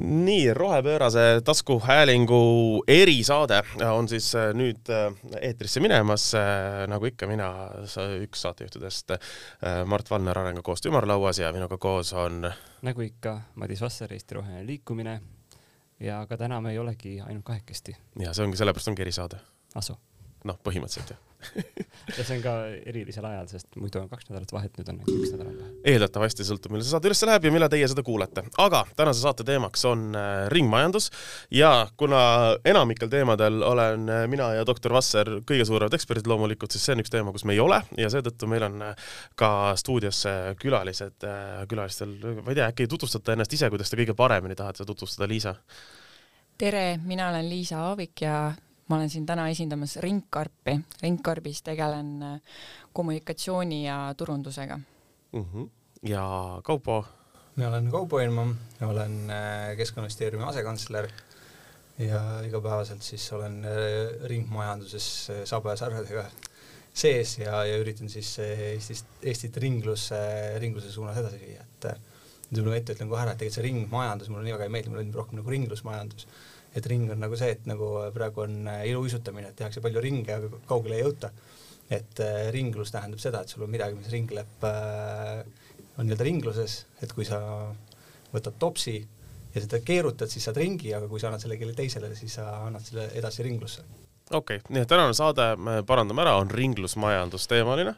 nii, 0.00 0.54
rohepöörase 0.54 1.40
taskuhäälingu 1.44 2.84
erisaade 2.88 3.62
on 3.92 4.08
siis 4.08 4.34
äh, 4.34 4.52
nüüd 4.54 4.90
äh, 4.90 5.12
eetrisse 5.40 5.80
minemas, 5.80 6.30
äh, 6.34 6.86
nagu 6.90 7.08
ikka, 7.08 7.26
mina, 7.26 7.48
üks 8.22 8.42
saatejuhtidest, 8.46 9.16
Mart 9.86 10.10
Valner 10.10 10.38
Arengukoostöö 10.38 10.92
ümarlauas 10.92 11.38
ja 11.38 11.52
minuga 11.52 11.78
koos 11.78 12.12
on 12.12 12.46
nagu 12.82 13.06
ikka, 13.06 13.40
Madis 13.54 13.80
Vasser, 13.80 14.12
Eesti 14.12 14.38
Roheline 14.38 14.66
Liikumine 14.66 15.20
ja 16.00 16.24
ka 16.26 16.36
täna 16.36 16.60
me 16.60 16.72
ei 16.72 16.78
olegi 16.78 17.20
ainult 17.20 17.44
kahekesti. 17.44 17.96
ja 18.18 18.34
see 18.34 18.46
ongi, 18.46 18.56
sellepärast 18.60 18.94
ongi 18.94 19.02
erisaade. 19.02 19.40
ah 19.74 19.82
soo 19.82 19.98
noh, 20.48 20.60
põhimõtteliselt 20.64 21.14
jah 21.14 21.24
ja 22.18 22.24
see 22.24 22.38
on 22.38 22.42
ka 22.42 22.52
erilisel 22.88 23.26
ajal, 23.28 23.46
sest 23.50 23.76
muidu 23.78 24.00
on 24.00 24.08
kaks 24.10 24.26
nädalat 24.28 24.52
vahet, 24.52 24.72
nüüd 24.78 24.88
on 24.90 24.96
ainult 24.98 25.20
üks 25.22 25.32
nädal 25.34 25.52
vahe. 25.52 25.70
eeldatavasti 25.92 26.46
sõltub, 26.48 26.72
millal 26.74 26.86
see 26.86 26.94
saade 26.94 27.10
üles 27.10 27.22
läheb 27.28 27.46
ja 27.46 27.52
millal 27.54 27.70
teie 27.72 27.88
seda 27.90 28.02
kuulete. 28.06 28.42
aga 28.64 28.80
tänase 28.98 29.22
saate 29.22 29.46
teemaks 29.46 29.84
on 29.88 30.08
äh, 30.18 30.48
ringmajandus 30.52 31.10
ja 31.54 31.72
kuna 32.00 32.20
enamikel 32.66 33.10
teemadel 33.12 33.62
olen 33.62 34.10
äh, 34.10 34.24
mina 34.30 34.50
ja 34.58 34.66
doktor 34.66 34.96
Vasser 34.98 35.30
kõige 35.48 35.68
suuremad 35.68 35.94
eksperdid 35.94 36.30
loomulikult, 36.30 36.74
siis 36.74 36.88
see 36.88 36.98
on 36.98 37.04
üks 37.04 37.14
teema, 37.14 37.34
kus 37.34 37.46
me 37.48 37.54
ei 37.54 37.62
ole 37.62 37.80
ja 38.00 38.10
seetõttu 38.12 38.50
meil 38.50 38.66
on 38.66 38.88
äh, 38.90 39.08
ka 39.38 39.52
stuudiosse 39.78 40.34
külalised, 40.58 41.22
külalistel, 41.70 42.16
ma 42.42 42.50
ei 42.50 42.58
tea, 42.58 42.70
äkki 42.72 42.90
tutvustate 42.90 43.36
ennast 43.36 43.54
ise, 43.54 43.70
kuidas 43.70 43.92
te 43.92 44.00
kõige 44.00 44.18
paremini 44.18 44.58
tahate 44.58 44.86
tutvustada, 44.88 45.30
Liisa? 45.30 45.54
tere, 46.58 46.98
mina 47.06 47.28
olen 47.30 47.46
Liisa 47.46 47.84
Aavik 47.86 48.26
ja 48.26 48.48
ma 48.88 48.96
olen 48.96 49.10
siin 49.10 49.26
täna 49.26 49.48
esindamas 49.48 49.96
Ringkarpi. 49.96 50.80
ringkarbis 51.02 51.62
tegelen 51.62 52.22
äh, 52.22 52.40
kommunikatsiooni 52.92 53.84
ja 53.86 54.14
turundusega 54.16 54.76
mm. 55.32 55.44
-hmm. 55.44 55.68
ja 56.02 56.60
Kaupo? 56.64 57.04
mina 57.56 57.68
olen 57.68 57.90
Kaupo 57.90 58.20
Ilma, 58.20 58.46
olen 58.82 59.30
äh, 59.30 59.76
Keskkonnaministeeriumi 59.76 60.44
asekantsler 60.44 61.08
ja 61.98 62.40
igapäevaselt 62.40 63.02
siis 63.02 63.32
olen 63.32 63.64
äh, 63.64 64.28
ringmajanduses 64.28 65.30
saba 65.44 65.70
ja 65.70 65.76
sarvedega 65.76 66.24
sees 66.92 67.38
ja, 67.38 67.64
ja 67.64 67.78
üritan 67.78 68.08
siis 68.08 68.38
Eestist, 68.38 69.06
Eestit 69.22 69.56
ringluse, 69.56 70.18
ringluse 70.58 70.92
suunas 70.92 71.16
edasi 71.16 71.40
viia, 71.40 71.62
et 71.62 71.86
nüüd 72.50 72.64
ma 72.64 72.76
ette 72.76 72.94
ütlen 72.96 73.10
kohe 73.10 73.22
ära, 73.22 73.32
et 73.32 73.38
tegelikult 73.38 73.54
see 73.54 73.66
ringmajandus 73.66 74.28
mulle 74.32 74.46
nii 74.46 74.54
väga 74.56 74.64
ei 74.64 74.72
meeldi, 74.72 74.88
mulle 74.88 75.02
meeldib 75.02 75.20
rohkem 75.20 75.38
nagu 75.38 75.52
ringlusmajandus 75.52 76.26
et 76.76 76.86
ring 76.90 77.10
on 77.12 77.20
nagu 77.22 77.38
see, 77.38 77.52
et 77.56 77.68
nagu 77.68 77.90
praegu 78.14 78.44
on 78.44 78.58
äh, 78.68 78.84
iluuisutamine, 78.90 79.52
et 79.52 79.58
tehakse 79.58 79.82
palju 79.84 80.02
ringe, 80.04 80.34
aga 80.34 80.62
kaugele 80.68 80.98
ei 80.98 81.06
jõuta. 81.06 81.32
et 81.88 82.20
äh, 82.20 82.50
ringlus 82.52 82.90
tähendab 82.92 83.20
seda, 83.22 83.40
et 83.40 83.48
sul 83.48 83.62
on 83.64 83.70
midagi, 83.72 83.96
mis 83.96 84.10
ringleb 84.12 84.64
äh,, 84.68 85.38
on 85.96 86.04
nii-öelda 86.04 86.26
ringluses, 86.26 86.82
et 87.02 87.14
kui 87.16 87.24
sa 87.24 87.38
võtad 88.28 88.58
topsi 88.60 88.98
ja 89.54 89.62
seda 89.64 89.80
keerutad, 89.80 90.28
siis 90.28 90.44
saad 90.44 90.60
ringi, 90.60 90.92
aga 90.94 91.08
kui 91.08 91.20
sa 91.20 91.30
annad 91.30 91.40
selle 91.40 91.56
kellelegi 91.56 91.80
teisele, 91.80 92.12
siis 92.18 92.36
sa 92.36 92.44
annad 92.66 92.84
selle 92.84 93.08
edasi 93.16 93.46
ringlusse. 93.46 93.86
okei 94.28 94.60
okay., 94.60 94.74
nii 94.74 94.84
et 94.84 94.90
tänane 94.92 95.16
saade, 95.16 95.48
me 95.56 95.80
parandame 95.88 96.26
ära, 96.26 96.36
on 96.42 96.52
ringlusmajandusteemaline 96.52 97.96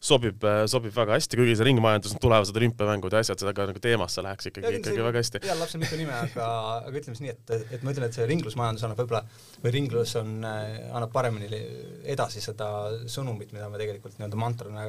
sobib, 0.00 0.44
äh, 0.48 0.62
sobib 0.70 0.94
väga 0.96 1.12
hästi, 1.18 1.36
kuigi 1.36 1.54
see 1.58 1.66
ringmajandus, 1.68 2.14
tulevased 2.22 2.56
olümpiamängud 2.56 3.12
ja 3.12 3.20
asjad, 3.20 3.42
sellega 3.42 3.66
nagu 3.68 3.82
teemasse 3.84 4.22
läheks 4.24 4.48
ikkagi, 4.48 4.78
ikkagi 4.78 5.02
väga 5.04 5.20
hästi. 5.20 5.42
heal 5.44 5.60
lapsel 5.60 5.82
mitu 5.82 5.98
nime, 6.00 6.14
aga, 6.16 6.46
aga 6.86 6.94
ütleme 6.94 7.18
siis 7.18 7.26
nii, 7.26 7.34
et, 7.34 7.52
et 7.76 7.84
ma 7.84 7.92
ütlen, 7.92 8.06
et 8.08 8.16
see 8.16 8.24
ringlusmajandus 8.30 8.86
annab 8.88 9.02
võib-olla 9.02 9.20
või 9.60 9.74
ringlus 9.76 10.14
on, 10.16 10.38
äh, 10.48 10.78
annab 10.88 11.12
paremini 11.12 11.60
edasi 12.14 12.40
seda 12.40 12.70
sõnumit, 13.12 13.52
mida 13.52 13.68
me 13.68 13.80
tegelikult 13.82 14.16
nii-öelda 14.16 14.40
mantrana 14.40 14.86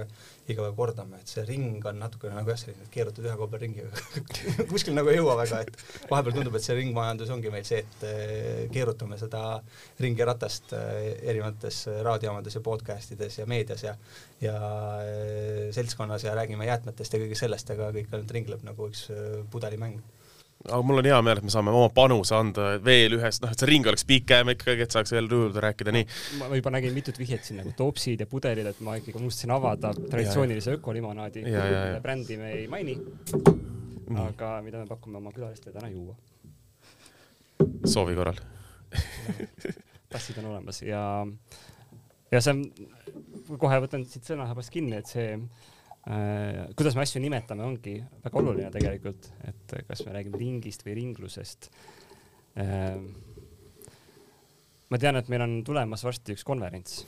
iga 0.47 0.63
päev 0.63 0.79
kordame, 0.79 1.19
et 1.19 1.35
see 1.35 1.43
ring 1.49 1.83
on 1.91 1.99
natukene 1.99 2.39
nagu 2.39 2.55
jah, 2.55 2.63
selline, 2.63 2.87
et 2.87 2.95
keerutad 2.95 3.27
ühe 3.27 3.35
koha 3.35 3.51
peal 3.51 3.65
ringi 3.65 3.85
kuskil 4.71 4.95
nagu 4.95 5.11
ei 5.11 5.19
jõua 5.19 5.35
väga, 5.43 5.59
et 5.67 6.07
vahepeal 6.07 6.39
tundub, 6.39 6.55
et 6.55 6.63
see 6.63 6.79
ringmajandus 6.79 7.35
ongi 7.35 7.51
meil 7.51 7.67
see, 7.67 7.83
et 7.83 8.07
äh, 8.07 8.65
keerutame 8.71 9.19
seda 9.19 9.59
ringi 9.99 10.23
ratast 10.23 10.71
erinevates 10.71 11.83
raadiojaamades 11.99 12.55
ja 12.55 12.63
podcast 12.63 13.11
ides 13.19 13.41
ja 13.41 13.49
meedias 13.49 13.83
ja 13.83 13.99
ja 14.41 14.55
seltskonnas 15.75 16.25
ja 16.25 16.33
räägime 16.37 16.65
jäätmetest 16.65 17.13
ja 17.13 17.21
kõigest 17.21 17.45
sellest, 17.45 17.69
aga 17.73 17.91
kõik 17.95 18.09
ainult 18.11 18.33
ringleb 18.37 18.65
nagu 18.65 18.89
üks 18.89 19.07
pudelimäng 19.53 20.01
aga 20.67 20.81
mul 20.85 21.01
on 21.01 21.07
hea 21.09 21.19
meel, 21.25 21.39
et 21.41 21.45
me 21.47 21.53
saame 21.53 21.73
oma 21.73 21.89
panuse 21.93 22.35
anda 22.37 22.67
veel 22.85 23.15
ühest, 23.17 23.41
noh, 23.41 23.53
et 23.53 23.61
see 23.61 23.69
ring 23.69 23.87
oleks 23.89 24.05
pikem 24.09 24.51
ikkagi, 24.53 24.85
et 24.85 24.93
saaks 24.93 25.13
veel 25.15 25.29
juurde 25.31 25.63
rääkida, 25.63 25.93
nii. 25.95 26.07
ma 26.41 26.49
juba 26.53 26.73
nägin 26.75 26.93
mitut 26.93 27.17
vihjet 27.17 27.47
siin 27.47 27.61
nagu 27.61 27.73
topsid 27.77 28.21
ja 28.21 28.27
pudelid, 28.29 28.69
et 28.69 28.81
ma 28.85 28.97
ikkagi 28.99 29.17
unustasin 29.17 29.53
avada 29.55 29.93
traditsioonilise 29.97 30.77
ökolimonaadi. 30.77 31.45
brändi 32.03 32.37
me 32.37 32.53
ei 32.59 32.67
maini. 32.71 32.97
aga 34.27 34.57
mida 34.61 34.83
me 34.83 34.89
pakume 34.89 35.17
oma 35.17 35.33
külalistele 35.33 35.73
täna 35.73 35.89
juua. 35.89 36.15
soovi 37.85 38.15
korral 38.15 38.37
tassid 40.11 40.37
on 40.41 40.51
olemas 40.51 40.81
ja, 40.83 41.01
ja 42.31 42.41
see 42.41 42.55
on, 42.55 42.65
kohe 43.59 43.81
võtan 43.83 44.07
siit 44.07 44.27
sõnasabast 44.27 44.73
kinni, 44.73 44.97
et 44.99 45.09
see 45.11 45.35
Äh, 46.09 46.71
kuidas 46.73 46.95
me 46.97 47.03
asju 47.03 47.19
nimetame, 47.21 47.61
ongi 47.61 47.99
väga 48.23 48.39
oluline 48.39 48.69
tegelikult, 48.73 49.27
et 49.45 49.75
kas 49.85 49.99
me 50.07 50.15
räägime 50.15 50.39
ringist 50.41 50.81
või 50.87 50.95
ringlusest. 50.97 51.67
Äh, 52.57 52.97
ma 54.89 54.99
tean, 55.01 55.19
et 55.19 55.29
meil 55.29 55.45
on 55.45 55.53
tulemas 55.67 56.01
varsti 56.07 56.33
üks 56.33 56.47
konverents. 56.47 57.03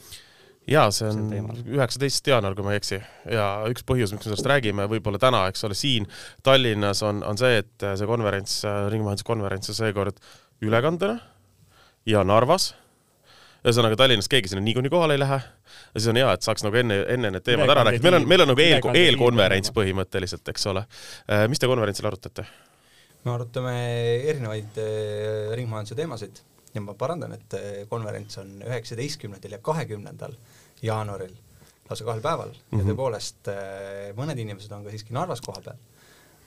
ja 0.69 0.85
see 0.93 1.09
on 1.09 1.49
üheksateist 1.65 2.29
jaanuar, 2.29 2.53
kui 2.55 2.63
ma 2.63 2.75
ei 2.75 2.79
eksi, 2.79 3.01
ja 3.33 3.47
üks 3.73 3.83
põhjus, 3.83 4.13
miks 4.13 4.27
me 4.27 4.29
sellest 4.29 4.51
räägime, 4.51 4.85
võib-olla 4.91 5.19
täna, 5.19 5.41
eks 5.49 5.65
ole, 5.65 5.75
siin 5.75 6.05
Tallinnas 6.45 7.01
on, 7.03 7.25
on 7.25 7.41
see, 7.41 7.57
et 7.65 7.87
see 7.97 8.07
konverents, 8.07 8.61
ringmajanduskonverents 8.93 9.73
on 9.73 9.79
seekord 9.81 10.21
ülekandena 10.63 11.17
ja 12.07 12.21
Narvas 12.23 12.75
ühesõnaga 13.63 13.97
Tallinnas 13.99 14.27
keegi 14.31 14.51
sinna 14.51 14.63
niikuinii 14.63 14.91
kohale 14.91 15.15
ei 15.15 15.21
lähe 15.21 15.39
ja 15.39 15.99
siis 15.99 16.09
on 16.11 16.19
hea, 16.19 16.31
et 16.35 16.45
saaks 16.45 16.65
nagu 16.65 16.79
enne, 16.79 16.99
enne 17.13 17.31
need 17.31 17.45
teemad 17.45 17.71
ära 17.71 17.85
rääkida, 17.87 18.03
meil 18.03 18.17
on, 18.17 18.25
meil 18.27 18.43
on 18.43 18.51
nagu 18.51 18.63
eel, 18.63 18.87
eelkonverents 18.99 19.71
põhimõtteliselt, 19.75 20.43
eks 20.51 20.67
ole. 20.71 20.83
Äh, 21.31 21.45
mis 21.51 21.61
te 21.61 21.69
konverentsil 21.71 22.09
arutate? 22.09 22.45
me 23.23 23.31
arutame 23.31 23.75
erinevaid 24.33 24.81
äh, 24.83 25.53
ringmajanduse 25.55 25.95
teemasid 25.95 26.41
ja 26.73 26.83
ma 26.83 26.97
parandan, 26.99 27.37
et 27.37 27.55
äh, 27.55 27.69
konverents 27.87 28.41
on 28.41 28.51
üheksateistkümnendal 28.65 29.55
ja 29.55 29.61
kahekümnendal 29.63 30.35
jaanuaril, 30.83 31.31
lausa 31.87 32.03
kahel 32.09 32.21
päeval 32.25 32.51
mm 32.51 32.59
-hmm. 32.59 32.77
ja 32.77 32.83
mhm. 32.83 32.91
tõepoolest 32.91 33.51
mõned 34.19 34.43
inimesed 34.43 34.75
on 34.75 34.83
ka 34.83 34.91
siiski 34.91 35.15
Narvas 35.15 35.41
kohapeal. 35.41 35.79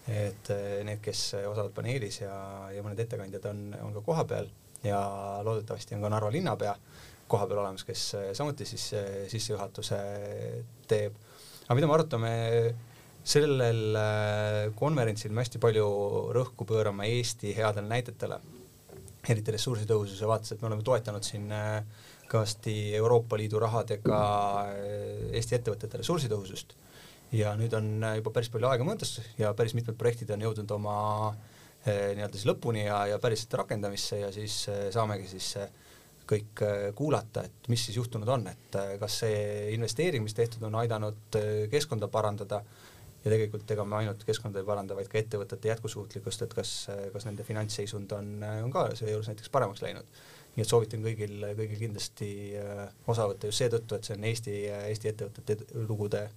et 0.06 0.48
need, 0.84 1.00
kes 1.02 1.34
osalevad 1.34 1.72
paneelis 1.74 2.20
ja, 2.20 2.34
ja 2.70 2.82
mõned 2.82 3.00
ettekandjad 3.00 3.44
on, 3.50 3.76
on 3.82 3.94
ka 3.94 4.00
kohapeal 4.00 4.46
ja 4.84 5.00
loodetavasti 5.42 5.94
on 5.94 6.04
ka 6.04 6.08
Narva 6.08 6.30
linnapea 6.32 6.76
kohapeal 7.30 7.62
olemas, 7.62 7.84
kes 7.86 8.02
eh, 8.18 8.28
samuti 8.36 8.66
siis 8.68 8.86
eh, 8.96 9.24
sissejuhatuse 9.30 9.98
teeb. 10.88 11.16
aga 11.66 11.78
mida 11.78 11.88
me 11.90 11.96
arutame, 11.96 12.32
sellel 13.26 13.98
eh, 13.98 14.60
konverentsil 14.78 15.34
me 15.34 15.42
hästi 15.42 15.60
palju 15.62 15.86
rõhku 16.36 16.66
pöörame 16.68 17.08
Eesti 17.16 17.54
headele 17.56 17.90
näidetele, 17.90 18.38
eriti 19.26 19.54
ressursitõhususe 19.56 20.28
vaates, 20.30 20.54
et 20.54 20.62
me 20.62 20.70
oleme 20.70 20.86
toetanud 20.86 21.26
siin 21.26 21.50
kõvasti 22.30 22.76
Euroopa 22.98 23.38
Liidu 23.38 23.58
rahadega 23.62 24.18
Eesti 25.34 25.58
ettevõtete 25.58 25.98
ressursitõhusust 25.98 26.76
ja 27.34 27.52
nüüd 27.58 27.74
on 27.74 28.06
juba 28.20 28.30
päris 28.34 28.50
palju 28.54 28.70
aega 28.70 28.86
möödas 28.86 29.16
ja 29.38 29.50
päris 29.58 29.74
mitmed 29.74 29.98
projektid 29.98 30.30
on 30.34 30.46
jõudnud 30.46 30.74
oma 30.78 30.96
nii-öelda 31.86 32.34
siis 32.34 32.46
lõpuni 32.46 32.84
ja, 32.86 33.00
ja 33.10 33.18
päriselt 33.22 33.54
rakendamisse 33.58 34.20
ja 34.22 34.30
siis 34.34 34.60
saamegi 34.94 35.26
siis 35.30 35.52
kõik 36.30 36.62
äh, 36.64 36.76
kuulata, 36.96 37.44
et 37.46 37.70
mis 37.72 37.82
siis 37.86 37.96
juhtunud 37.98 38.28
on, 38.28 38.46
et 38.50 38.78
äh, 38.78 38.94
kas 39.00 39.20
see 39.22 39.40
investeering, 39.74 40.24
mis 40.26 40.34
tehtud 40.36 40.64
on, 40.66 40.78
aidanud 40.82 41.38
äh, 41.38 41.66
keskkonda 41.72 42.08
parandada 42.12 42.62
ja 43.24 43.32
tegelikult 43.32 43.70
ega 43.74 43.84
me 43.88 44.00
ainult 44.00 44.24
keskkonda 44.26 44.62
ei 44.62 44.68
paranda, 44.68 44.96
vaid 44.98 45.10
ka 45.10 45.18
ettevõtete 45.20 45.72
jätkusuutlikkust, 45.72 46.46
et 46.46 46.54
kas, 46.54 46.72
kas 47.12 47.26
nende 47.26 47.46
finantsseisund 47.46 48.14
on, 48.14 48.32
on 48.64 48.74
ka 48.74 48.88
seejuures 48.98 49.32
näiteks 49.32 49.50
paremaks 49.54 49.82
läinud. 49.82 50.18
nii 50.56 50.64
et 50.64 50.70
soovitan 50.70 51.02
kõigil, 51.04 51.42
kõigil 51.58 51.82
kindlasti 51.82 52.30
osa 53.06 53.26
võtta 53.28 53.50
just 53.50 53.64
seetõttu, 53.64 53.98
et 53.98 54.08
see 54.08 54.16
on 54.16 54.30
Eesti, 54.30 54.58
Eesti 54.92 55.12
ettevõtete 55.12 55.86
lugude 55.88 56.28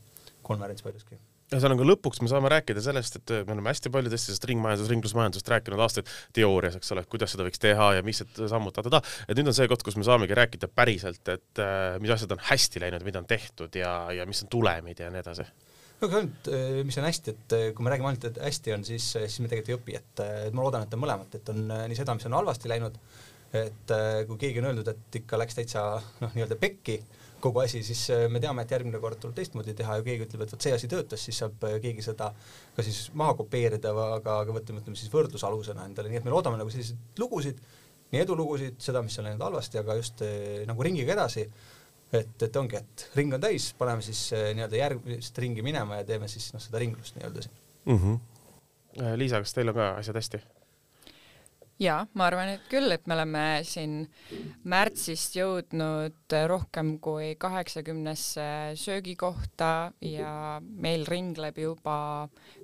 konverents 0.41 0.83
paljuski 0.83 1.21
ühesõnaga 1.49 1.85
lõpuks 1.87 2.21
me 2.23 2.29
saame 2.31 2.51
rääkida 2.53 2.81
sellest, 2.83 3.19
et 3.19 3.33
me 3.47 3.55
oleme 3.55 3.71
hästi 3.71 3.91
palju 3.93 4.11
tõesti 4.11 4.29
sellest 4.29 4.45
ringmajandus, 4.49 4.91
ringlusmajandusest 4.91 5.51
rääkinud 5.53 5.81
aastaid. 5.85 6.11
Teoorias, 6.35 6.77
eks 6.79 6.93
ole, 6.95 7.05
kuidas 7.09 7.33
seda 7.33 7.47
võiks 7.47 7.61
teha 7.61 7.89
ja 7.97 8.03
mis 8.05 8.21
need 8.23 8.43
sammud 8.51 8.75
ta-ta-ta, 8.75 9.01
et 9.27 9.39
nüüd 9.39 9.49
on 9.51 9.57
see 9.57 9.69
koht, 9.71 9.83
kus 9.85 9.97
me 9.99 10.05
saamegi 10.07 10.37
rääkida 10.37 10.69
päriselt, 10.71 11.23
et 11.31 11.63
äh, 11.63 11.95
mis 12.03 12.13
asjad 12.13 12.35
on 12.35 12.43
hästi 12.51 12.83
läinud, 12.85 13.07
mida 13.07 13.23
on 13.23 13.29
tehtud 13.29 13.79
ja, 13.79 13.93
ja 14.15 14.27
mis 14.29 14.43
on 14.45 14.51
tulemid 14.53 15.01
ja 15.01 15.09
nii 15.13 15.23
edasi. 15.23 15.47
No 15.99 16.07
aga 16.07 16.21
ainult, 16.21 16.51
äh, 16.53 16.83
mis 16.87 16.99
on 17.01 17.09
hästi, 17.09 17.35
et 17.35 17.57
äh, 17.57 17.65
kui 17.75 17.85
me 17.85 17.93
räägime 17.93 18.11
ainult, 18.11 18.29
et 18.29 18.39
hästi 18.45 18.77
on, 18.77 18.85
siis, 18.87 19.09
siis 19.17 19.41
me 19.43 19.51
tegelikult 19.51 19.73
ei 19.73 19.79
õpi, 19.79 19.97
et, 19.99 20.23
et 20.49 20.55
ma 20.55 20.63
loodan, 20.67 20.85
et 20.85 20.95
on 20.95 21.03
mõlemat, 21.03 21.41
et 21.41 21.51
on 21.51 21.65
nii 21.67 21.97
seda, 21.97 22.15
mis 22.15 22.29
on 22.29 22.39
halvasti 22.39 22.71
läinud 22.71 23.01
et 23.55 23.93
äh, 23.93 24.25
kui 24.29 24.37
keegi 24.41 24.61
on 24.61 24.69
öeldud, 24.69 24.91
et 24.91 25.19
ikka 25.21 25.39
läks 25.41 25.57
täitsa 25.57 25.83
noh, 26.21 26.33
nii-öelda 26.35 26.57
pekki 26.59 26.99
kogu 27.43 27.61
asi, 27.63 27.81
siis 27.85 28.01
äh, 28.13 28.25
me 28.31 28.41
teame, 28.43 28.63
et 28.63 28.71
järgmine 28.73 28.99
kord 29.01 29.19
tuleb 29.21 29.37
teistmoodi 29.37 29.75
teha 29.77 29.99
ja 29.99 30.05
keegi 30.05 30.27
ütleb, 30.27 30.43
et 30.45 30.53
vot 30.53 30.65
see 30.65 30.75
asi 30.75 30.89
töötas, 30.91 31.23
siis 31.25 31.39
saab 31.43 31.65
äh, 31.67 31.77
keegi 31.83 32.05
seda 32.05 32.31
ka 32.75 32.85
siis 32.85 33.09
maha 33.19 33.35
kopeerida, 33.39 33.93
aga, 33.93 34.39
aga 34.43 34.55
võtame, 34.55 34.83
ütleme 34.83 34.99
siis 34.99 35.11
võrdlusalusena 35.13 35.87
endale, 35.89 36.11
nii 36.11 36.21
et 36.21 36.27
me 36.27 36.33
loodame 36.33 36.59
nagu 36.59 36.73
selliseid 36.73 37.21
lugusid, 37.21 37.59
nii 38.13 38.23
edulugusid, 38.25 38.79
seda, 38.81 39.03
mis 39.05 39.17
on 39.21 39.29
läinud 39.29 39.45
halvasti, 39.45 39.81
aga 39.81 39.97
just 39.99 40.23
nagu 40.65 40.85
ringiga 40.85 41.13
edasi 41.13 41.45
et, 41.45 42.45
et 42.47 42.55
ongi, 42.57 42.79
et 42.79 43.09
ring 43.19 43.35
on 43.37 43.43
täis, 43.43 43.69
paneme 43.77 44.01
siis 44.01 44.31
nii-öelda 44.33 44.79
järgmist 44.79 45.43
ringi 45.43 45.65
minema 45.65 46.01
ja 46.01 46.07
teeme 46.07 46.29
siis 46.31 46.49
noh, 46.55 46.63
seda 46.63 46.81
ringlust 46.81 47.19
nii-öelda 47.19 47.45
siin 47.45 47.59
mm. 47.85 47.99
-hmm. 47.99 49.15
Liisa, 49.21 49.43
kas 49.43 49.53
teil 49.53 49.69
on 49.69 49.77
ka 49.77 49.91
asjad 50.01 50.17
hästi? 50.17 50.41
Jaa, 51.79 52.03
ma 52.19 52.27
arvan, 52.27 52.51
et 52.55 52.65
küll, 52.71 52.91
et 52.91 53.05
me 53.07 53.15
oleme 53.15 53.43
siin 53.67 54.01
märtsist 54.69 55.37
jõudnud 55.39 56.35
rohkem 56.51 56.95
kui 57.03 57.33
kaheksakümnesse 57.39 58.49
söögikohta 58.79 59.71
ja 60.03 60.33
meil 60.59 61.07
ringleb 61.09 61.59
juba 61.63 61.99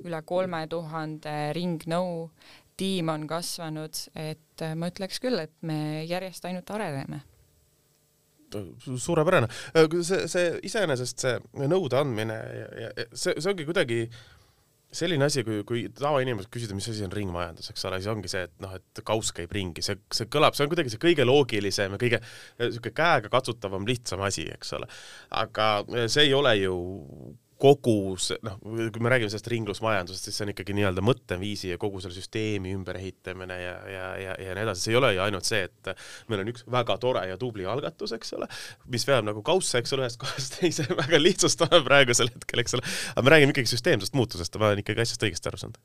üle 0.03 0.21
kolme 0.27 0.65
tuhande 0.71 1.37
ringnõu. 1.55 2.29
tiim 2.75 3.07
on 3.07 3.21
kasvanud, 3.23 3.95
et 4.19 4.63
ma 4.75 4.89
ütleks 4.91 5.21
küll, 5.23 5.39
et 5.39 5.53
me 5.63 6.03
järjest 6.03 6.43
ainult 6.45 6.69
areneme 6.75 7.21
suurepärane, 8.99 9.47
see, 10.03 10.27
see 10.31 10.51
iseenesest 10.67 11.23
see 11.23 11.67
nõude 11.67 11.97
andmine 11.99 12.35
see, 13.11 13.33
see 13.33 13.49
ongi 13.51 13.65
kuidagi 13.67 13.97
äh, 14.05 14.34
selline 14.95 15.27
asi, 15.27 15.43
kui, 15.47 15.61
kui 15.67 15.85
tavainimesed 15.95 16.51
küsida, 16.53 16.75
mis 16.77 16.87
asi 16.91 17.05
on 17.05 17.13
ringmajandus, 17.13 17.71
eks 17.73 17.87
ole, 17.89 17.99
siis 18.01 18.11
ongi 18.11 18.31
see, 18.31 18.45
et 18.47 18.53
noh, 18.63 18.75
et 18.77 19.03
kauss 19.07 19.33
käib 19.35 19.53
ringi, 19.55 19.83
see, 19.85 19.99
see 20.15 20.29
kõlab, 20.31 20.57
see 20.57 20.65
on 20.65 20.71
kuidagi 20.71 20.93
see 20.93 21.01
kõige 21.01 21.27
loogilisem 21.27 21.95
ja 21.95 22.01
kõige 22.01 22.21
niisugune 22.61 22.95
käega 22.95 23.31
katsutavam, 23.33 23.87
lihtsam 23.89 24.23
asi, 24.25 24.47
eks 24.55 24.75
ole. 24.79 24.89
aga 25.35 25.71
see 26.07 26.29
ei 26.29 26.35
ole 26.37 26.55
ju 26.61 26.75
kogu 27.61 28.15
see, 28.19 28.35
noh, 28.43 28.57
kui 28.61 29.03
me 29.03 29.11
räägime 29.11 29.31
sellest 29.31 29.47
ringlusmajandusest, 29.51 30.27
siis 30.27 30.37
see 30.37 30.45
on 30.45 30.51
ikkagi 30.51 30.75
nii-öelda 30.75 31.03
mõtteviisi 31.05 31.69
ja 31.71 31.79
kogu 31.79 32.01
selle 32.03 32.17
süsteemi 32.17 32.73
ümberehitamine 32.75 33.57
ja, 33.61 33.75
ja, 33.91 34.07
ja, 34.19 34.33
ja 34.43 34.55
nii 34.57 34.65
edasi, 34.65 34.83
see 34.83 34.93
ei 34.93 34.99
ole 34.99 35.13
ju 35.15 35.21
ainult 35.23 35.47
see, 35.47 35.61
et 35.69 35.91
meil 36.31 36.43
on 36.43 36.51
üks 36.51 36.65
väga 36.71 36.97
tore 37.01 37.23
ja 37.29 37.37
tubli 37.39 37.67
algatus, 37.69 38.11
eks 38.17 38.35
ole, 38.35 38.49
mis 38.91 39.07
veab 39.07 39.27
nagu 39.29 39.43
kausse, 39.45 39.79
eks 39.79 39.95
ole, 39.95 40.03
ühest 40.03 40.19
kohast 40.21 40.59
teise, 40.59 40.87
väga 41.03 41.21
lihtsustame 41.21 41.79
praegusel 41.87 42.33
hetkel, 42.33 42.63
eks 42.65 42.75
ole, 42.75 42.83
aga 43.13 43.23
me 43.23 43.35
räägime 43.35 43.55
ikkagi 43.55 43.71
süsteemsest 43.71 44.19
muutusest, 44.19 44.59
ma 44.59 44.73
olen 44.73 44.83
ikkagi 44.83 45.05
asjast 45.05 45.23
õigesti 45.23 45.51
aru 45.51 45.63
saanud? 45.63 45.79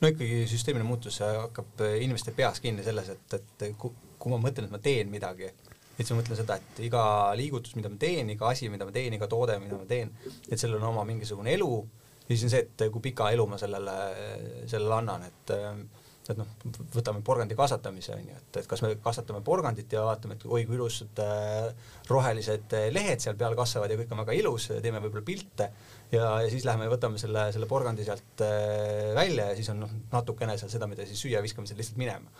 No 0.00 0.10
ikkagi 0.10 0.42
süsteemne 0.50 0.84
muutus 0.86 1.20
hakkab 1.22 1.84
inimeste 2.00 2.32
peas 2.36 2.58
kinni 2.64 2.82
selles, 2.86 3.12
et, 3.12 3.36
et 3.36 3.68
kui 3.76 4.32
ma 4.32 4.40
mõtlen, 4.40 4.66
et 4.66 4.72
ma 4.72 4.80
teen 4.82 5.12
midagi, 5.12 5.52
et 5.94 6.02
siis 6.02 6.14
ma 6.14 6.20
mõtlen 6.20 6.40
seda, 6.40 6.58
et 6.58 6.80
iga 6.86 7.02
liigutus, 7.38 7.76
mida 7.78 7.90
ma 7.92 7.98
teen, 8.00 8.30
iga 8.34 8.50
asi, 8.50 8.70
mida 8.72 8.86
ma 8.86 8.94
teen, 8.94 9.14
iga 9.14 9.28
toode, 9.30 9.58
mida 9.62 9.78
ma 9.78 9.86
teen, 9.88 10.10
et 10.48 10.58
sellel 10.58 10.80
on 10.80 10.90
oma 10.92 11.06
mingisugune 11.08 11.54
elu. 11.54 11.74
Ja 12.24 12.30
siis 12.32 12.46
on 12.46 12.54
see, 12.54 12.64
et 12.64 12.86
kui 12.90 13.04
pika 13.04 13.28
elu 13.34 13.44
ma 13.46 13.58
sellele, 13.60 13.98
sellele 14.70 14.96
annan, 15.02 15.28
et 15.28 15.54
et 16.24 16.38
noh, 16.38 16.48
võtame 16.94 17.20
porgandi 17.24 17.56
kasvatamise 17.58 18.14
on 18.14 18.28
ju, 18.30 18.36
et, 18.38 18.58
et 18.62 18.68
kas 18.68 18.80
me 18.80 18.94
kasvatame 19.04 19.42
porgandit 19.44 19.92
ja 19.92 20.06
vaatame, 20.06 20.38
et 20.38 20.46
oi 20.48 20.62
kui 20.64 20.78
ilusad 20.78 21.20
äh, 21.20 21.90
rohelised 22.08 22.76
lehed 22.94 23.20
seal 23.20 23.36
peal 23.40 23.56
kasvavad 23.58 23.92
ja 23.92 23.98
kõik 24.00 24.14
on 24.14 24.22
väga 24.22 24.36
ilus, 24.38 24.70
teeme 24.80 25.02
võib-olla 25.04 25.26
pilte 25.26 25.68
ja, 26.14 26.30
ja 26.40 26.48
siis 26.48 26.64
läheme 26.64 26.88
ja 26.88 26.94
võtame 26.94 27.20
selle, 27.20 27.44
selle 27.52 27.68
porgandi 27.68 28.06
sealt 28.08 28.44
äh, 28.46 29.12
välja 29.18 29.50
ja 29.50 29.58
siis 29.58 29.68
on 29.74 29.84
noh, 29.84 29.92
natukene 30.14 30.56
seal 30.60 30.72
seda, 30.72 30.88
mida 30.88 31.04
siis 31.08 31.20
süüa, 31.26 31.44
viskame 31.44 31.68
selle 31.68 31.84
lihtsalt 31.84 32.00
minema 32.00 32.32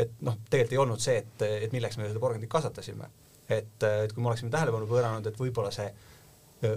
et 0.00 0.14
noh, 0.24 0.38
tegelikult 0.48 0.76
ei 0.76 0.80
olnud 0.84 1.02
see, 1.02 1.18
et, 1.20 1.44
et 1.66 1.74
milleks 1.74 1.98
me 1.98 2.08
seda 2.08 2.22
porgandit 2.22 2.50
kasvatasime. 2.50 3.10
et, 3.52 3.84
et 3.84 4.12
kui 4.14 4.22
me 4.22 4.30
oleksime 4.30 4.52
tähelepanu 4.52 4.86
pööranud, 4.88 5.26
et 5.28 5.38
võib-olla 5.38 5.72
see 5.74 5.90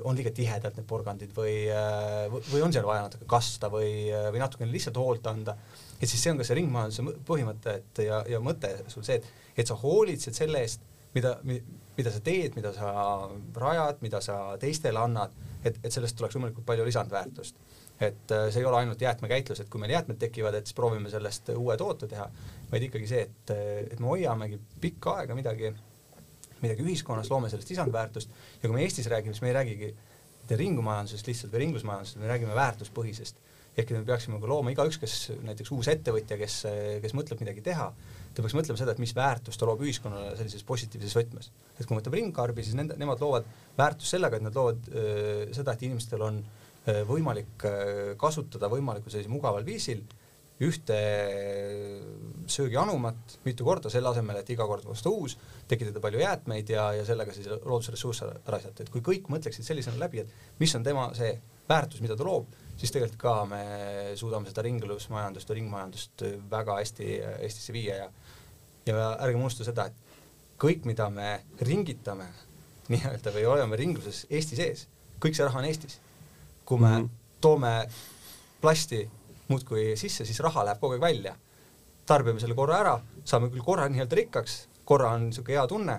on 0.04 0.18
liiga 0.18 0.32
tihedalt 0.34 0.80
need 0.80 0.88
porgandid 0.90 1.34
või, 1.36 1.68
või 2.50 2.64
on 2.66 2.74
seal 2.74 2.88
vaja 2.88 3.04
natuke 3.06 3.28
kasta 3.30 3.70
või, 3.70 4.10
või 4.34 4.42
natukene 4.42 4.74
lihtsalt 4.74 4.98
hoolt 4.98 5.28
anda, 5.30 5.54
et 6.00 6.10
siis 6.10 6.24
see 6.24 6.34
on 6.34 6.42
ka 6.42 6.48
see 6.48 6.58
ringmajanduse 6.58 7.22
põhimõte, 7.28 7.76
et 7.82 8.02
ja, 8.08 8.24
ja 8.30 8.42
mõte 8.44 8.72
sul 8.92 9.06
see, 9.06 9.20
et, 9.22 9.30
et 9.62 9.70
sa 9.70 9.78
hoolitsed 9.78 10.36
selle 10.36 10.64
eest, 10.66 10.82
mida, 11.14 11.36
mida 11.46 12.12
sa 12.12 12.24
teed, 12.26 12.58
mida 12.58 12.74
sa 12.76 12.90
rajad, 13.62 14.02
mida 14.02 14.24
sa 14.26 14.40
teistele 14.62 15.00
annad, 15.00 15.38
et, 15.64 15.78
et 15.84 15.94
sellest 15.94 16.18
tuleks 16.18 16.40
võimalikult 16.40 16.66
palju 16.66 16.90
lisandväärtust 16.90 17.62
et 18.00 18.34
see 18.52 18.60
ei 18.60 18.68
ole 18.68 18.82
ainult 18.82 19.02
jäätmekäitlus, 19.02 19.62
et 19.64 19.70
kui 19.72 19.80
meil 19.80 19.94
jäätmed 19.96 20.20
tekivad, 20.20 20.58
et 20.58 20.68
siis 20.68 20.76
proovime 20.76 21.10
sellest 21.12 21.54
uue 21.56 21.78
toote 21.80 22.10
teha, 22.12 22.26
vaid 22.72 22.88
ikkagi 22.90 23.08
see, 23.08 23.22
et, 23.24 23.54
et 23.94 24.02
me 24.04 24.12
hoiamegi 24.12 24.60
pikka 24.84 25.20
aega 25.22 25.38
midagi, 25.38 25.72
midagi 26.60 26.84
ühiskonnas, 26.84 27.32
loome 27.32 27.52
sellest 27.52 27.72
lisandväärtust 27.72 28.36
ja 28.60 28.68
kui 28.68 28.76
me 28.76 28.84
Eestis 28.84 29.08
räägime, 29.12 29.36
siis 29.36 29.46
me 29.46 29.54
ei 29.54 29.58
räägigi 29.60 29.94
mitte 30.46 30.60
ringmajandusest 30.60 31.32
lihtsalt 31.32 31.56
või 31.56 31.64
ringlusmajandusest, 31.66 32.20
me 32.22 32.32
räägime 32.32 32.58
väärtuspõhisest. 32.58 33.44
ehk 33.76 33.90
et 33.92 33.98
me 33.98 34.06
peaksime 34.08 34.38
ka 34.40 34.48
looma 34.48 34.72
igaüks, 34.72 34.96
kes 34.96 35.16
näiteks 35.44 35.72
uus 35.76 35.90
ettevõtja, 35.92 36.38
kes, 36.40 36.62
kes 37.04 37.16
mõtleb 37.18 37.42
midagi 37.44 37.64
teha, 37.64 37.90
ta 38.34 38.44
peaks 38.44 38.56
mõtlema 38.56 38.80
seda, 38.80 38.94
et 38.96 39.02
mis 39.04 39.12
väärtust 39.16 39.60
ta 39.60 39.68
loob 39.68 39.84
ühiskonnale 39.84 40.38
sellises 40.40 40.64
positiivses 40.64 41.16
võtmes. 41.18 41.50
et 41.80 41.86
kui 41.86 41.96
me 41.96 42.00
võtame 42.00 42.22
ringkarbi, 42.22 42.64
siis 42.64 42.76
nende, 42.76 42.96
nemad 42.96 43.20
loovad 43.20 43.44
väärtust 43.78 44.16
sellega, 44.16 44.38
et 44.38 44.46
nad 44.48 44.56
loovad 44.56 44.88
öö, 44.94 45.54
seda, 45.54 45.74
et 45.74 45.84
inimestel 45.84 46.24
on 46.24 46.40
öö, 46.40 46.65
võimalik 47.08 47.66
öö, 47.66 48.14
kasutada 48.22 48.70
võimalikult 48.72 49.14
sellisel 49.14 49.34
mugaval 49.34 49.66
viisil 49.66 50.04
ühte 50.64 50.98
söögianumat 52.48 53.40
mitu 53.44 53.66
korda, 53.68 53.90
selle 53.92 54.08
asemel, 54.14 54.38
et 54.40 54.52
iga 54.54 54.68
kord 54.70 54.86
osta 54.88 55.12
uus, 55.12 55.36
tekitada 55.68 56.00
palju 56.00 56.22
jäätmeid 56.22 56.70
ja, 56.72 56.86
ja 56.96 57.04
sellega 57.08 57.34
siis 57.36 57.50
loodusressursse 57.50 58.30
raisata, 58.48 58.86
et 58.86 58.92
kui 58.94 59.04
kõik 59.04 59.28
mõtleksid 59.34 59.68
sellisena 59.68 60.00
läbi, 60.00 60.24
et 60.24 60.62
mis 60.62 60.76
on 60.78 60.86
tema 60.86 61.10
see 61.18 61.34
väärtus, 61.68 62.00
mida 62.06 62.16
ta 62.16 62.24
loob, 62.24 62.48
siis 62.80 62.94
tegelikult 62.94 63.20
ka 63.20 63.36
me 63.52 63.66
suudame 64.16 64.48
seda 64.48 64.64
ringlusmajandust 64.64 65.52
või 65.52 65.60
ringmajandust 65.60 66.26
väga 66.54 66.80
hästi 66.80 67.12
Eestisse 67.42 67.76
viia 67.76 68.00
ja 68.06 68.10
ja 68.86 69.16
ärgem 69.20 69.42
unusta 69.42 69.66
seda, 69.66 69.88
et 69.90 70.18
kõik, 70.62 70.86
mida 70.86 71.08
me 71.14 71.40
ringitame 71.62 72.28
nii-öelda 72.94 73.34
või 73.34 73.46
oleme 73.50 73.80
ringluses 73.80 74.26
Eesti 74.30 74.60
sees, 74.60 74.88
kõik 75.22 75.38
see 75.38 75.48
raha 75.48 75.62
on 75.62 75.70
Eestis. 75.70 76.00
Kui 76.66 76.80
me 76.80 76.90
mm 76.90 77.04
-hmm. 77.06 77.10
toome 77.42 77.88
plasti 78.62 79.10
muudkui 79.48 79.94
sisse, 79.98 80.26
siis 80.26 80.40
raha 80.40 80.66
läheb 80.66 80.80
kogu 80.80 80.94
aeg 80.94 81.02
välja. 81.02 81.36
tarbime 82.06 82.40
selle 82.40 82.54
korra 82.54 82.78
ära, 82.80 83.00
saame 83.26 83.50
küll 83.50 83.64
korra 83.66 83.88
nii-öelda 83.90 84.16
rikkaks, 84.16 84.68
korra 84.86 85.10
on 85.10 85.24
niisugune 85.26 85.56
hea 85.58 85.68
tunne, 85.68 85.96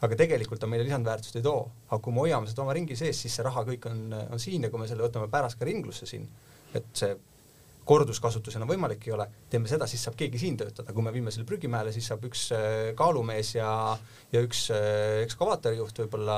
aga 0.00 0.16
tegelikult 0.16 0.60
ta 0.60 0.66
meile 0.66 0.84
lisandväärtust 0.84 1.36
ei 1.36 1.42
too. 1.42 1.70
aga 1.88 1.98
kui 2.02 2.12
me 2.12 2.20
hoiame 2.20 2.46
seda 2.46 2.62
oma 2.62 2.72
ringi 2.72 2.96
sees, 2.96 3.22
siis 3.22 3.34
see 3.36 3.42
raha 3.42 3.64
kõik 3.64 3.90
on, 3.90 4.14
on 4.30 4.38
siin 4.38 4.62
ja 4.62 4.70
kui 4.70 4.80
me 4.80 4.88
selle 4.88 5.02
võtame 5.02 5.28
pärast 5.28 5.58
ka 5.58 5.64
ringlusse 5.64 6.06
siin, 6.06 6.28
et 6.74 6.86
see 6.92 7.16
korduskasutusena 7.90 8.68
võimalik 8.70 9.08
ei 9.08 9.14
ole, 9.16 9.26
teeme 9.50 9.70
seda, 9.70 9.88
siis 9.90 10.04
saab 10.06 10.14
keegi 10.18 10.38
siin 10.38 10.58
töötada, 10.60 10.94
kui 10.94 11.02
me 11.02 11.12
viime 11.14 11.32
selle 11.34 11.48
prügimäele, 11.48 11.90
siis 11.94 12.06
saab 12.10 12.22
üks 12.28 12.44
äh, 12.54 12.92
kaalumees 12.98 13.54
ja, 13.56 13.70
ja 14.30 14.42
üks 14.46 14.68
äh, 14.74 15.22
ekskavaatorijuht 15.24 16.04
võib-olla 16.04 16.36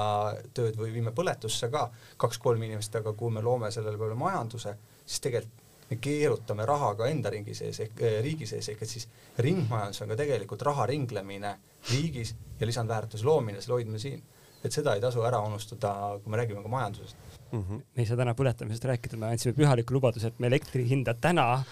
tööd 0.57 0.79
või 0.81 0.95
viime 0.95 1.13
põletusse 1.17 1.69
ka 1.73 1.89
kaks-kolm 2.23 2.65
inimest, 2.65 2.97
aga 3.03 3.13
kui 3.19 3.35
me 3.35 3.45
loome 3.45 3.73
sellele 3.75 4.01
peale 4.01 4.17
majanduse, 4.19 4.77
siis 5.05 5.27
tegelikult 5.27 5.61
me 5.93 5.99
keerutame 6.01 6.65
raha 6.65 6.95
ka 6.97 7.09
enda 7.13 7.31
ringi 7.35 7.55
sees 7.59 7.83
ehk 7.85 8.01
äh, 8.01 8.21
riigi 8.25 8.49
sees 8.49 8.71
ehk 8.73 8.87
et 8.87 8.95
siis 8.95 9.09
ringmajandus 9.45 10.05
on 10.05 10.15
ka 10.15 10.17
tegelikult 10.23 10.65
raha 10.71 10.87
ringlemine 10.89 11.53
riigis 11.91 12.33
ja 12.61 12.69
lisandväärtuse 12.69 13.29
loomine, 13.29 13.61
selle 13.61 13.77
hoidmine 13.77 14.01
siin. 14.01 14.23
Et 14.65 14.73
seda 14.75 14.95
ei 14.95 15.03
tasu 15.03 15.23
ära 15.27 15.41
unustada, 15.43 15.93
kui 16.23 16.33
me 16.33 16.41
räägime 16.41 16.63
ka 16.63 16.69
majandusest 16.69 17.17
mm. 17.53 17.63
-hmm. 17.63 17.83
me 17.97 18.03
ei 18.03 18.07
saa 18.07 18.17
täna 18.17 18.35
põletamisest 18.39 18.85
rääkida, 18.85 19.17
me 19.17 19.27
andsime 19.27 19.55
pühaliku 19.59 19.95
lubaduse, 19.95 20.27
et 20.27 20.39
me 20.39 20.47
elektri 20.47 20.89
hinda 20.89 21.15
täna 21.15 21.63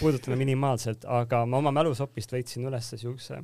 puudutame 0.00 0.36
minimaalselt, 0.36 1.04
aga 1.04 1.46
ma 1.46 1.56
oma 1.56 1.72
mälusopist 1.72 2.32
leidsin 2.32 2.66
ülesse 2.68 2.96
siukse 2.96 3.42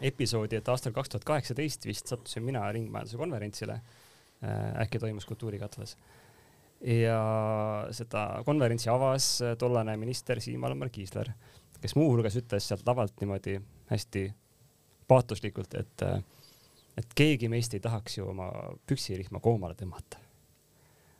episoodi, 0.00 0.56
et 0.56 0.68
aastal 0.68 0.92
kaks 0.92 1.08
tuhat 1.08 1.24
kaheksateist 1.24 1.86
vist 1.86 2.06
sattusin 2.06 2.42
mina 2.42 2.72
ringmajanduse 2.72 3.16
konverentsile 3.16 3.72
äh,. 3.72 4.82
äkki 4.82 4.98
toimus 4.98 5.26
Kultuurikatlas 5.26 5.96
ja 6.80 7.20
seda 7.90 8.42
konverentsi 8.44 8.88
avas 8.88 9.38
tollane 9.58 9.96
minister 9.96 10.40
Siim-Valmar 10.40 10.88
Kiisler, 10.92 11.32
kes 11.80 11.96
muuhulgas 11.96 12.36
ütles 12.40 12.68
sealt 12.68 12.86
lavalt 12.88 13.20
niimoodi 13.20 13.58
hästi 13.90 14.24
paatoslikult, 15.08 15.74
et, 15.74 16.04
et 17.00 17.14
keegi 17.16 17.50
meist 17.52 17.74
ei 17.76 17.82
tahaks 17.82 18.18
ju 18.18 18.28
oma 18.30 18.50
püksirihma 18.88 19.42
koomale 19.42 19.76
tõmmata. 19.78 20.20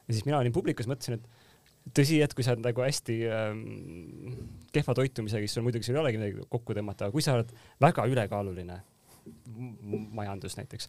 ja 0.07 0.15
siis 0.15 0.27
mina 0.29 0.39
olin 0.41 0.55
publikus, 0.55 0.89
mõtlesin, 0.91 1.19
et 1.19 1.95
tõsi, 1.97 2.21
et 2.23 2.35
kui 2.37 2.45
sa 2.47 2.55
oled 2.55 2.65
nagu 2.65 2.85
hästi 2.85 3.17
ähm, 3.33 3.65
kehva 4.75 4.95
toitumisega, 4.97 5.47
siis 5.47 5.57
sul 5.59 5.67
muidugi 5.67 5.87
sul 5.87 5.99
ei 5.99 6.03
olegi 6.05 6.21
midagi 6.21 6.49
kokku 6.53 6.77
tõmmata, 6.77 7.09
aga 7.09 7.15
kui 7.15 7.25
sa 7.25 7.37
oled 7.39 7.53
väga 7.83 8.07
ülekaaluline, 8.11 8.79
majandus 10.17 10.57
näiteks, 10.59 10.89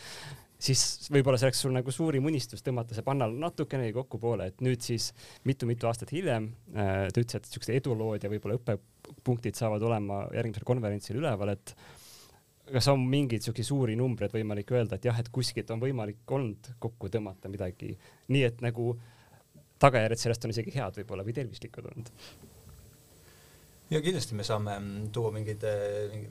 siis 0.62 1.10
võib-olla 1.12 1.40
see 1.40 1.50
oleks 1.50 1.64
sul 1.66 1.74
nagu 1.76 1.94
suurim 1.94 2.28
unistus 2.30 2.64
tõmmata 2.66 2.96
see 2.96 3.06
pannal 3.06 3.34
natukenegi 3.40 3.96
kokku 3.96 4.20
poole, 4.22 4.52
et 4.52 4.62
nüüd 4.64 4.84
siis 4.86 5.10
mitu-mitu 5.48 5.90
aastat 5.90 6.14
hiljem 6.16 6.52
äh, 6.76 7.08
ta 7.12 7.24
ütles, 7.24 7.40
et 7.40 7.50
siuksed 7.50 7.76
edulood 7.80 8.24
ja 8.24 8.32
võib-olla 8.32 8.60
õppepunktid 8.60 9.58
saavad 9.58 9.84
olema 9.88 10.24
järgmisel 10.36 10.68
konverentsil 10.68 11.20
üleval, 11.22 11.56
et 11.56 11.76
kas 12.72 12.88
on 12.92 13.04
mingeid 13.08 13.44
siukseid 13.46 13.68
suuri 13.68 13.98
numbreid 14.00 14.34
võimalik 14.36 14.72
öelda, 14.76 14.98
et 14.98 15.08
jah, 15.08 15.18
et 15.20 15.30
kuskilt 15.34 15.72
on 15.74 15.82
võimalik 15.82 16.36
olnud 16.38 16.72
kokku 16.82 17.10
tõmmata 17.12 17.52
midagi 17.52 17.94
nii, 18.32 18.44
et 18.48 18.64
nagu 18.66 18.94
tagajärjed 19.82 20.22
sellest 20.22 20.48
on 20.48 20.54
isegi 20.54 20.74
head 20.78 21.02
võib-olla 21.02 21.26
või 21.28 21.36
tervislikud 21.36 21.92
olnud? 21.92 22.12
ja 23.92 24.00
kindlasti 24.00 24.38
me 24.40 24.48
saame 24.48 24.78
tuua 25.12 25.34
mingeid, 25.36 25.66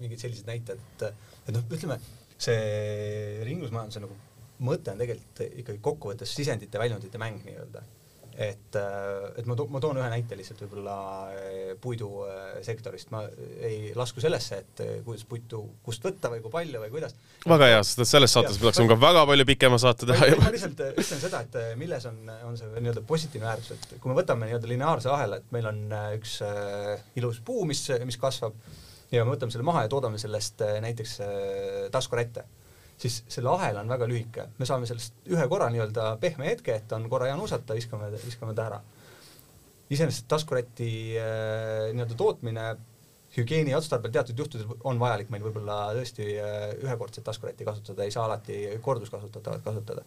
mingeid 0.00 0.22
selliseid 0.22 0.48
näiteid, 0.48 0.80
et, 0.80 1.30
et 1.46 1.54
noh, 1.54 1.64
ütleme 1.68 1.98
see 2.40 3.40
ringlusmajanduse 3.44 4.04
nagu 4.06 4.16
mõte 4.64 4.92
on 4.92 5.00
tegelikult 5.00 5.42
ikkagi 5.48 5.80
kokkuvõttes 5.84 6.32
sisendite 6.36 6.80
väljundite 6.80 7.20
mäng 7.20 7.44
nii-öelda 7.44 7.84
et, 8.34 8.76
äh, 8.78 9.30
et 9.40 9.46
ma, 9.48 9.56
to 9.58 9.66
ma 9.72 9.80
toon 9.82 10.00
ühe 10.00 10.08
näite 10.12 10.36
lihtsalt 10.38 10.62
võib-olla 10.64 10.96
äh, 11.34 11.54
puidusektorist, 11.82 13.10
ma 13.14 13.22
ei 13.66 13.92
lasku 13.96 14.22
sellesse, 14.22 14.60
et 14.64 14.82
äh, 14.84 14.92
kuidas 15.06 15.24
puitu, 15.28 15.62
kust 15.86 16.04
võtta 16.06 16.32
või 16.32 16.42
kui 16.44 16.52
palju 16.54 16.82
või 16.84 16.92
kuidas. 16.94 17.16
väga 17.46 17.70
hea, 17.72 17.80
sest 17.86 18.04
et 18.04 18.12
selles 18.12 18.36
saates 18.36 18.58
me 18.58 18.68
tahaksime 18.68 18.92
ka 18.92 18.98
väga 19.02 19.24
palju 19.32 19.48
pikema 19.52 19.80
saate 19.82 20.10
teha. 20.10 20.30
ma 20.40 20.52
lihtsalt 20.54 20.84
ütlen 20.90 21.24
seda, 21.24 21.42
et 21.46 21.58
milles 21.80 22.06
on, 22.10 22.20
on 22.50 22.60
see 22.60 22.70
nii-öelda 22.76 23.06
positiivne 23.08 23.50
väärtus, 23.50 23.74
et 23.76 23.98
kui 23.98 24.12
me 24.12 24.20
võtame 24.20 24.50
nii-öelda 24.50 24.70
lineaarse 24.74 25.12
ahela, 25.12 25.40
et 25.40 25.50
meil 25.54 25.70
on 25.72 25.82
üks 26.20 26.38
äh, 26.46 26.94
ilus 27.20 27.42
puu, 27.44 27.66
mis, 27.68 27.84
mis 28.06 28.20
kasvab 28.20 28.56
ja 29.10 29.24
me 29.24 29.34
võtame 29.34 29.52
selle 29.52 29.66
maha 29.66 29.84
ja 29.84 29.92
toodame 29.92 30.20
sellest 30.22 30.62
äh, 30.64 30.78
näiteks 30.84 31.16
äh, 31.24 31.86
taskurätte 31.94 32.46
siis 33.00 33.22
selle 33.32 33.50
ahel 33.54 33.78
on 33.80 33.88
väga 33.88 34.08
lühike, 34.08 34.46
me 34.58 34.68
saame 34.68 34.88
sellest 34.88 35.30
ühe 35.32 35.46
korra 35.48 35.70
nii-öelda 35.72 36.14
pehme 36.20 36.50
hetke, 36.50 36.76
et 36.80 36.92
on 36.92 37.08
korra 37.12 37.30
hea 37.30 37.36
nuusata, 37.38 37.76
viskame, 37.76 38.10
viskame 38.24 38.54
ta 38.56 38.66
ära. 38.68 38.80
iseenesest 39.90 40.28
taskuräti 40.30 40.90
äh, 41.18 41.90
nii-öelda 41.94 42.18
tootmine 42.18 42.66
hügieeni 43.36 43.74
otstarbel 43.76 44.12
teatud 44.14 44.38
juhtudel 44.38 44.76
on 44.84 45.00
vajalik 45.00 45.30
meil 45.30 45.42
võib-olla 45.46 45.80
tõesti 45.96 46.26
äh, 46.36 46.68
ühekordset 46.82 47.24
taskurätti 47.26 47.66
kasutada, 47.66 48.04
ei 48.04 48.14
saa 48.14 48.26
alati 48.26 48.62
korduskasutatavat 48.82 49.64
kasutada. 49.64 50.04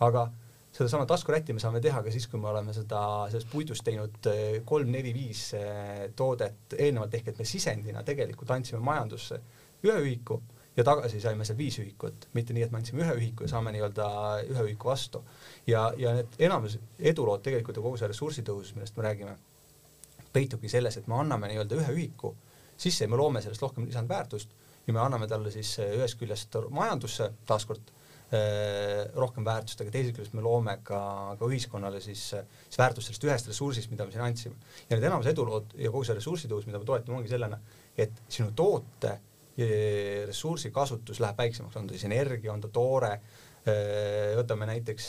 aga 0.00 0.28
sedasama 0.72 1.06
taskurätti 1.06 1.52
me 1.52 1.60
saame 1.60 1.80
teha 1.84 2.02
ka 2.02 2.12
siis, 2.14 2.26
kui 2.30 2.40
me 2.40 2.48
oleme 2.48 2.74
seda, 2.76 3.00
sellest 3.30 3.50
puidust 3.52 3.84
teinud 3.84 4.30
äh, 4.30 4.60
kolm, 4.64 4.90
neli, 4.92 5.14
viis 5.14 5.50
äh, 5.58 6.08
toodet 6.16 6.76
eelnevalt, 6.78 7.14
ehk 7.14 7.32
et 7.32 7.42
me 7.42 7.48
sisendina 7.48 8.04
tegelikult 8.06 8.50
andsime 8.56 8.80
majandusse 8.84 9.40
ühe 9.84 9.98
ühiku 10.04 10.40
ja 10.78 10.84
tagasi 10.86 11.20
saime 11.20 11.44
seal 11.44 11.58
viis 11.58 11.78
ühikut, 11.82 12.28
mitte 12.38 12.54
nii, 12.54 12.64
et 12.68 12.72
me 12.72 12.78
andsime 12.78 13.02
ühe 13.02 13.14
ühiku 13.18 13.46
ja 13.46 13.52
saame 13.52 13.72
nii-öelda 13.74 14.08
ühe 14.46 14.66
ühiku 14.70 14.92
vastu. 14.92 15.24
ja, 15.66 15.88
ja 15.98 16.14
need 16.14 16.38
enamus 16.48 16.78
edulood 16.98 17.42
tegelikult 17.42 17.80
ja 17.80 17.82
kogu 17.82 17.98
see 17.98 18.10
ressursitõus, 18.12 18.74
millest 18.76 18.96
me 18.96 19.08
räägime, 19.08 19.34
peitubki 20.32 20.70
selles, 20.70 21.00
et 21.00 21.10
me 21.10 21.18
anname 21.18 21.50
nii-öelda 21.50 21.82
ühe 21.82 21.96
ühiku 21.96 22.34
sisse 22.78 23.04
ja 23.04 23.10
me 23.10 23.18
loome 23.18 23.42
sellest 23.42 23.62
rohkem 23.62 23.88
lisandväärtust 23.88 24.54
ja 24.86 24.94
me 24.94 25.00
anname 25.02 25.26
talle 25.28 25.50
siis 25.52 25.74
eh, 25.82 25.94
ühest 25.98 26.18
küljest 26.20 26.54
majandusse 26.70 27.26
taaskord 27.48 27.90
eh, 28.32 29.08
rohkem 29.18 29.44
väärtust, 29.44 29.82
aga 29.82 29.92
teisest 29.92 30.16
küljest 30.16 30.36
me 30.38 30.44
loome 30.44 30.78
ka, 30.86 31.00
ka 31.40 31.48
ühiskonnale 31.50 32.00
siis, 32.04 32.22
eh, 32.38 32.46
siis 32.68 32.78
väärtust 32.80 33.10
sellest 33.10 33.26
ühest 33.28 33.50
ressursist, 33.50 33.90
mida 33.90 34.06
me 34.06 34.14
siin 34.14 34.24
andsime. 34.24 34.54
ja 34.86 34.94
need 34.96 35.08
enamus 35.10 35.30
edulood 35.32 35.74
ja 35.74 35.90
kogu 35.90 36.06
see 36.06 36.20
ressursitõus, 36.20 36.70
mida 36.70 36.78
me 36.78 36.88
toetame, 36.88 37.18
ongi 37.18 37.34
sellena, 37.34 37.58
et 37.98 38.22
sinu 38.30 38.52
toote 38.56 39.18
ressursi 39.58 40.70
kasutus 40.74 41.20
läheb 41.22 41.38
väiksemaks, 41.38 41.76
on 41.76 41.88
ta 41.88 41.96
siis 41.96 42.06
energia, 42.06 42.52
on 42.52 42.62
ta 42.62 42.70
toore, 42.72 43.10
võtame 44.38 44.68
näiteks 44.70 45.08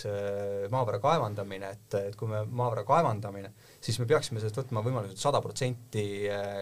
maavara 0.73 0.97
kaevandamine, 0.99 1.69
et, 1.77 1.95
et 2.09 2.17
kui 2.17 2.27
me 2.27 2.41
maavara 2.43 2.83
kaevandamine, 2.87 3.53
siis 3.79 3.99
me 4.01 4.07
peaksime 4.09 4.41
sellest 4.41 4.57
võtma 4.57 4.83
võimalikult 4.83 5.21
sada 5.21 5.39
protsenti 5.41 6.03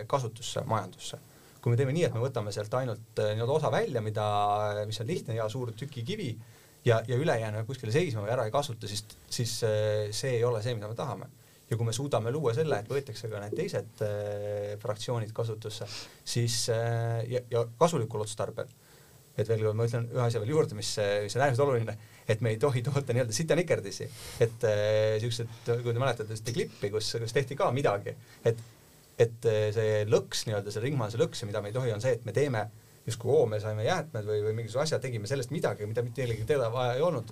kasutusse 0.08 0.66
majandusse. 0.68 1.18
kui 1.62 1.72
me 1.72 1.80
teeme 1.80 1.96
nii, 1.96 2.04
et 2.06 2.14
me 2.14 2.22
võtame 2.22 2.52
sealt 2.54 2.76
ainult 2.78 3.18
nii-öelda 3.18 3.56
osa 3.56 3.72
välja, 3.72 4.04
mida, 4.04 4.28
mis 4.86 5.00
on 5.02 5.08
lihtne 5.08 5.40
ja 5.40 5.48
suur 5.50 5.72
tükikivi 5.72 6.30
ja, 6.86 7.02
ja 7.08 7.16
ülejäänu 7.16 7.66
kuskile 7.66 7.92
seisma 7.96 8.28
või 8.28 8.36
ära 8.36 8.46
ei 8.46 8.54
kasuta, 8.54 8.88
siis, 8.88 9.04
siis 9.30 9.58
see 10.12 10.38
ei 10.38 10.44
ole 10.44 10.62
see, 10.62 10.76
mida 10.76 10.92
me 10.92 10.96
tahame 10.96 11.32
ja 11.70 11.78
kui 11.78 11.88
me 11.88 11.96
suudame 11.96 12.32
luua 12.32 12.54
selle, 12.56 12.82
et 12.82 12.92
võetakse 12.92 13.30
ka 13.32 13.42
need 13.44 13.56
teised 13.58 14.04
äh, 14.06 14.76
fraktsioonid 14.82 15.34
kasutusse, 15.36 15.88
siis 16.24 16.62
äh, 16.74 17.24
ja, 17.32 17.44
ja 17.52 17.66
kasulikul 17.80 18.24
otstarbel, 18.24 18.70
et 19.38 19.50
veel 19.50 19.66
kord 19.68 19.78
ma 19.78 19.88
ütlen 19.90 20.08
ühe 20.14 20.24
asja 20.24 20.42
veel 20.42 20.56
juurde, 20.56 20.78
mis, 20.78 20.94
mis 21.26 21.36
on 21.38 21.44
äärmiselt 21.46 21.66
oluline, 21.68 21.98
et 22.28 22.42
me 22.44 22.56
ei 22.56 22.62
tohi 22.62 22.82
toota 22.86 23.14
nii-öelda 23.14 23.36
sitanikerdisi, 23.36 24.08
et 24.44 24.66
äh, 24.68 25.20
siuksed, 25.24 25.54
kui 25.68 25.94
te 25.94 26.02
mäletate 26.02 26.40
seda 26.40 26.56
klippi, 26.56 26.92
kus, 26.94 27.14
kus 27.22 27.36
tehti 27.36 27.60
ka 27.60 27.70
midagi, 27.76 28.16
et 28.48 28.66
et 29.18 29.48
äh, 29.50 29.70
see 29.74 30.02
lõks 30.06 30.46
nii-öelda, 30.46 30.74
see 30.74 30.84
ringmajanduse 30.84 31.24
lõks 31.24 31.48
mida 31.50 31.62
me 31.64 31.72
ei 31.72 31.76
tohi, 31.76 31.94
on 31.94 32.04
see, 32.04 32.14
et 32.20 32.26
me 32.28 32.34
teeme 32.36 32.68
justkui 33.08 33.32
oo, 33.34 33.46
me 33.50 33.60
saime 33.64 33.86
jäätmed 33.88 34.28
või, 34.28 34.42
või 34.46 34.56
mingisuguse 34.60 34.84
asja, 34.84 35.00
tegime 35.02 35.30
sellest 35.30 35.54
midagi, 35.56 35.88
mida 35.90 36.04
mitte 36.06 36.22
kellelgi 36.22 36.46
teada 36.48 36.68
vaja 36.74 36.98
ei 36.98 37.06
olnud 37.08 37.32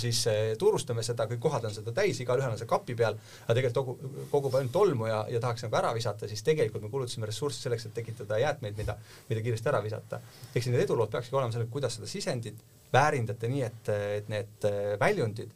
siis 0.00 0.20
eh, 0.30 0.52
turustame 0.60 1.02
seda, 1.06 1.26
kõik 1.30 1.40
kohad 1.42 1.64
on 1.68 1.74
seda 1.74 1.92
täis, 1.96 2.20
igalühel 2.22 2.54
on 2.54 2.60
see 2.60 2.68
kapi 2.70 2.96
peal, 2.98 3.16
aga 3.44 3.56
tegelikult 3.58 3.78
kogub, 3.80 4.28
kogub 4.32 4.58
ainult 4.58 4.74
tolmu 4.74 5.08
ja, 5.08 5.22
ja 5.32 5.40
tahaks 5.42 5.66
nagu 5.66 5.78
ära 5.80 5.92
visata, 5.96 6.28
siis 6.30 6.44
tegelikult 6.46 6.84
me 6.84 6.92
kulutasime 6.92 7.28
ressurssi 7.30 7.66
selleks, 7.66 7.88
et 7.88 7.96
tekitada 7.96 8.38
jäätmeid, 8.42 8.76
mida, 8.78 8.96
mida 9.30 9.44
kiiresti 9.44 9.72
ära 9.72 9.82
visata. 9.84 10.20
siis 10.52 10.70
need 10.70 10.84
edulood 10.84 11.12
peakski 11.12 11.36
olema 11.36 11.54
sellel, 11.54 11.70
kuidas 11.72 11.98
seda 11.98 12.10
sisendit 12.10 12.62
väärindate 12.94 13.50
nii, 13.50 13.66
et, 13.66 13.92
et 14.20 14.30
need 14.32 14.68
eh, 14.70 14.94
väljundid 15.00 15.52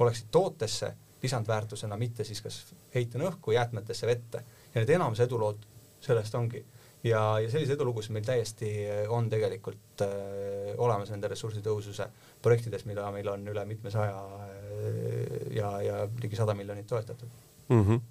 oleksid 0.00 0.30
tootesse 0.32 0.94
lisandväärtusena, 1.22 1.96
mitte 2.00 2.24
siis 2.24 2.40
kas 2.40 2.62
heitena 2.94 3.28
õhku, 3.28 3.52
jäätmetesse, 3.52 4.06
vette. 4.08 4.44
ja 4.74 4.80
need 4.80 4.94
enamus 4.96 5.20
edulood 5.20 5.60
sellest 6.00 6.34
ongi 6.34 6.64
ja, 7.04 7.22
ja 7.40 7.50
selliseid 7.50 7.78
edulugusid 7.78 8.14
meil 8.14 8.26
täiesti 8.26 8.70
on 9.08 9.30
tegelikult 9.32 10.04
äh, 10.04 10.72
olemas 10.78 11.10
nende 11.12 11.30
ressursitõhususe 11.32 12.08
projektides, 12.42 12.86
mida 12.88 13.08
meil 13.14 13.28
on 13.32 13.46
üle 13.52 13.64
mitmesaja 13.68 14.22
äh, 14.46 15.52
ja, 15.56 15.74
ja 15.84 16.00
ligi 16.22 16.38
sada 16.38 16.54
miljonit 16.54 16.88
toetatud 16.90 17.28
mm. 17.68 17.84
-hmm 17.84 18.09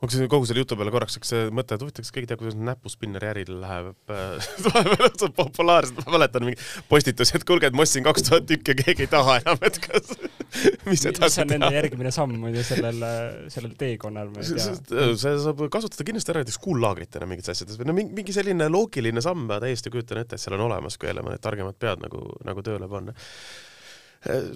onko 0.00 0.12
see 0.12 0.28
kogu 0.30 0.46
selle 0.48 0.62
jutu 0.62 0.76
peale 0.78 0.92
korraks 0.94 1.18
üks 1.18 1.32
mõte, 1.54 1.76
et 1.76 1.82
huvitav, 1.84 2.04
kas 2.04 2.14
keegi 2.14 2.30
teab, 2.30 2.40
kuidas 2.42 2.56
näpuspinneri 2.58 3.30
äril 3.32 3.52
läheb 3.62 4.12
vahepeal 4.66 5.26
on 5.26 5.34
populaarsed, 5.36 6.00
ma 6.04 6.14
mäletan 6.16 6.46
mingi 6.46 6.60
postitusi, 6.90 7.36
et 7.38 7.46
kuulge, 7.48 7.70
et 7.70 7.76
ma 7.76 7.84
ostsin 7.86 8.06
kaks 8.06 8.26
tuhat 8.28 8.48
tükki 8.50 8.74
ja 8.74 8.78
keegi 8.82 9.06
ei 9.06 9.12
taha 9.12 9.38
enam, 9.42 9.60
et 9.66 9.80
kas 9.84 10.12
mis 10.90 11.04
edasi 11.10 11.42
teha? 11.42 11.48
nende 11.52 11.72
järgmine 11.74 12.12
samm 12.14 12.36
muidu 12.42 12.64
sellel, 12.66 13.04
sellel 13.52 13.76
teekonnal, 13.80 14.32
ma 14.34 14.44
ei 14.44 14.56
tea. 14.56 15.10
see 15.18 15.36
saab 15.46 15.62
kasutada 15.72 16.08
kindlasti 16.08 16.34
ära 16.34 16.44
näiteks 16.44 16.60
kuullaagritena 16.64 17.28
mingites 17.30 17.56
asjades 17.56 17.80
või 17.80 17.90
no 17.90 17.96
mingi, 17.96 18.16
mingi 18.20 18.36
selline 18.36 18.70
loogiline 18.72 19.24
samm, 19.24 19.46
ma 19.50 19.60
täiesti 19.62 19.92
kujutan 19.92 20.22
ette, 20.22 20.38
et 20.38 20.42
seal 20.42 20.58
on 20.58 20.66
olemas, 20.68 20.98
kui 21.00 21.10
jälle 21.10 21.24
mõned 21.26 21.42
targemad 21.42 21.78
pead 21.80 22.04
nagu, 22.04 22.28
nagu 22.46 22.66
tööle 22.66 22.90
panna 22.90 23.16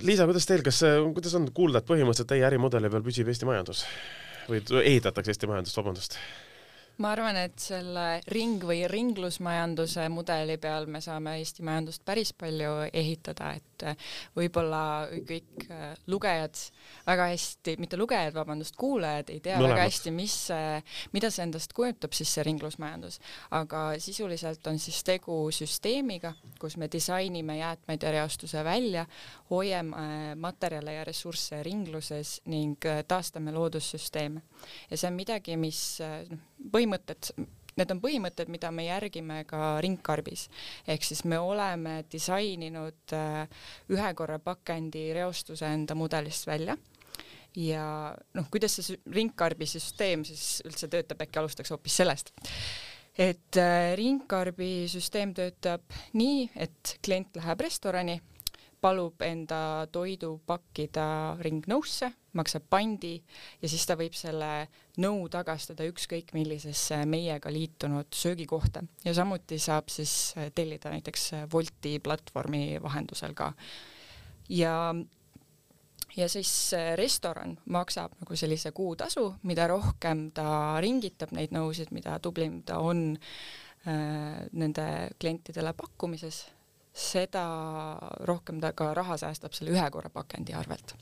Liisa, 0.02 0.24
kuidas 0.26 0.48
teil, 0.48 0.64
kas, 0.66 0.80
kuidas 1.14 1.34
on 1.38 1.44
kuulda, 1.54 1.78
et 1.78 1.86
põhimõtteliselt 1.86 2.26
teie 2.32 2.42
ärimudeli 2.48 2.90
peal 2.90 3.04
püsib 3.06 3.28
Eesti 3.30 3.46
majandus 3.46 3.84
või 4.50 4.62
ehitatakse 4.84 5.34
Eesti 5.34 5.50
majandust, 5.50 5.78
vabandust? 5.80 6.18
Ma 7.00 7.14
arvan, 7.14 7.36
et 7.40 7.58
selle 7.60 8.20
ring- 8.28 8.62
või 8.66 8.82
ringlusmajanduse 8.90 10.04
mudeli 10.12 10.56
peal 10.60 10.86
me 10.90 11.00
saame 11.00 11.38
Eesti 11.40 11.64
majandust 11.64 12.04
päris 12.04 12.32
palju 12.36 12.72
ehitada, 12.92 13.54
et 13.56 13.84
võib-olla 14.36 14.82
kõik 15.28 15.64
äh, 15.70 15.94
lugejad 16.10 16.58
väga 17.06 17.28
hästi, 17.30 17.76
mitte 17.80 17.96
lugejad, 17.96 18.34
vabandust, 18.36 18.76
kuulajad 18.76 19.32
ei 19.32 19.40
tea 19.40 19.56
Mõlemad. 19.56 19.78
väga 19.78 19.86
hästi, 19.88 20.12
mis, 20.14 20.36
mida 21.14 21.30
see 21.32 21.46
endast 21.46 21.72
kujutab 21.76 22.12
siis 22.16 22.34
see 22.36 22.44
ringlusmajandus, 22.44 23.20
aga 23.56 23.84
sisuliselt 24.02 24.66
on 24.68 24.78
siis 24.82 25.00
tegu 25.06 25.38
süsteemiga, 25.54 26.34
kus 26.60 26.76
me 26.76 26.90
disainime 26.92 27.56
jäätmeid 27.62 28.04
ja 28.04 28.12
reostuse 28.18 28.64
välja, 28.66 29.06
hoiame 29.50 30.04
äh, 30.04 30.36
materjale 30.36 30.98
ja 30.98 31.08
ressursse 31.08 31.62
ringluses 31.64 32.40
ning 32.52 32.76
taastame 33.08 33.56
loodussüsteeme. 33.56 34.44
ja 34.90 34.96
see 35.00 35.08
on 35.08 35.16
midagi, 35.16 35.56
mis 35.56 35.80
noh, 36.00 36.50
põhimõtted, 36.90 37.46
need 37.78 37.92
on 37.94 38.00
põhimõtted, 38.02 38.50
mida 38.50 38.70
me 38.74 38.86
järgime 38.86 39.44
ka 39.48 39.80
ringkarbis. 39.80 40.48
ehk 40.86 41.04
siis 41.04 41.24
me 41.24 41.38
oleme 41.38 42.04
disaininud 42.10 43.14
äh, 43.14 43.48
ühe 43.90 44.14
korra 44.14 44.38
pakendi 44.38 45.12
reostuse 45.14 45.66
enda 45.66 45.94
mudelist 45.94 46.46
välja 46.46 46.76
ja 47.56 48.14
noh, 48.34 48.46
kuidas 48.50 48.76
see 48.78 48.96
ringkarbi 49.06 49.66
süsteem 49.66 50.24
siis 50.24 50.62
üldse 50.64 50.88
töötab, 50.88 51.20
äkki 51.22 51.38
alustaks 51.38 51.70
hoopis 51.70 51.96
sellest 51.96 52.32
et 53.18 53.56
äh, 53.56 53.96
ringkarbi 53.96 54.86
süsteem 54.88 55.34
töötab 55.34 55.82
nii, 56.14 56.50
et 56.54 56.98
klient 57.02 57.36
läheb 57.36 57.60
restorani, 57.60 58.20
palub 58.80 59.22
enda 59.22 59.86
toidu 59.92 60.34
pakkida 60.46 61.36
ringnõusse, 61.44 62.10
maksab 62.36 62.66
pandi 62.70 63.16
ja 63.60 63.68
siis 63.68 63.84
ta 63.86 63.96
võib 63.98 64.14
selle 64.16 64.50
nõu 65.02 65.28
tagastada 65.32 65.86
ükskõik 65.88 66.32
millisesse 66.36 67.02
meiega 67.08 67.52
liitunud 67.52 68.10
söögikohta 68.14 68.84
ja 69.04 69.14
samuti 69.16 69.58
saab 69.60 69.90
siis 69.92 70.34
tellida 70.54 70.92
näiteks 70.94 71.30
Wolti 71.52 71.98
platvormi 72.02 72.78
vahendusel 72.82 73.34
ka. 73.34 73.52
ja 74.48 74.94
ja 76.16 76.28
siis 76.28 76.72
restoran 76.96 77.58
maksab 77.70 78.14
nagu 78.20 78.36
sellise 78.36 78.72
kuutasu, 78.72 79.34
mida 79.42 79.66
rohkem 79.70 80.30
ta 80.34 80.80
ringitab 80.82 81.34
neid 81.36 81.54
nõusid, 81.54 81.92
mida 81.94 82.18
tublim 82.22 82.62
ta 82.66 82.80
on 82.82 83.12
äh, 83.14 84.46
nende 84.52 84.86
klientidele 85.20 85.72
pakkumises, 85.78 86.44
seda 87.00 87.44
rohkem 88.28 88.60
ta 88.60 88.72
ka 88.76 88.92
raha 88.94 89.16
säästab 89.20 89.54
selle 89.56 89.74
ühe 89.74 89.86
korra 89.90 90.10
pakendi 90.12 90.54
arvelt. 90.56 90.94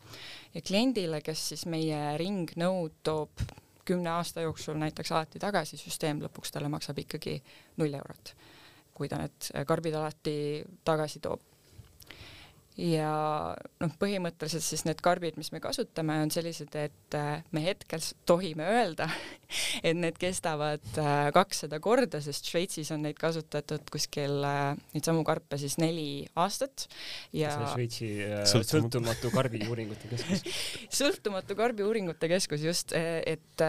ja 0.55 0.63
kliendile, 0.63 1.21
kes 1.25 1.49
siis 1.53 1.67
meie 1.67 2.17
ringnõud 2.21 3.01
toob 3.03 3.45
kümne 3.89 4.11
aasta 4.11 4.45
jooksul 4.45 4.77
näiteks 4.79 5.13
alati 5.13 5.41
tagasi, 5.41 5.79
süsteem 5.81 6.21
lõpuks 6.23 6.53
talle 6.53 6.69
maksab 6.69 6.99
ikkagi 7.05 7.39
null 7.81 7.95
eurot, 7.95 8.35
kui 8.95 9.09
ta 9.09 9.21
need 9.23 9.53
karbid 9.67 9.97
alati 9.97 10.35
tagasi 10.85 11.23
toob 11.25 11.45
ja 12.79 13.11
noh, 13.83 13.95
põhimõtteliselt 13.99 14.63
siis 14.63 14.85
need 14.87 15.01
karbid, 15.03 15.39
mis 15.41 15.51
me 15.51 15.61
kasutame, 15.63 16.15
on 16.23 16.31
sellised, 16.33 16.75
et 16.79 17.17
äh, 17.19 17.43
me 17.55 17.63
hetkel 17.65 18.03
tohime 18.29 18.67
öelda, 18.71 19.09
et 19.87 19.99
need 19.99 20.19
kestavad 20.21 20.85
äh, 21.01 21.29
kakssada 21.35 21.81
korda, 21.83 22.23
sest 22.25 22.49
Šveitsis 22.51 22.93
on 22.95 23.03
neid 23.07 23.19
kasutatud 23.21 23.91
kuskil 23.93 24.39
äh, 24.47 24.79
neid 24.95 25.09
samu 25.11 25.25
karpe 25.27 25.59
siis 25.61 25.79
neli 25.83 26.23
aastat 26.39 26.87
ja 27.37 27.57
Šveitsi 27.75 28.13
sõltumatu. 28.47 29.33
karbiuuringute 29.35 30.13
keskus. 30.13 30.47
Sõltumatu 31.01 31.59
karbiuuringute 31.59 32.31
keskus 32.31 32.63
just, 32.65 32.95
et 32.95 33.67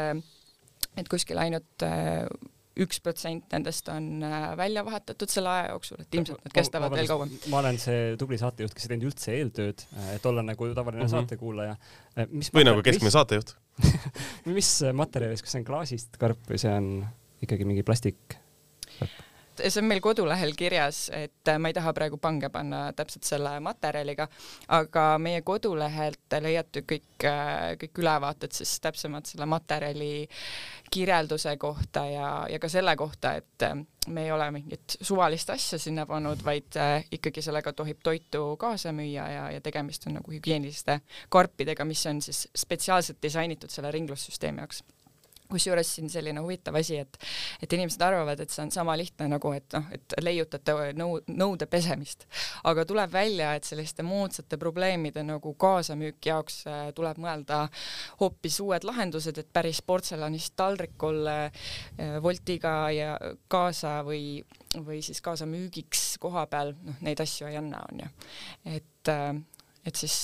et 1.00 1.08
kuskil 1.10 1.40
ainult 1.42 1.86
üks 2.84 3.02
protsent 3.04 3.54
nendest 3.54 3.90
on 3.92 4.24
äh, 4.26 4.50
välja 4.60 4.84
vahetatud 4.88 5.32
selle 5.32 5.52
aja 5.52 5.70
jooksul, 5.74 6.02
et 6.04 6.20
ilmselt 6.20 6.44
nad 6.46 6.56
kestavad 6.56 6.96
veel 6.96 7.10
kauem. 7.10 7.32
ma 7.52 7.62
olen 7.62 7.80
see 7.82 8.16
tubli 8.20 8.40
saatejuht, 8.42 8.76
kes 8.76 8.88
ei 8.88 8.94
teinud 8.94 9.10
üldse 9.12 9.36
eeltööd, 9.36 9.86
äh, 9.96 10.12
et 10.18 10.28
olla 10.30 10.44
nagu 10.46 10.70
tavaline 10.74 11.04
mm 11.04 11.08
-hmm. 11.08 11.16
saatekuulaja. 11.16 11.78
Äh, 12.16 12.36
või 12.56 12.68
nagu 12.68 12.84
keskmine 12.86 13.14
saatejuht 13.14 13.56
mis 14.58 14.74
materjalist, 14.94 15.46
kas 15.46 15.56
see 15.56 15.64
on 15.64 15.68
klaasist 15.72 16.20
karp 16.20 16.40
või 16.50 16.62
see 16.62 16.72
on 16.74 16.94
ikkagi 17.44 17.68
mingi 17.68 17.84
plastik? 17.88 18.40
See 19.68 19.82
on 19.82 19.88
meil 19.90 20.02
kodulehel 20.04 20.54
kirjas, 20.58 21.08
et 21.16 21.52
ma 21.60 21.70
ei 21.72 21.76
taha 21.76 21.94
praegu 21.96 22.20
pange 22.22 22.50
panna 22.54 22.90
täpselt 22.98 23.28
selle 23.28 23.56
materjaliga, 23.64 24.28
aga 24.76 25.06
meie 25.22 25.42
kodulehelt 25.46 26.38
leiate 26.42 26.84
kõik, 26.88 27.28
kõik 27.84 28.02
ülevaated 28.04 28.56
siis 28.56 28.78
täpsemalt 28.84 29.30
selle 29.30 29.48
materjali 29.50 30.28
kirjelduse 30.92 31.56
kohta 31.62 32.06
ja, 32.10 32.30
ja 32.50 32.60
ka 32.60 32.70
selle 32.72 32.96
kohta, 33.00 33.36
et 33.40 33.68
me 34.10 34.26
ei 34.26 34.32
ole 34.32 34.48
mingit 34.52 34.98
suvalist 35.02 35.50
asja 35.54 35.80
sinna 35.80 36.06
pannud, 36.10 36.42
vaid 36.46 36.78
ikkagi 37.12 37.44
sellega 37.46 37.74
tohib 37.78 38.00
toitu 38.04 38.56
kaasa 38.60 38.94
müüa 38.96 39.28
ja, 39.34 39.50
ja 39.54 39.62
tegemist 39.62 40.08
on 40.08 40.18
nagu 40.20 40.34
hügieeniliste 40.34 41.02
karpidega, 41.30 41.86
mis 41.86 42.06
on 42.10 42.24
siis 42.26 42.48
spetsiaalselt 42.58 43.22
disainitud 43.24 43.70
selle 43.74 43.92
ringlussüsteemi 43.94 44.64
jaoks 44.64 44.84
kusjuures 45.50 45.96
siin 45.96 46.10
selline 46.10 46.42
huvitav 46.44 46.76
asi, 46.80 47.00
et, 47.02 47.18
et 47.64 47.74
inimesed 47.74 48.02
arvavad, 48.06 48.40
et 48.40 48.54
see 48.54 48.62
on 48.64 48.72
sama 48.74 48.96
lihtne 49.00 49.30
nagu, 49.32 49.52
et 49.56 49.76
noh, 49.76 49.88
et 49.96 50.16
leiutate 50.22 50.76
nõu, 50.98 51.20
nõude 51.34 51.66
pesemist, 51.70 52.28
aga 52.70 52.86
tuleb 52.90 53.12
välja, 53.14 53.54
et 53.58 53.68
selliste 53.68 54.06
moodsate 54.06 54.60
probleemide 54.62 55.24
nagu 55.26 55.54
kaasamüüki 55.60 56.32
jaoks 56.32 56.62
äh, 56.70 56.86
tuleb 56.98 57.22
mõelda 57.22 57.64
hoopis 58.22 58.60
uued 58.64 58.86
lahendused, 58.88 59.42
et 59.42 59.52
päris 59.54 59.82
portselanist 59.86 60.56
taldrikul 60.60 61.26
äh, 61.32 61.68
voltiga 62.24 62.76
ja 62.94 63.16
kaasa 63.52 64.00
või, 64.06 64.40
või 64.78 65.02
siis 65.06 65.22
kaasamüügiks 65.26 66.12
koha 66.22 66.46
peal, 66.52 66.76
noh, 66.86 67.02
neid 67.06 67.22
asju 67.26 67.50
ei 67.50 67.58
anna, 67.60 67.82
onju. 67.92 68.14
et, 68.78 69.14
äh, 69.14 69.34
et 69.90 69.98
siis 69.98 70.16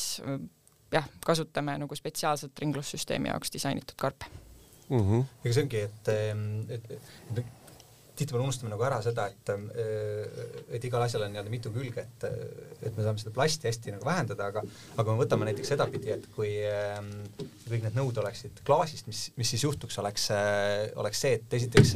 jah, 0.93 1.13
kasutame 1.25 1.79
nagu 1.81 1.97
spetsiaalselt 1.97 2.59
ringlussüsteemi 2.61 3.33
jaoks 3.33 3.53
disainitud 3.57 3.97
karpe 3.99 4.44
mm. 4.89 5.03
-hmm. 5.03 5.27
ega 5.43 5.53
see 5.53 5.65
ongi, 5.65 5.85
et, 5.89 6.09
et, 6.15 6.91
et, 6.91 7.37
et 7.37 7.53
tihtipeale 8.15 8.45
unustame 8.45 8.71
nagu 8.71 8.83
ära 8.87 9.01
seda, 9.03 9.27
et, 9.27 9.49
et 10.77 10.85
igal 10.87 11.03
asjal 11.03 11.25
on 11.25 11.33
nii-öelda 11.33 11.51
mitu 11.51 11.71
külge, 11.75 12.05
et, 12.05 12.25
et 12.79 12.95
me 12.95 13.03
saame 13.03 13.19
seda 13.19 13.33
plasti 13.35 13.67
hästi 13.67 13.95
nagu 13.95 14.07
vähendada, 14.07 14.47
aga, 14.53 14.63
aga 14.95 15.11
me 15.11 15.23
võtame 15.23 15.49
näiteks 15.49 15.73
sedapidi, 15.73 16.13
et 16.15 16.29
kui 16.35 16.53
kõik 17.67 17.83
need 17.83 17.97
nõud 17.97 18.21
oleksid 18.23 18.63
klaasist, 18.67 19.09
mis, 19.11 19.25
mis 19.35 19.51
siis 19.51 19.65
juhtuks, 19.67 19.99
oleks, 20.03 20.29
oleks 21.01 21.25
see, 21.25 21.41
et 21.41 21.57
esiteks 21.59 21.95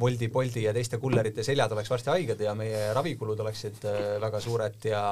Woldi, 0.00 0.28
Boldi 0.28 0.62
ja 0.66 0.72
teiste 0.76 0.98
kullerite 1.00 1.44
seljad 1.46 1.72
oleks 1.72 1.88
varsti 1.88 2.10
haiged 2.12 2.40
ja 2.44 2.52
meie 2.58 2.90
ravikulud 2.96 3.40
oleksid 3.40 3.84
äh, 3.88 4.00
väga 4.20 4.40
suured 4.44 4.84
ja 4.90 5.02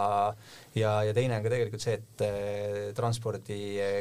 ja, 0.77 0.91
ja 1.09 1.15
teine 1.17 1.39
on 1.39 1.47
ka 1.47 1.53
tegelikult 1.55 1.85
see, 1.85 1.97
et 2.01 2.25
äh, 2.27 2.77
transpordi 2.97 3.59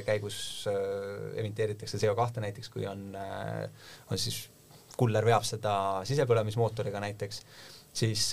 käigus 0.08 0.38
äh, 0.67 1.39
emiteeritakse 1.39 2.02
CO2 2.02 2.43
näiteks, 2.43 2.72
kui 2.74 2.88
on, 2.89 3.13
on 3.15 4.19
siis 4.19 4.43
kuller 4.98 5.26
veab 5.26 5.46
seda 5.48 5.76
sisepõlemismootoriga 6.06 7.00
näiteks, 7.02 7.39
siis, 7.96 8.28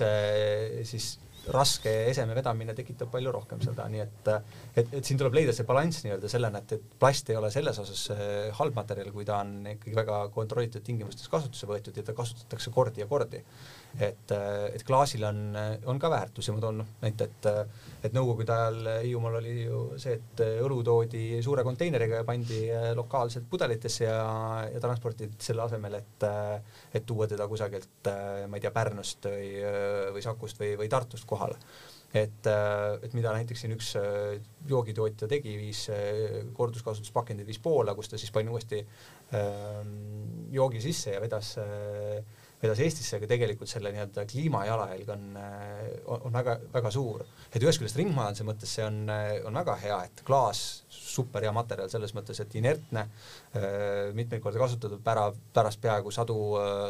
siis 0.90 1.06
raske 1.48 1.92
eseme 2.10 2.34
vedamine 2.36 2.74
tekitab 2.76 3.10
palju 3.12 3.32
rohkem 3.34 3.60
seda, 3.64 3.86
nii 3.90 4.02
et, 4.04 4.30
et, 4.76 4.94
et 5.00 5.06
siin 5.06 5.18
tuleb 5.20 5.38
leida 5.38 5.54
see 5.56 5.66
balanss 5.68 6.04
nii-öelda 6.04 6.30
sellena, 6.30 6.60
et, 6.60 6.76
et 6.76 6.98
plast 7.00 7.30
ei 7.32 7.38
ole 7.40 7.50
selles 7.54 7.78
osas 7.82 8.04
äh, 8.14 8.50
halb 8.58 8.76
materjal, 8.76 9.12
kui 9.14 9.26
ta 9.28 9.40
on 9.44 9.54
ikkagi 9.74 9.96
väga 9.96 10.22
kontrollitud 10.34 10.84
tingimustes 10.86 11.30
kasutusse 11.32 11.68
võetud 11.70 11.96
ja 11.96 12.04
ta 12.06 12.16
kasutatakse 12.16 12.72
kordi 12.74 13.04
ja 13.04 13.08
kordi 13.10 13.42
et, 13.98 14.32
et 14.74 14.82
klaasil 14.86 15.24
on, 15.26 15.40
on 15.90 15.98
ka 16.00 16.10
väärtus 16.12 16.48
ja 16.48 16.54
ma 16.54 16.62
toon 16.62 16.80
noh 16.82 16.90
näite, 17.02 17.26
et, 17.26 17.48
et 18.06 18.14
nõukogude 18.14 18.54
ajal 18.54 18.90
Hiiumaal 19.02 19.38
oli 19.40 19.54
ju 19.64 19.82
see, 20.00 20.16
et 20.20 20.42
õlu 20.62 20.80
toodi 20.86 21.24
suure 21.44 21.64
konteineriga 21.66 22.20
ja 22.20 22.26
pandi 22.28 22.62
lokaalselt 22.96 23.48
pudelitesse 23.50 24.06
ja, 24.06 24.20
ja 24.70 24.82
transportiti 24.82 25.42
selle 25.42 25.66
asemel, 25.66 25.98
et, 26.00 26.26
et 26.94 27.06
tuua 27.06 27.28
teda 27.30 27.48
kusagilt, 27.50 28.10
ma 28.46 28.58
ei 28.58 28.64
tea, 28.64 28.74
Pärnust 28.74 29.26
või, 29.30 29.54
või 30.14 30.22
Sakust 30.24 30.60
või, 30.62 30.76
või 30.80 30.90
Tartust 30.92 31.26
kohale. 31.28 31.58
et, 32.14 32.46
et 33.02 33.12
mida 33.14 33.32
näiteks 33.34 33.60
siin 33.62 33.74
üks 33.76 33.92
joogitootja 34.68 35.28
tegi, 35.30 35.56
viis 35.58 35.84
korduskasutuspakendid 36.54 37.46
viis 37.46 37.60
Poola, 37.62 37.94
kus 37.94 38.10
ta 38.10 38.18
siis 38.18 38.32
pani 38.34 38.50
uuesti 38.50 38.80
ähm, 39.34 39.92
joogi 40.50 40.80
sisse 40.82 41.14
ja 41.14 41.20
vedas 41.22 41.56
äh, 41.62 42.18
vedas 42.60 42.80
Eestisse, 42.84 43.16
aga 43.16 43.28
tegelikult 43.30 43.70
selle 43.70 43.92
nii-öelda 43.94 44.24
kliimajalajälg 44.28 45.12
on, 45.14 45.22
on, 45.36 46.26
on 46.28 46.34
väga, 46.34 46.56
väga 46.74 46.92
suur. 46.92 47.24
et 47.50 47.62
ühest 47.62 47.80
küljest 47.80 47.96
ringmajanduse 48.00 48.46
mõttes 48.48 48.74
see 48.76 48.84
on, 48.84 48.98
on 49.48 49.60
väga 49.62 49.76
hea, 49.80 49.98
et 50.10 50.22
klaas, 50.26 50.64
super 50.92 51.46
hea 51.46 51.52
materjal 51.56 51.90
selles 51.92 52.12
mõttes, 52.16 52.40
et 52.42 52.58
inertne, 52.60 53.06
mitmeid 54.16 54.42
kordi 54.44 54.60
kasutatud, 54.60 55.00
pära, 55.04 55.30
pärast 55.56 55.80
peaaegu 55.82 56.12
sadu, 56.14 56.36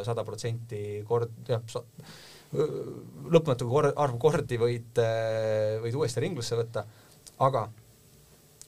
sada 0.07 0.27
protsenti 0.27 0.81
kord, 1.07 1.31
jah, 1.47 1.63
lõpmatu 3.31 3.69
kor-, 3.71 3.93
arv 3.95 4.19
kordi 4.19 4.59
võid, 4.59 4.99
võid 5.85 6.01
uuesti 6.01 6.25
ringlusse 6.25 6.59
võtta, 6.59 6.83
aga 7.47 7.69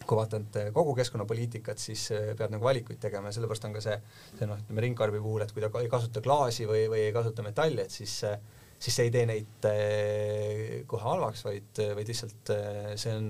kui 0.07 0.17
vaatad 0.19 0.57
kogu 0.75 0.95
keskkonnapoliitikat, 0.97 1.81
siis 1.81 2.07
äh, 2.15 2.31
peab 2.37 2.53
nagu 2.53 2.65
valikuid 2.65 2.99
tegema 3.03 3.29
ja 3.31 3.37
sellepärast 3.37 3.69
on 3.69 3.77
ka 3.77 3.83
see, 3.83 3.95
see 4.37 4.49
noh, 4.49 4.59
ütleme 4.63 4.85
ringkarbi 4.87 5.21
puhul, 5.23 5.45
et 5.45 5.53
kui 5.55 5.63
ta 5.63 5.71
ei 5.81 5.91
kasuta 5.91 6.23
klaasi 6.23 6.67
või, 6.69 6.85
või 6.91 7.07
ei 7.07 7.15
kasuta 7.15 7.45
metalli, 7.45 7.85
et 7.85 7.93
siis 7.93 8.17
äh, 8.29 8.37
siis 8.83 8.97
see 8.97 9.07
ei 9.07 9.11
tee 9.13 9.23
neid 9.27 9.65
äh, 9.69 10.81
kohe 10.89 11.03
halvaks, 11.05 11.43
vaid, 11.47 11.79
vaid 11.95 12.09
lihtsalt 12.09 12.51
äh, 12.51 12.89
see 12.99 13.13
on 13.15 13.29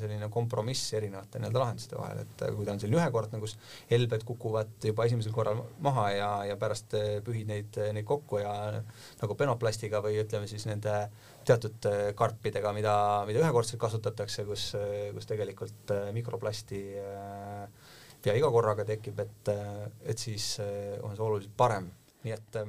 selline 0.00 0.28
kompromiss 0.32 0.92
erinevate 0.98 1.40
nii-öelda 1.40 1.62
lahenduste 1.62 1.96
vahel, 1.96 2.20
et 2.26 2.44
kui 2.56 2.66
ta 2.66 2.74
on 2.74 2.82
selline 2.82 3.00
ühekordne, 3.00 3.40
kus 3.42 3.56
helbed 3.90 4.26
kukuvad 4.28 4.74
juba 4.90 5.06
esimesel 5.08 5.32
korral 5.34 5.62
maha 5.84 6.06
ja, 6.12 6.30
ja 6.50 6.58
pärast 6.60 6.96
pühid 7.24 7.48
neid, 7.48 7.80
neid 7.96 8.08
kokku 8.08 8.42
ja 8.42 8.52
nagu 9.22 9.38
penoplastiga 9.38 10.02
või 10.04 10.20
ütleme 10.20 10.50
siis 10.50 10.68
nende 10.68 10.98
teatud 11.48 11.88
karpidega, 12.18 12.74
mida, 12.76 12.94
mida 13.26 13.42
ühekordselt 13.42 13.80
kasutatakse, 13.82 14.44
kus, 14.46 14.68
kus 15.16 15.28
tegelikult 15.30 15.96
mikroplasti 16.14 16.84
pea 18.22 18.36
iga 18.38 18.52
korraga 18.54 18.84
tekib, 18.86 19.18
et, 19.24 19.50
et 20.06 20.20
siis 20.20 20.54
on 20.62 21.16
see 21.16 21.24
oluliselt 21.24 21.56
parem, 21.58 21.88
nii 22.22 22.36
et 22.36 22.64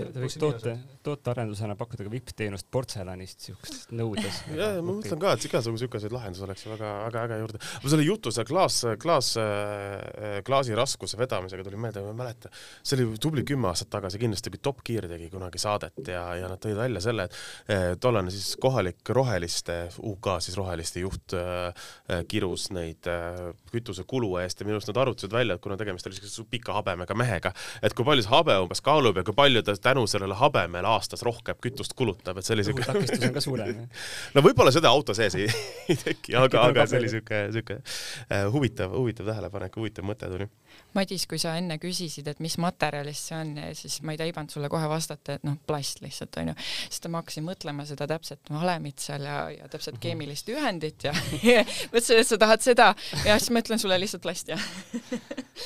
Te 0.00 0.24
võiks 0.24 0.38
toote, 0.40 0.74
tootearendusena 1.06 1.76
pakkuda 1.78 2.06
ka 2.06 2.12
vipp-teenust 2.12 2.68
portselanist 2.72 3.48
siukses 3.48 3.86
nõudes. 3.94 4.42
ja, 4.58 4.72
ja 4.76 4.84
ma 4.84 4.96
mõtlen 4.96 5.20
ka, 5.20 5.34
et 5.36 5.46
igasugu 5.48 5.80
siukeseid 5.82 6.14
lahendusi 6.14 6.46
oleks 6.46 6.66
ju 6.66 6.72
väga, 6.74 6.92
väga 7.08 7.24
äge 7.28 7.40
juurde. 7.42 7.62
mul 7.82 7.94
selle 7.94 8.06
jutu 8.06 8.34
see 8.34 8.46
klaas, 8.48 8.80
klaas, 9.02 9.32
äh, 9.40 10.40
klaasi 10.46 10.76
raskuse 10.78 11.18
vedamisega 11.20 11.66
tuli 11.66 11.80
meelde, 11.80 12.04
ma 12.04 12.14
ei 12.14 12.20
mäleta, 12.22 12.52
see 12.82 12.98
oli 12.98 13.20
tubli 13.22 13.44
kümme 13.48 13.70
aastat 13.70 13.92
tagasi 13.96 14.20
kindlasti, 14.22 14.52
kui 14.54 14.62
Top 14.70 14.84
Gear 14.86 15.08
tegi 15.10 15.30
kunagi 15.32 15.60
saadet 15.60 16.00
ja, 16.08 16.24
ja 16.38 16.50
nad 16.50 16.60
tõid 16.62 16.78
välja 16.78 17.02
selle, 17.04 17.28
et 17.70 18.00
tollane 18.00 18.32
siis 18.34 18.54
kohalik 18.60 19.12
roheliste, 19.14 19.76
UK 20.06 20.28
siis 20.44 20.56
roheliste 20.58 21.02
juht 21.04 21.34
äh, 21.36 21.70
äh, 22.10 22.22
kirus 22.28 22.68
neid 22.74 23.06
äh, 23.10 23.50
kütusekulu 23.72 24.34
eest 24.42 24.60
ja 24.60 24.68
minu 24.68 24.78
arust 24.78 24.90
nad 24.92 25.00
arvutasid 25.02 25.34
välja, 25.34 25.56
et 25.56 25.64
kuna 25.64 25.78
tegemist 25.80 26.06
oli 26.08 26.18
siukese 26.18 26.46
pika 26.50 26.76
habemega 26.76 27.16
mehega, 27.18 27.52
et 27.82 27.94
kui 27.96 28.06
palju 28.06 28.24
see 28.26 28.34
habe 28.34 28.56
umbes 28.64 28.82
kaalub 28.84 29.20
ja 29.20 29.26
kui 29.26 29.36
palju 29.36 29.62
ta 29.66 29.76
tänu 29.90 30.06
sellele 30.10 30.36
habemele 30.38 30.88
aastas 30.88 31.22
rohkem 31.26 31.58
kütust 31.62 31.94
kulutab, 31.98 32.38
et 32.38 32.46
see 32.46 32.54
oli 32.56 32.64
siuke 32.66 32.86
takistus 32.86 33.26
on 33.26 33.34
ka 33.34 33.42
suurem. 33.44 33.82
no 34.34 34.44
võib-olla 34.44 34.72
seda 34.74 34.90
auto 34.92 35.14
sees 35.16 35.36
ei, 35.38 35.48
ei 35.90 35.98
teki, 35.98 36.36
aga, 36.38 36.64
aga 36.70 36.86
see 36.90 37.00
oli 37.02 37.10
siuke, 37.12 37.42
siuke 37.54 37.78
uh, 37.80 38.46
huvitav, 38.54 38.94
huvitav 38.96 39.28
tähelepanek, 39.30 39.78
huvitav 39.80 40.06
mõte 40.06 40.30
tuli. 40.30 40.48
Madis, 40.94 41.26
kui 41.30 41.40
sa 41.42 41.56
enne 41.58 41.78
küsisid, 41.82 42.28
et 42.30 42.40
mis 42.42 42.56
materjalist 42.62 43.30
see 43.30 43.38
on, 43.38 43.52
siis 43.78 44.00
ma 44.06 44.14
ei 44.14 44.20
taibanud 44.20 44.54
sulle 44.54 44.70
kohe 44.72 44.88
vastata, 44.90 45.38
et 45.38 45.46
noh, 45.46 45.58
plast 45.66 46.02
lihtsalt 46.04 46.40
onju, 46.42 46.56
sest 46.88 47.10
ma 47.10 47.22
hakkasin 47.22 47.46
mõtlema 47.46 47.86
seda 47.88 48.08
täpset 48.10 48.52
valemit 48.54 49.02
seal 49.02 49.26
ja, 49.26 49.42
ja 49.54 49.68
täpset 49.70 49.96
mhm. 49.96 50.04
keemilist 50.06 50.50
ühendit 50.54 51.08
ja 51.08 51.14
mõtlesin, 51.92 52.22
et 52.22 52.30
sa 52.30 52.40
tahad 52.40 52.64
seda 52.64 52.92
ja 53.26 53.38
siis 53.38 53.52
ma 53.54 53.64
ütlen 53.64 53.82
sulle 53.82 53.98
lihtsalt 54.00 54.24
plast 54.24 54.50
ja 54.52 54.58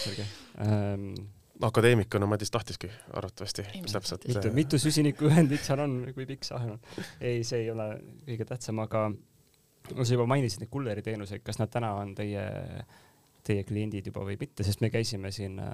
selge 0.04 0.28
um 0.60 1.33
akadeemikuna 1.62 2.26
Madis 2.26 2.50
tahtiski 2.50 2.90
arvatavasti 3.12 3.62
täpselt. 3.92 4.28
mitu, 4.28 4.52
mitu 4.52 4.78
süsinikuühendit 4.78 5.62
seal 5.62 5.84
on, 5.84 6.00
kui 6.14 6.26
pikk 6.26 6.46
see 6.46 6.56
ahel 6.56 6.74
on? 6.76 6.82
ei, 7.20 7.44
see 7.46 7.64
ei 7.64 7.70
ole 7.70 7.88
kõige 8.26 8.48
tähtsam, 8.48 8.82
aga 8.84 9.06
sa 9.94 10.10
juba 10.10 10.26
mainisid 10.26 10.64
neid 10.64 10.72
kulleri 10.72 11.04
teenuseid, 11.04 11.44
kas 11.44 11.60
nad 11.60 11.70
täna 11.72 11.92
on 12.00 12.14
teie 12.18 12.42
äh, 12.42 13.02
teie 13.44 13.64
kliendid 13.68 14.08
juba 14.08 14.24
või 14.24 14.36
mitte, 14.40 14.64
sest 14.64 14.80
me 14.80 14.88
käisime 14.92 15.30
siin 15.34 15.58
äh, 15.60 15.70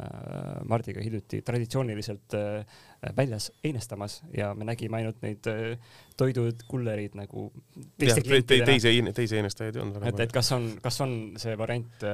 Mardiga 0.68 1.02
hiljuti 1.04 1.40
traditsiooniliselt 1.46 2.37
äh, 2.38 2.78
väljas 3.16 3.50
einestamas 3.66 4.20
ja 4.37 4.50
me 4.59 4.66
nägime 4.66 4.98
ainult 4.98 5.22
neid 5.22 5.46
äh, 5.50 5.94
toidud, 6.18 6.64
kullerid 6.70 7.14
nagu 7.18 7.48
teiste 8.00 8.24
klientidena. 8.26 8.72
teise, 8.72 9.14
teisi 9.16 9.38
einestajaid 9.38 9.78
ei 9.78 9.85
olnud. 9.85 10.06
et, 10.11 10.22
et 10.26 10.35
kas 10.35 10.50
on, 10.56 10.70
kas 10.83 11.00
on 11.06 11.16
see 11.40 11.56
variant 11.59 12.06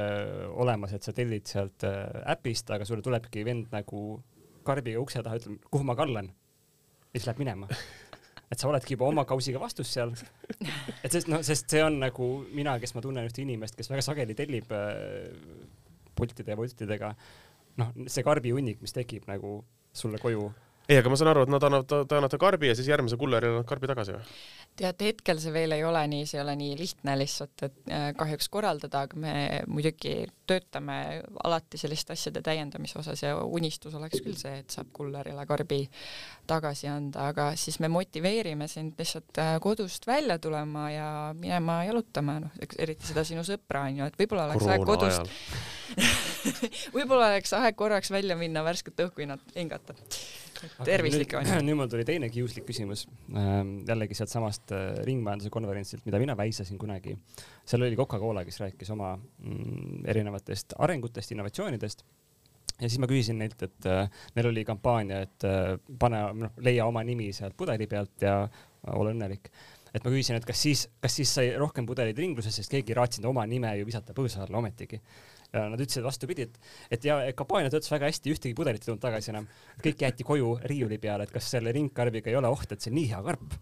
olemas, 0.52 0.92
et 0.96 1.06
sa 1.06 1.14
tellid 1.16 1.48
sealt 1.48 1.86
äpist, 2.36 2.70
aga 2.76 2.88
sulle 2.88 3.04
tulebki 3.04 3.44
vend 3.46 3.72
nagu 3.74 4.08
karbiga 4.66 5.00
ukse 5.00 5.22
taha, 5.24 5.40
ütleb, 5.40 5.62
kuhu 5.70 5.88
ma 5.88 5.96
kallan? 5.98 6.32
ja 7.06 7.20
siis 7.20 7.30
läheb 7.30 7.40
minema 7.46 7.70
et 8.52 8.60
sa 8.60 8.68
oledki 8.70 8.94
juba 8.94 9.08
oma 9.10 9.24
kausiga 9.28 9.60
vastus 9.62 9.90
seal. 9.92 10.12
et 11.04 11.12
sest 11.12 11.30
noh, 11.30 11.42
sest 11.46 11.70
see 11.72 11.82
on 11.84 11.98
nagu 12.02 12.28
mina, 12.54 12.76
kes 12.82 12.94
ma 12.94 13.02
tunnen 13.04 13.26
ühte 13.26 13.42
inimest, 13.42 13.78
kes 13.78 13.90
väga 13.90 14.04
sageli 14.06 14.36
tellib 14.38 14.70
äh, 14.74 15.32
pultide 16.16 16.54
ja 16.54 16.58
voltidega. 16.58 17.14
noh, 17.80 17.92
see 18.06 18.24
karbihunnik, 18.26 18.80
mis 18.84 18.94
tekib 18.96 19.26
nagu 19.30 19.58
sulle 19.96 20.20
koju 20.22 20.48
ei, 20.88 21.00
aga 21.00 21.10
ma 21.10 21.18
saan 21.18 21.32
aru, 21.32 21.46
et 21.46 21.52
nad 21.52 21.66
annavad, 21.66 22.06
te 22.08 22.18
annate 22.18 22.38
karbi 22.40 22.70
ja 22.70 22.76
siis 22.78 22.88
järgmise 22.90 23.18
kullerile 23.20 23.54
annavad 23.54 23.68
karbi 23.70 23.90
tagasi 23.90 24.16
või? 24.16 24.38
tead, 24.76 25.00
hetkel 25.00 25.38
see 25.40 25.52
veel 25.54 25.72
ei 25.76 25.84
ole 25.88 26.02
nii, 26.10 26.26
see 26.28 26.38
ei 26.38 26.42
ole 26.42 26.54
nii 26.60 26.74
lihtne 26.78 27.14
lihtsalt, 27.16 27.64
et 27.64 27.76
äh, 27.88 28.06
kahjuks 28.18 28.48
korraldada, 28.52 29.06
aga 29.06 29.20
me 29.20 29.34
muidugi 29.72 30.14
töötame 30.48 30.98
alati 31.44 31.80
selliste 31.80 32.12
asjade 32.12 32.42
täiendamise 32.44 32.98
osas 33.00 33.22
ja 33.24 33.34
unistus 33.40 33.96
oleks 33.96 34.20
küll 34.24 34.36
see, 34.38 34.60
et 34.60 34.76
saab 34.76 34.92
kullerile 34.96 35.46
karbi 35.48 35.82
tagasi 36.48 36.90
anda, 36.92 37.30
aga 37.32 37.48
siis 37.58 37.80
me 37.82 37.90
motiveerime 37.92 38.68
sind 38.68 39.00
lihtsalt 39.00 39.40
äh, 39.42 39.54
kodust 39.64 40.06
välja 40.06 40.38
tulema 40.42 40.90
ja 40.92 41.08
minema 41.38 41.80
jalutama, 41.88 42.38
noh, 42.44 42.60
eriti 42.78 43.08
seda 43.08 43.24
sinu 43.26 43.46
sõpra 43.48 43.86
onju, 43.88 44.10
et 44.10 44.20
võib-olla 44.20 44.50
oleks 44.50 44.70
aeg 44.70 44.86
kodust 44.86 45.32
võib-olla 46.96 47.32
oleks 47.34 47.54
aeg 47.56 47.78
korraks 47.78 48.10
välja 48.14 48.36
minna, 48.38 48.64
värsket 48.66 49.06
õhku 49.06 49.24
hingata 49.56 49.96
tervislik 50.84 51.34
on. 51.36 51.48
nüüd 51.66 51.78
mul 51.78 51.90
tuli 51.92 52.04
teine 52.08 52.28
kiuslik 52.32 52.66
küsimus 52.68 53.06
ähm,, 53.34 53.78
jällegi 53.88 54.16
sealtsamast 54.18 54.74
äh, 54.76 54.86
ringmajanduse 55.08 55.52
konverentsilt, 55.54 56.04
mida 56.08 56.20
mina 56.22 56.36
väisasin 56.38 56.78
kunagi. 56.80 57.16
seal 57.66 57.86
oli 57.86 57.98
Coca-Cola, 57.98 58.44
kes 58.46 58.60
rääkis 58.64 58.92
oma 58.94 59.14
mm, 59.16 60.06
erinevatest 60.12 60.76
arengutest, 60.86 61.34
innovatsioonidest 61.34 62.06
ja 62.80 62.88
siis 62.90 63.00
ma 63.00 63.08
küsisin 63.10 63.38
neilt, 63.40 63.62
et 63.64 63.88
äh, 63.88 64.10
neil 64.36 64.50
oli 64.50 64.64
kampaania, 64.68 65.22
et 65.26 65.48
äh, 65.48 65.76
pane, 65.98 66.22
noh, 66.44 66.58
leia 66.64 66.86
oma 66.88 67.04
nimi 67.06 67.30
sealt 67.36 67.56
pudeli 67.56 67.88
pealt 67.90 68.26
ja 68.26 68.42
äh, 68.44 68.92
ole 68.94 69.14
õnnelik. 69.16 69.50
et 69.94 70.04
ma 70.04 70.12
küsisin, 70.12 70.36
et 70.36 70.44
kas 70.44 70.60
siis, 70.60 70.82
kas 71.00 71.14
siis 71.16 71.30
sai 71.38 71.54
rohkem 71.56 71.86
pudeleid 71.88 72.18
ringluses, 72.20 72.58
sest 72.58 72.72
keegi 72.72 72.92
ei 72.92 72.98
raatsinud 72.98 73.30
oma 73.30 73.46
nime 73.48 73.70
ju 73.78 73.86
visata 73.88 74.12
põõsa 74.16 74.44
alla 74.44 74.60
ometigi 74.60 75.00
ja 75.64 75.70
nad 75.72 75.82
ütlesid 75.82 76.04
vastupidi, 76.06 76.48
et, 76.48 76.58
et 76.98 77.06
ja 77.08 77.20
kampaania 77.36 77.72
töötas 77.72 77.92
väga 77.92 78.10
hästi, 78.10 78.34
ühtegi 78.34 78.56
pudelit 78.58 78.84
ei 78.84 78.90
tulnud 78.90 79.02
tagasi 79.02 79.32
enam. 79.34 79.48
kõik 79.82 80.04
jäeti 80.06 80.26
koju 80.26 80.58
riiuli 80.64 81.00
peale, 81.02 81.26
et 81.26 81.34
kas 81.34 81.50
selle 81.56 81.72
ringkarbiga 81.76 82.30
ei 82.32 82.38
ole 82.38 82.52
oht, 82.52 82.72
et 82.72 82.80
see 82.80 82.92
on 82.92 83.00
nii 83.00 83.08
hea 83.14 83.22
karp 83.30 83.56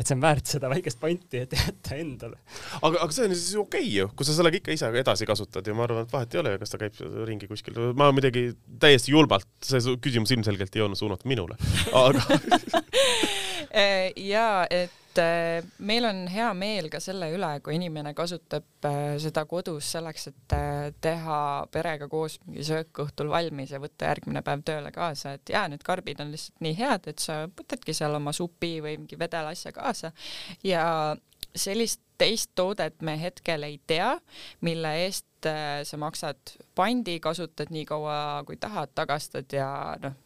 et 0.00 0.08
see 0.08 0.16
on 0.16 0.22
väärt 0.22 0.48
seda 0.48 0.70
väikest 0.72 1.00
panti, 1.00 1.42
et 1.44 1.54
jätta 1.56 1.98
endale. 1.98 2.38
aga, 2.80 3.02
aga 3.02 3.10
see 3.12 3.26
on 3.26 3.34
siis 3.34 3.58
okei 3.60 3.82
okay 3.82 3.92
ju, 3.98 4.08
kui 4.16 4.28
sa 4.28 4.36
sellega 4.36 4.60
ikka 4.60 4.74
ise 4.76 4.90
edasi 5.02 5.28
kasutad 5.28 5.66
ja 5.66 5.76
ma 5.76 5.84
arvan, 5.86 6.06
et 6.06 6.14
vahet 6.14 6.36
ei 6.36 6.42
ole 6.42 6.54
ju, 6.54 6.62
kas 6.62 6.74
ta 6.74 6.80
käib 6.80 7.02
ringi 7.28 7.50
kuskil. 7.50 7.80
ma 7.98 8.10
muidugi 8.14 8.50
täiesti 8.82 9.14
julmalt, 9.14 9.48
see 9.66 9.96
küsimus 10.02 10.32
ilmselgelt 10.36 10.78
ei 10.78 10.86
olnud 10.86 11.00
suunatud 11.00 11.28
minule, 11.30 11.58
aga 11.92 12.24
ja 13.70 14.46
et 14.70 14.96
et 15.10 15.18
äh, 15.18 15.68
meil 15.78 16.04
on 16.06 16.20
hea 16.30 16.48
meel 16.54 16.88
ka 16.90 17.00
selle 17.02 17.30
üle, 17.34 17.48
kui 17.64 17.74
inimene 17.76 18.12
kasutab 18.14 18.86
äh, 18.86 19.16
seda 19.22 19.44
kodus 19.50 19.88
selleks, 19.96 20.28
et 20.30 20.54
teha 21.02 21.40
perega 21.72 22.06
koos 22.10 22.38
mingi 22.44 22.64
söök 22.66 23.02
õhtul 23.06 23.30
valmis 23.32 23.74
ja 23.74 23.80
võtta 23.82 24.10
järgmine 24.10 24.42
päev 24.46 24.62
tööle 24.66 24.92
kaasa, 24.94 25.34
et 25.38 25.50
jaa, 25.54 25.66
need 25.70 25.82
karbid 25.86 26.22
on 26.22 26.30
lihtsalt 26.34 26.62
nii 26.62 26.76
head, 26.78 27.10
et 27.10 27.22
sa 27.22 27.42
võtadki 27.48 27.94
seal 27.96 28.14
oma 28.18 28.34
supi 28.36 28.76
või 28.84 29.00
mingi 29.00 29.18
vedelasja 29.18 29.74
kaasa. 29.74 30.12
Ja 30.66 30.84
sellist 31.54 32.02
teist 32.20 32.52
toodet 32.54 33.02
me 33.02 33.16
hetkel 33.18 33.64
ei 33.66 33.80
tea, 33.90 34.12
mille 34.66 34.94
eest 35.06 35.26
sa 35.88 35.98
maksad 35.98 36.54
pandi, 36.76 37.16
kasutad 37.24 37.72
nii 37.72 37.86
kaua 37.88 38.42
kui 38.46 38.60
tahad, 38.60 38.92
tagastad 38.94 39.50
ja 39.56 39.70
noh, 40.02 40.18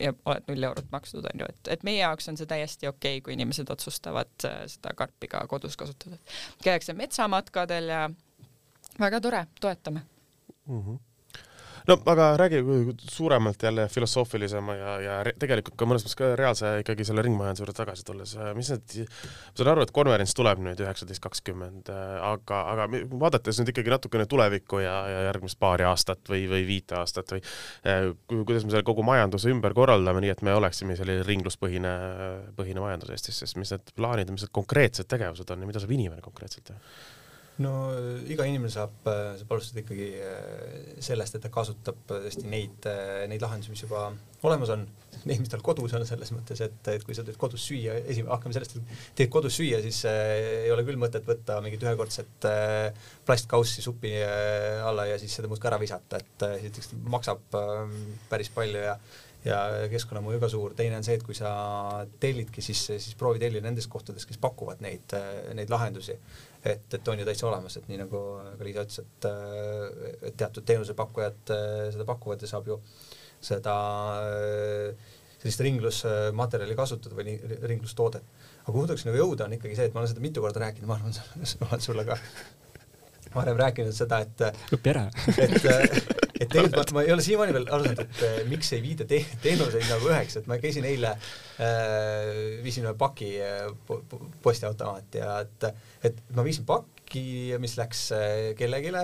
ja 0.00 0.12
oled 0.24 0.46
null 0.48 0.68
eurot 0.70 0.86
maksnud, 0.92 1.26
on 1.32 1.42
ju, 1.42 1.48
et, 1.48 1.72
et 1.74 1.82
meie 1.86 2.00
jaoks 2.00 2.28
on 2.30 2.38
see 2.40 2.48
täiesti 2.48 2.88
okei 2.88 3.18
okay,, 3.18 3.24
kui 3.24 3.36
inimesed 3.36 3.70
otsustavad 3.70 4.48
äh, 4.48 4.62
seda 4.70 4.94
karpi 4.96 5.28
ka 5.28 5.44
kodus 5.50 5.76
kasutada. 5.76 6.16
käiakse 6.64 6.94
metsamatkadel 6.96 7.92
ja 7.92 8.06
väga 9.00 9.20
tore, 9.20 9.46
toetame 9.60 10.02
mm. 10.66 10.80
-hmm 10.80 11.07
no 11.88 11.96
aga 12.12 12.36
räägi 12.36 12.60
suuremalt 13.10 13.62
jälle 13.62 13.88
filosoofilisema 13.88 14.74
ja, 14.74 14.94
ja 15.00 15.16
tegelikult 15.38 15.76
ka 15.78 15.88
mõnes 15.88 16.04
mõttes 16.04 16.18
ka 16.18 16.30
reaalse 16.38 16.72
ikkagi 16.82 17.06
selle 17.08 17.24
ringmajanduse 17.24 17.64
juurde 17.64 17.76
tagasi 17.76 18.04
tulles, 18.06 18.34
mis 18.58 18.70
need, 18.74 18.96
ma 19.08 19.56
saan 19.60 19.72
aru, 19.72 19.86
et 19.86 19.92
konverents 19.96 20.34
tuleb 20.36 20.60
nüüd 20.64 20.82
üheksateist 20.84 21.22
kakskümmend, 21.24 21.90
aga, 21.90 22.60
aga 22.74 22.88
vaadates 23.24 23.60
nüüd 23.62 23.72
ikkagi 23.72 23.94
natukene 23.94 24.28
tulevikku 24.30 24.82
ja, 24.84 24.96
ja 25.12 25.22
järgmist 25.30 25.60
paari 25.60 25.86
aastat 25.88 26.28
või, 26.30 26.44
või 26.50 26.66
viite 26.68 26.98
aastat 27.00 27.36
või 27.36 27.42
eh, 27.42 28.10
kuidas 28.34 28.66
me 28.66 28.74
selle 28.74 28.86
kogu 28.86 29.06
majanduse 29.06 29.52
ümber 29.52 29.76
korraldame, 29.76 30.24
nii 30.24 30.34
et 30.34 30.44
me 30.46 30.56
oleksime 30.58 30.96
selline 30.98 31.24
ringluspõhine, 31.28 31.94
põhine 32.58 32.84
majandus 32.84 33.14
Eestis, 33.16 33.40
siis 33.40 33.56
mis 33.56 33.72
need 33.72 33.94
plaanid 33.96 34.28
ja 34.28 34.36
mis 34.36 34.44
need 34.44 34.52
konkreetsed 34.54 35.08
tegevused 35.08 35.48
on 35.54 35.64
ja 35.64 35.70
mida 35.70 35.80
saab 35.80 35.96
inimene 35.96 36.24
konkreetselt 36.24 36.68
teha? 36.68 36.82
No 37.64 37.72
iga 38.30 38.46
inimene 38.46 38.70
saab, 38.72 38.94
saab 39.04 39.52
alustada 39.54 39.82
ikkagi 39.82 40.08
äh, 40.22 40.96
sellest, 41.04 41.36
et 41.36 41.44
ta 41.44 41.50
kasutab 41.52 41.98
tõesti 42.08 42.46
neid, 42.50 42.86
äh, 42.86 43.26
neid 43.30 43.42
lahendusi, 43.42 43.72
mis 43.74 43.82
juba 43.82 44.08
olemas 44.46 44.70
on, 44.74 44.84
neid, 45.26 45.40
mis 45.42 45.50
tal 45.50 45.62
kodus 45.66 45.94
on, 45.98 46.04
selles 46.06 46.30
mõttes, 46.34 46.60
et, 46.64 46.90
et 46.92 47.04
kui 47.06 47.16
sa 47.16 47.24
teed 47.26 47.38
kodus 47.40 47.64
süüa, 47.66 47.96
esimene, 48.04 48.30
hakkame 48.30 48.54
sellest, 48.54 48.76
et 48.78 49.14
teed 49.18 49.32
kodus 49.34 49.58
süüa, 49.58 49.80
siis 49.84 50.04
äh, 50.08 50.34
ei 50.66 50.74
ole 50.74 50.84
küll 50.86 51.00
mõtet 51.00 51.26
võtta 51.26 51.58
mingit 51.64 51.82
ühekordset 51.86 52.48
äh, 52.48 53.08
plastkaussi 53.26 53.82
supi 53.84 54.14
äh, 54.22 54.84
alla 54.86 55.08
ja 55.10 55.18
siis 55.20 55.34
seda 55.38 55.50
muudkui 55.50 55.70
ära 55.70 55.80
visata, 55.82 56.22
et 56.22 56.46
äh, 56.46 56.58
esiteks 56.60 56.94
maksab 57.10 57.58
äh, 57.58 57.96
päris 58.30 58.52
palju 58.54 58.86
ja 58.86 58.98
ja 59.44 59.86
keskkonnamõju 59.90 60.40
ka 60.42 60.48
suur. 60.50 60.74
teine 60.74 60.98
on 60.98 61.06
see, 61.06 61.14
et 61.18 61.22
kui 61.24 61.34
sa 61.34 61.50
tellidki, 62.20 62.62
siis, 62.64 62.80
siis 62.90 63.14
proovi 63.18 63.38
tellida 63.38 63.64
nendest 63.68 63.90
kohtadest, 63.90 64.26
kes 64.28 64.40
pakuvad 64.42 64.82
neid, 64.84 65.14
neid 65.54 65.70
lahendusi 65.70 66.18
et, 66.64 66.94
et 66.94 67.08
on 67.08 67.20
ju 67.20 67.26
täitsa 67.26 67.46
olemas, 67.48 67.76
et 67.78 67.86
nii 67.90 68.00
nagu 68.00 68.22
ka 68.58 68.66
Liisa 68.66 68.84
ütles, 68.86 69.00
et, 69.04 69.28
et 70.30 70.36
teatud 70.38 70.66
teenusepakkujad 70.68 71.54
äh, 71.54 71.78
seda 71.94 72.06
pakuvad 72.08 72.42
ja 72.42 72.50
saab 72.50 72.68
ju 72.70 72.78
seda 73.44 73.74
äh, 74.26 75.10
sellist 75.38 75.62
ringlusmaterjali 75.62 76.76
kasutada 76.78 77.18
või 77.18 77.36
ringlustoodet. 77.70 78.24
aga 78.64 78.72
kuhu 78.72 78.86
tahaks 78.90 79.06
nagu 79.06 79.20
jõuda, 79.20 79.46
on 79.46 79.54
ikkagi 79.58 79.78
see, 79.78 79.88
et 79.88 79.94
ma 79.94 80.02
olen 80.02 80.10
seda 80.10 80.24
mitu 80.24 80.42
korda 80.42 80.64
rääkinud, 80.64 80.90
ma 80.90 80.98
arvan, 80.98 81.14
ma 81.62 81.70
olen 81.70 81.84
sulle 81.84 82.06
ka 82.08 82.18
varem 83.38 83.58
rääkinud 83.58 83.96
seda, 83.96 84.22
et 84.26 84.74
õpi 84.76 84.94
ära. 84.94 85.08
et 85.38 86.18
et 86.38 86.46
tegelikult 86.50 86.92
ma, 86.92 87.00
ma 87.00 87.04
ei 87.06 87.12
ole 87.14 87.24
siiamaani 87.24 87.54
veel 87.56 87.68
aru 87.74 87.86
saanud, 87.86 88.02
et 88.04 88.24
äh, 88.26 88.40
miks 88.50 88.70
ei 88.76 88.82
viida 88.84 89.06
te 89.08 89.20
teenuseid 89.42 89.86
nagu 89.90 90.10
üheks, 90.10 90.38
et 90.40 90.50
ma 90.50 90.58
käisin 90.62 90.86
eile 90.88 91.14
äh,, 91.14 92.58
viisin 92.64 92.86
ühe 92.86 92.94
paki 92.98 93.32
äh, 93.42 93.64
po 93.88 94.00
postiautomaati 94.44 95.22
ja 95.22 95.38
et, 95.44 95.68
et 96.06 96.20
ma 96.36 96.46
viisin 96.46 96.66
paki, 96.68 97.24
mis 97.62 97.74
läks 97.80 98.08
kellelegi, 98.58 98.94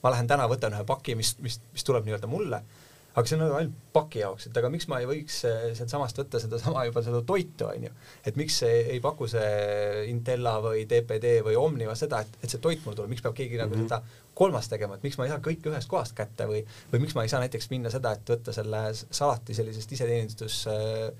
ma 0.00 0.14
lähen 0.14 0.30
täna 0.30 0.48
võtan 0.50 0.76
ühe 0.78 0.86
paki, 0.88 1.18
mis, 1.18 1.34
mis, 1.44 1.60
mis 1.74 1.86
tuleb 1.86 2.08
nii-öelda 2.08 2.30
mulle 2.30 2.62
aga 3.10 3.26
see 3.26 3.36
on 3.36 3.42
nagu 3.42 3.56
ainult 3.58 3.78
paki 3.94 4.20
jaoks, 4.22 4.46
et 4.46 4.58
aga 4.60 4.70
miks 4.70 4.86
ma 4.90 5.00
ei 5.02 5.08
võiks 5.08 5.40
äh, 5.48 5.64
sealtsamast 5.78 6.20
võtta 6.20 6.40
sedasama 6.42 6.84
juba 6.86 7.02
seda 7.06 7.22
toitu, 7.26 7.66
onju. 7.66 7.90
et 8.26 8.38
miks 8.38 8.60
ei, 8.68 8.84
ei 8.94 9.00
paku 9.02 9.26
see 9.30 10.04
Intella 10.12 10.56
või 10.62 10.84
DPD 10.90 11.40
või 11.46 11.56
Omniva 11.58 11.96
seda, 11.98 12.22
et, 12.22 12.38
et 12.42 12.52
see 12.52 12.62
toit 12.62 12.84
mul 12.86 12.98
tuleb, 12.98 13.10
miks 13.14 13.24
peab 13.24 13.34
keegi 13.38 13.58
mm 13.58 13.64
-hmm. 13.64 13.74
nagu 13.74 13.88
seda 13.88 14.30
kolmast 14.40 14.70
tegema, 14.70 14.96
et 14.96 15.02
miks 15.06 15.18
ma 15.18 15.26
ei 15.26 15.34
saa 15.34 15.42
kõike 15.42 15.72
ühest 15.72 15.90
kohast 15.90 16.14
kätte 16.16 16.46
või, 16.46 16.62
või 16.92 17.02
miks 17.02 17.16
ma 17.18 17.26
ei 17.26 17.32
saa 17.32 17.42
näiteks 17.42 17.70
minna 17.74 17.90
seda, 17.90 18.14
et 18.14 18.34
võtta 18.34 18.54
selle 18.54 18.86
salati 18.94 19.54
sellisest 19.58 19.92
iseteenistus 19.98 20.62
äh, 20.70 21.10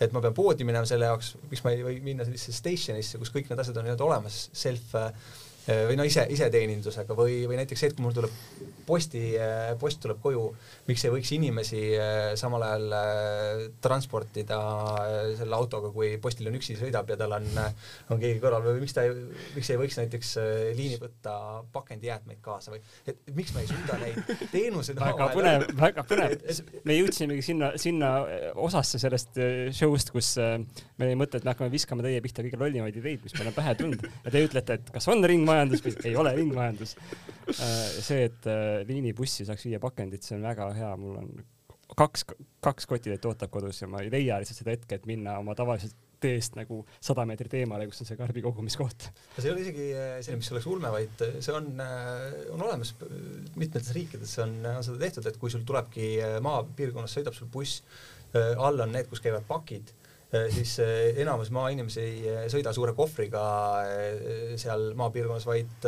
et 0.00 0.12
ma 0.12 0.20
pean 0.20 0.34
poodi 0.36 0.64
minema 0.68 0.86
selle 0.88 1.08
jaoks, 1.08 1.36
miks 1.50 1.62
ma 1.64 1.72
ei 1.72 1.84
või 1.84 2.00
minna 2.04 2.26
sellisesse 2.26 2.58
station'isse, 2.58 3.20
kus 3.22 3.32
kõik 3.32 3.48
need 3.50 3.62
asjad 3.62 3.78
on 3.78 3.86
nii-öelda 3.86 4.04
olemas, 4.04 4.48
self 4.52 4.92
või 5.66 5.96
no 5.98 6.04
ise, 6.06 6.26
iseteenindusega 6.30 7.16
või, 7.18 7.40
või 7.50 7.58
näiteks 7.60 7.82
see, 7.82 7.90
et 7.90 7.96
kui 7.96 8.04
mul 8.06 8.14
tuleb 8.14 8.34
posti, 8.86 9.22
post 9.80 9.98
tuleb 10.02 10.20
koju, 10.22 10.42
miks 10.86 11.04
ei 11.04 11.10
võiks 11.10 11.32
inimesi 11.34 11.80
samal 12.38 12.62
ajal 12.62 12.94
transportida 13.82 14.58
selle 15.38 15.58
autoga, 15.58 15.90
kui 15.94 16.12
postiljon 16.22 16.54
üksi 16.58 16.76
sõidab 16.78 17.10
ja 17.10 17.18
tal 17.18 17.34
on, 17.38 17.48
on 18.14 18.22
keegi 18.22 18.38
kõrval 18.42 18.62
või 18.68 18.84
miks 18.84 18.94
ta 18.94 19.06
ei, 19.08 19.14
miks 19.56 19.72
ei 19.72 19.80
võiks 19.80 19.98
näiteks 19.98 20.32
liini 20.78 21.00
võtta 21.02 21.34
pakendijäätmeid 21.74 22.38
kaasa 22.44 22.74
või 22.74 22.82
et 23.10 23.18
miks 23.34 23.54
me 23.56 23.64
ei 23.64 23.70
suuda 23.72 23.98
neid 24.04 24.32
teenuseid 24.54 25.02
väga 25.02 25.30
põnev, 25.34 25.66
väga 25.80 26.06
põnev. 26.06 26.36
me 26.88 26.98
jõudsimegi 27.00 27.42
sinna, 27.50 27.72
sinna 27.80 28.12
osasse 28.54 29.02
sellest 29.02 29.42
show'st, 29.74 30.14
kus 30.14 30.36
me 30.38 31.10
mõtleme, 31.18 31.42
et 31.42 31.48
me 31.48 31.54
hakkame 31.54 31.74
viskama 31.74 32.06
teie 32.06 32.22
pihta 32.22 32.44
kõige 32.46 32.60
lollimaid 32.60 33.02
ideid, 33.02 33.24
mis 33.24 33.34
meile 33.34 33.50
on 33.50 33.58
pähe 33.58 33.74
tulnud 33.80 34.06
ja 34.06 34.32
te 34.32 34.46
ütlete, 34.46 34.78
et 34.78 34.94
kas 34.94 35.10
on 35.10 35.24
ringmajandus 35.26 35.55
ringmajandus 35.56 35.84
või 35.84 36.10
ei 36.10 36.16
ole 36.20 36.32
ringmajandus. 36.36 36.94
Äh, 37.50 37.74
see, 38.04 38.24
et 38.28 38.48
äh, 38.50 38.80
liinibussi 38.88 39.46
saaks 39.48 39.66
viia 39.68 39.80
pakendit, 39.82 40.24
see 40.26 40.36
on 40.38 40.46
väga 40.46 40.70
hea, 40.76 40.90
mul 41.00 41.20
on 41.20 41.30
kaks, 41.96 42.26
kaks 42.64 42.88
kotitäit 42.90 43.24
ootab 43.28 43.52
kodus 43.52 43.80
ja 43.82 43.88
ma 43.90 44.02
ei 44.02 44.10
leia 44.12 44.40
lihtsalt 44.42 44.62
seda 44.62 44.74
hetke, 44.74 44.98
et 44.98 45.06
minna 45.08 45.38
oma 45.40 45.54
tavalisest 45.58 45.96
teest 46.20 46.54
nagu 46.56 46.80
sada 47.04 47.26
meetrit 47.28 47.52
eemale, 47.58 47.84
kus 47.90 48.00
on 48.00 48.08
see 48.08 48.16
karbi 48.16 48.40
kogumiskoht. 48.40 49.10
see 49.36 49.44
ei 49.44 49.52
ole 49.52 49.62
isegi 49.62 49.88
äh, 49.92 50.14
selline, 50.24 50.40
mis 50.40 50.52
oleks 50.54 50.68
ulme, 50.72 50.90
vaid 50.94 51.24
see 51.44 51.54
on, 51.54 51.68
on 52.54 52.66
olemas 52.66 52.94
mitmetes 53.54 53.92
riikides 53.96 54.32
on, 54.44 54.56
on 54.72 54.82
seda 54.86 55.00
tehtud, 55.04 55.28
et 55.28 55.36
kui 55.40 55.52
sul 55.52 55.66
tulebki 55.68 56.16
maapiirkonnas, 56.44 57.18
sõidab 57.18 57.36
sul 57.36 57.52
buss, 57.52 57.84
all 58.36 58.80
on 58.82 58.90
need, 58.92 59.06
kus 59.08 59.22
käivad 59.24 59.44
pakid 59.48 59.92
siis 60.54 60.78
äh, 60.84 61.20
enamus 61.22 61.52
maainimesi 61.54 62.00
ei 62.02 62.16
äh, 62.32 62.46
sõida 62.52 62.72
suure 62.76 62.94
kohvriga 62.96 63.42
seal 64.60 64.90
maapiirkonnas, 64.98 65.46
vaid, 65.48 65.86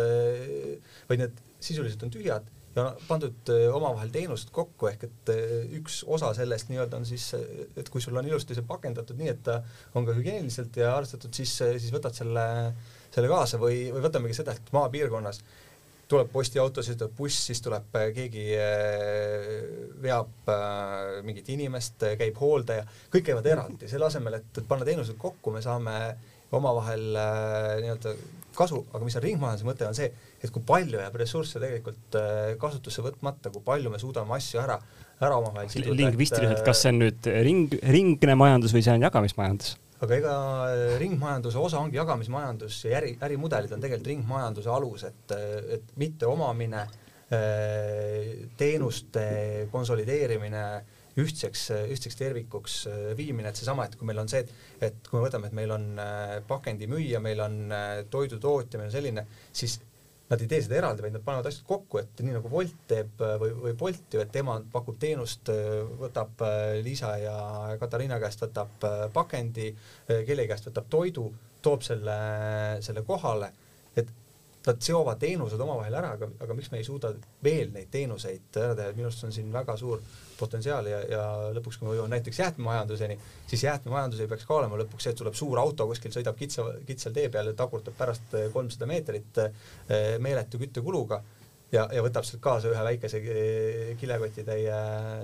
vaid 1.08 1.24
need 1.24 1.42
sisuliselt 1.58 2.04
on 2.06 2.14
tühjad 2.14 2.46
ja 2.76 2.84
pandud 3.08 3.50
omavahel 3.74 4.10
teenused 4.14 4.52
kokku, 4.54 4.90
ehk 4.90 5.06
et 5.08 5.30
üks 5.80 6.02
osa 6.06 6.30
sellest 6.36 6.68
nii-öelda 6.70 7.00
on 7.00 7.06
siis, 7.08 7.30
et 7.34 7.88
kui 7.90 8.02
sul 8.04 8.18
on 8.20 8.28
ilusti 8.28 8.54
see 8.54 8.66
pakendatud 8.68 9.18
nii, 9.18 9.32
et 9.32 9.40
ta 9.48 9.56
on 9.98 10.06
ka 10.06 10.14
hügieeniliselt 10.14 10.76
ja 10.78 10.92
arvestatud, 10.94 11.32
siis, 11.34 11.56
siis 11.56 11.90
võtad 11.94 12.14
selle, 12.14 12.44
selle 13.14 13.32
kaasa 13.32 13.58
või, 13.58 13.88
või 13.94 14.04
võtamegi 14.04 14.36
seda, 14.38 14.54
et 14.54 14.70
maapiirkonnas 14.76 15.42
tuleb 16.08 16.30
postiauto, 16.32 16.82
siis 16.84 16.96
tuleb 16.96 17.12
buss, 17.16 17.42
siis 17.50 17.60
tuleb 17.64 17.96
äh, 18.00 18.08
keegi 18.16 18.46
äh, 18.56 19.52
veab 20.02 20.50
äh, 20.52 21.20
mingit 21.26 21.50
inimest, 21.52 22.04
käib 22.20 22.40
hooldaja, 22.40 22.86
kõik 23.12 23.28
käivad 23.28 23.48
eraldi, 23.52 23.90
selle 23.90 24.08
asemel, 24.08 24.38
et, 24.40 24.50
et 24.56 24.68
panna 24.68 24.88
teenused 24.88 25.18
kokku, 25.20 25.52
me 25.54 25.62
saame 25.64 25.98
omavahel 26.56 27.02
nii-öelda 27.82 28.14
kasu, 28.56 28.80
aga 28.88 29.04
mis 29.04 29.18
on 29.18 29.24
ringmajanduse 29.26 29.66
mõte, 29.68 29.84
on 29.84 29.98
see, 29.98 30.08
et 30.40 30.52
kui 30.54 30.64
palju 30.66 30.96
jääb 30.96 31.18
ressursse 31.20 31.60
tegelikult 31.60 32.16
kasutusse 32.62 33.04
võtmata, 33.04 33.52
kui 33.52 33.60
palju 33.66 33.92
me 33.92 34.00
suudame 34.00 34.32
asju 34.38 34.62
ära, 34.62 34.78
ära 35.20 35.36
omavahel 35.42 35.68
siduda. 35.68 35.98
lingvistiliselt, 36.00 36.64
kas 36.64 36.80
see 36.86 36.94
on 36.94 37.02
nüüd 37.04 37.28
ring, 37.44 37.76
ringne 37.84 38.38
majandus 38.40 38.72
või 38.72 38.86
see 38.86 38.96
on 38.96 39.04
jagamismajandus? 39.04 39.76
Aga 40.04 40.18
ega 40.18 40.34
äh, 40.68 40.92
ringmajanduse 41.00 41.58
osa 41.58 41.80
ongi 41.82 41.98
jagamismajandus 41.98 42.84
ja 42.86 43.00
äri, 43.00 43.16
ärimudelid 43.24 43.72
on 43.74 43.82
tegelikult 43.82 44.12
ringmajanduse 44.12 44.70
alus, 44.70 45.04
et, 45.08 45.34
äh, 45.34 45.56
et 45.78 45.90
mitte 45.98 46.28
omamine, 46.30 46.84
äh, 47.34 48.46
teenuste 48.60 49.24
konsolideerimine, 49.72 50.64
ühtseks, 51.18 51.64
ühtseks 51.90 52.14
tervikuks 52.14 52.74
viimine, 53.18 53.50
et 53.50 53.58
seesama, 53.58 53.88
et 53.88 53.96
kui 53.98 54.06
meil 54.06 54.20
on 54.22 54.28
see, 54.30 54.44
et, 54.44 54.52
et 54.86 55.08
kui 55.08 55.18
me 55.18 55.24
võtame, 55.24 55.48
et 55.48 55.56
meil 55.58 55.72
on 55.74 55.88
pakendimüüja, 56.46 57.18
meil 57.18 57.42
on 57.42 57.56
toidutootja, 58.06 58.78
meil 58.78 58.86
on 58.86 58.94
selline, 58.94 59.24
siis 59.50 59.80
nad 60.28 60.42
ei 60.44 60.48
tee 60.50 60.60
seda 60.64 60.76
eraldi, 60.78 61.04
vaid 61.04 61.14
nad 61.16 61.24
panevad 61.24 61.48
asjad 61.48 61.64
kokku, 61.68 62.02
et 62.02 62.20
nii 62.20 62.36
nagu 62.36 62.50
Wolt 62.52 62.76
teeb 62.90 63.22
äh, 63.24 63.34
või, 63.40 63.52
või 63.64 63.74
Bolt 63.80 64.14
ju, 64.14 64.20
et 64.22 64.32
tema 64.34 64.58
pakub 64.72 64.98
teenust, 65.00 65.48
äh, 65.52 65.80
võtab 66.02 66.44
äh, 66.44 66.78
Liisa 66.84 67.14
ja 67.20 67.36
Katariina 67.80 68.20
käest 68.20 68.44
võtab 68.44 68.88
pakendi, 69.14 69.70
kellegi 70.08 70.50
käest 70.52 70.68
võtab 70.68 70.88
toidu, 70.92 71.28
toob 71.64 71.84
selle, 71.86 72.18
selle 72.84 73.02
kohale, 73.06 73.50
et 73.96 74.10
nad 74.66 74.80
seovad 74.84 75.20
teenused 75.22 75.60
omavahel 75.60 75.94
ära, 76.00 76.10
aga, 76.18 76.28
aga 76.44 76.56
miks 76.56 76.70
me 76.72 76.80
ei 76.80 76.86
suuda 76.86 77.12
veel 77.44 77.70
neid 77.74 77.90
teenuseid 77.92 78.58
ära 78.58 78.74
teha, 78.78 78.96
minu 78.96 79.08
arust 79.08 79.24
on 79.28 79.32
siin 79.34 79.52
väga 79.54 79.76
suur 79.80 80.02
potentsiaali 80.38 80.92
ja, 80.92 81.00
ja 81.12 81.22
lõpuks, 81.56 81.78
kui 81.78 81.88
me 81.88 81.96
jõuame 81.96 82.16
näiteks 82.16 82.42
jäätmemajanduseni, 82.42 83.18
siis 83.50 83.64
jäätmemajandus 83.64 84.20
ei 84.22 84.30
peaks 84.30 84.46
ka 84.48 84.58
olema 84.58 84.78
lõpuks 84.82 85.06
see, 85.06 85.14
et 85.14 85.22
tuleb 85.22 85.38
suur 85.38 85.58
auto 85.62 85.86
kuskil, 85.90 86.14
sõidab 86.14 86.38
kitsa, 86.38 86.66
kitsal 86.86 87.16
tee 87.16 87.30
peal 87.32 87.50
ja 87.52 87.56
tagurtab 87.58 87.96
pärast 87.98 88.36
kolmsada 88.52 88.90
meetrit 88.90 89.42
eh, 89.44 90.14
meeletu 90.22 90.60
küttekuluga 90.62 91.22
ja, 91.72 91.84
ja 91.92 92.02
võtab 92.04 92.26
sealt 92.26 92.42
kaasa 92.44 92.70
ühe 92.72 92.84
väikese 92.90 93.20
eh, 93.20 93.90
kilekotitäie, 94.00 94.78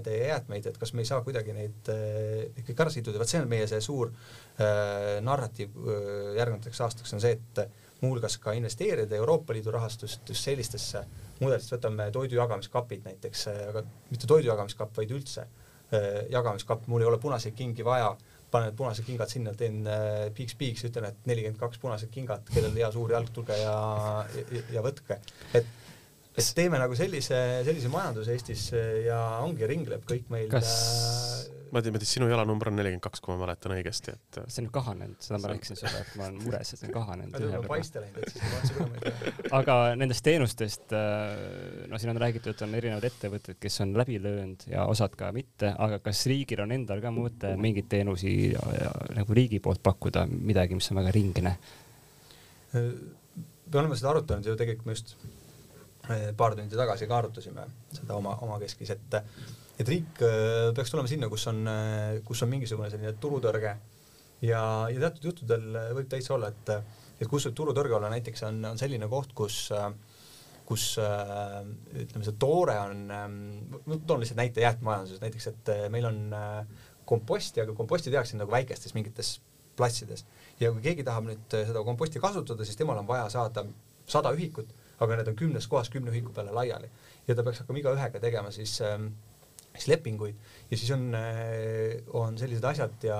täie 0.06 0.26
jäätmeid, 0.28 0.68
et 0.68 0.80
kas 0.80 0.92
me 0.94 1.04
ei 1.04 1.08
saa 1.08 1.22
kuidagi 1.26 1.54
neid 1.56 1.92
eh, 1.92 2.50
ikkagi 2.62 2.76
ära 2.84 2.92
siduda, 2.92 3.20
vot 3.22 3.30
see 3.30 3.42
on 3.42 3.50
meie 3.50 3.68
see 3.70 3.80
suur 3.84 4.12
äh, 4.12 5.20
narratiiv 5.24 5.74
äh, 5.78 6.34
järgnevateks 6.40 6.84
aastaks 6.86 7.16
on 7.16 7.24
see, 7.24 7.38
et 7.38 7.64
muuhulgas 8.04 8.38
ka 8.42 8.54
investeerida 8.56 9.16
Euroopa 9.16 9.56
Liidu 9.56 9.72
rahastust 9.74 10.28
just 10.28 10.44
sellistesse 10.44 11.04
mudelist, 11.40 11.72
võtame 11.74 12.10
toidu 12.14 12.38
jagamiskapid 12.38 13.08
näiteks, 13.08 13.48
aga 13.70 13.84
mitte 14.10 14.30
toidu 14.30 14.52
jagamiskapp, 14.52 14.94
vaid 14.96 15.14
üldse 15.16 15.46
äh, 15.46 16.24
jagamiskapp, 16.32 16.86
mul 16.90 17.04
ei 17.04 17.10
ole 17.10 17.18
punaseid 17.22 17.56
kingi 17.58 17.86
vaja, 17.86 18.12
panen 18.54 18.74
punased 18.78 19.06
kingad 19.06 19.30
sinna, 19.32 19.54
teen 19.58 19.82
äh, 19.90 20.28
piiks-piiks, 20.34 20.86
ütlen, 20.90 21.08
et 21.10 21.30
nelikümmend 21.30 21.60
kaks 21.60 21.80
punased 21.82 22.12
kingad, 22.14 22.44
kellel 22.54 22.76
hea 22.78 22.90
suur 22.94 23.14
jalg, 23.16 23.32
tulge 23.34 23.56
ja, 23.58 23.78
ja, 24.38 24.62
ja 24.76 24.84
võtke. 24.84 25.18
et, 25.54 25.72
et 26.34 26.52
teeme 26.56 26.80
nagu 26.82 26.96
sellise, 26.98 27.40
sellise 27.66 27.90
majanduse 27.92 28.34
Eestis 28.34 28.70
ja 29.06 29.20
ongi, 29.44 29.66
ringleb 29.70 30.06
kõik 30.08 30.30
meil 30.34 30.48
kas 30.52 30.72
äh, 30.74 31.54
ma 31.74 31.82
tean, 31.82 31.96
et 31.98 32.06
sinu 32.06 32.28
jalanumber 32.30 32.70
on 32.70 32.76
nelikümmend 32.78 33.02
kaks, 33.02 33.22
kui 33.22 33.34
ma 33.34 33.40
mäletan 33.42 33.74
õigesti, 33.74 34.14
et. 34.14 34.38
see 34.52 34.62
on 34.62 34.68
kahanenud, 34.74 35.18
seda 35.24 35.40
ma 35.42 35.50
rääkisin 35.50 35.78
sulle, 35.78 36.02
et 36.04 36.12
ma 36.18 36.28
olen 36.28 36.36
mures, 36.44 36.70
et 36.70 36.80
see 36.80 36.88
on 36.88 36.94
kahanenud. 36.94 37.38
ühe 37.48 37.60
võrra. 37.64 39.12
aga 39.58 39.76
nendest 39.98 40.24
teenustest, 40.26 40.94
äh, 40.94 41.86
no 41.90 42.00
siin 42.00 42.14
on 42.14 42.20
räägitud, 42.22 42.62
on 42.66 42.76
erinevad 42.78 43.08
ettevõtted, 43.10 43.58
kes 43.62 43.80
on 43.84 43.96
läbi 43.98 44.20
löönud 44.22 44.66
ja 44.70 44.86
osad 44.90 45.16
ka 45.18 45.32
mitte, 45.34 45.72
aga 45.74 45.98
kas 46.04 46.24
riigil 46.30 46.62
on 46.64 46.74
endal 46.76 47.02
ka 47.02 47.14
mõte 47.14 47.54
mingeid 47.58 47.90
teenusi 47.90 48.34
nagu 49.16 49.38
riigi 49.38 49.62
poolt 49.64 49.82
pakkuda, 49.84 50.26
midagi, 50.30 50.78
mis 50.78 50.90
on 50.92 51.02
väga 51.02 51.14
ringne? 51.14 51.56
me 52.74 53.80
oleme 53.80 53.96
seda 53.98 54.10
arutanud 54.14 54.46
ju 54.46 54.54
tegelikult 54.58 54.86
me 54.88 54.94
just 54.96 55.14
äh, 55.14 55.43
paar 56.36 56.56
tundi 56.56 56.76
tagasi 56.76 57.08
ka 57.08 57.18
arutasime 57.18 57.66
seda 57.94 58.16
oma, 58.18 58.36
omakeskis, 58.44 58.90
et 58.94 59.20
et 59.74 59.88
riik 59.90 60.20
äh, 60.22 60.70
peaks 60.74 60.92
tulema 60.92 61.10
sinna, 61.10 61.28
kus 61.32 61.48
on, 61.50 61.64
äh, 61.66 62.18
kus 62.26 62.44
on 62.44 62.50
mingisugune 62.52 62.90
selline 62.92 63.14
turutõrge 63.20 63.72
ja, 64.44 64.60
ja 64.90 64.98
teatud 65.00 65.30
juhtudel 65.30 65.64
võib 65.96 66.10
täitsa 66.10 66.36
olla, 66.36 66.52
et, 66.52 66.74
et 67.18 67.30
kus 67.30 67.48
võib 67.48 67.56
turutõrge 67.58 67.96
olla, 67.98 68.12
näiteks 68.12 68.44
on, 68.50 68.60
on 68.72 68.80
selline 68.80 69.08
koht, 69.10 69.34
kus 69.36 69.66
kus 70.64 70.94
ütleme, 70.96 72.24
see 72.24 72.36
toore 72.40 72.78
on, 72.80 73.00
toon 74.08 74.22
lihtsalt 74.22 74.38
näite 74.38 74.62
jäätmemajanduses, 74.62 75.20
näiteks 75.20 75.48
et 75.50 75.72
meil 75.92 76.06
on 76.08 76.22
komposti, 77.04 77.60
aga 77.60 77.74
komposti 77.76 78.08
tehakse 78.08 78.38
nagu 78.40 78.48
väikestes 78.48 78.94
mingites 78.96 79.34
platsides 79.76 80.24
ja 80.62 80.70
kui 80.72 80.80
keegi 80.86 81.04
tahab 81.04 81.26
nüüd 81.28 81.58
seda 81.68 81.82
komposti 81.84 82.22
kasutada, 82.22 82.64
siis 82.64 82.80
temal 82.80 83.02
on 83.02 83.10
vaja 83.10 83.26
saada 83.34 83.66
sada 84.08 84.32
ühikut, 84.32 84.72
aga 85.04 85.20
need 85.20 85.30
on 85.32 85.38
kümnes 85.38 85.68
kohas 85.70 85.92
kümne 85.92 86.12
ühiku 86.12 86.34
peale 86.34 86.54
laiali. 86.54 86.90
Ja 87.28 87.36
ta 87.36 87.44
peaks 87.46 87.62
hakkama 87.62 87.80
igaühega 87.80 88.20
tegema 88.22 88.52
siis 88.54 88.80
äh, 88.84 88.98
siis 89.74 89.88
lepinguid. 89.90 90.36
Ja 90.70 90.78
siis 90.78 90.90
on, 90.94 91.08
äh, 91.18 92.02
on 92.14 92.38
sellised 92.38 92.64
asjad 92.64 93.06
ja 93.06 93.18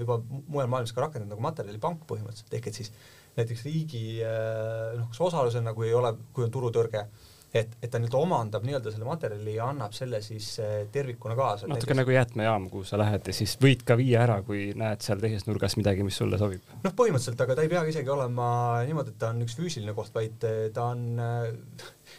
juba 0.00 0.20
mujal 0.26 0.70
maailmas 0.70 0.94
ka 0.94 1.06
rakendatud 1.06 1.34
nagu 1.34 1.44
materjalipank 1.44 2.06
põhimõtteliselt, 2.10 2.54
ehk 2.54 2.70
et 2.70 2.78
siis 2.80 2.92
näiteks 3.38 3.66
riigi 3.66 4.04
äh, 4.26 4.96
noh, 4.98 5.10
kas 5.10 5.22
osalusel 5.30 5.64
nagu 5.66 5.86
ei 5.86 5.94
ole, 5.96 6.14
kui 6.34 6.46
on 6.46 6.54
turutõrge, 6.54 7.06
et, 7.54 7.72
et 7.82 7.90
ta 7.90 7.98
nüüd 8.02 8.14
omandab 8.14 8.64
nii-öelda 8.66 8.92
selle 8.94 9.06
materjali 9.08 9.56
ja 9.56 9.68
annab 9.72 9.94
selle 9.96 10.20
siis 10.22 10.52
äh, 10.62 10.74
tervikuna 10.92 11.36
kaasa. 11.38 11.70
natuke 11.70 11.96
nagu 11.98 12.14
jäätmejaam, 12.14 12.68
kuhu 12.72 12.86
sa 12.86 13.00
lähed 13.00 13.26
ja 13.26 13.34
siis 13.36 13.56
võid 13.62 13.84
ka 13.86 13.96
viia 13.98 14.24
ära, 14.24 14.40
kui 14.46 14.70
näed 14.78 15.02
seal 15.04 15.22
teises 15.22 15.46
nurgas 15.48 15.76
midagi, 15.80 16.06
mis 16.06 16.18
sulle 16.20 16.38
sobib. 16.40 16.62
noh, 16.84 16.96
põhimõtteliselt, 16.96 17.42
aga 17.46 17.58
ta 17.58 17.66
ei 17.66 17.72
peagi 17.72 17.94
isegi 17.94 18.14
olema 18.14 18.50
niimoodi, 18.86 19.14
et 19.14 19.22
ta 19.22 19.32
on 19.34 19.42
üks 19.46 19.58
füüsiline 19.58 19.96
koht, 19.96 20.14
vaid 20.14 20.46
ta 20.74 20.90
on 20.92 21.06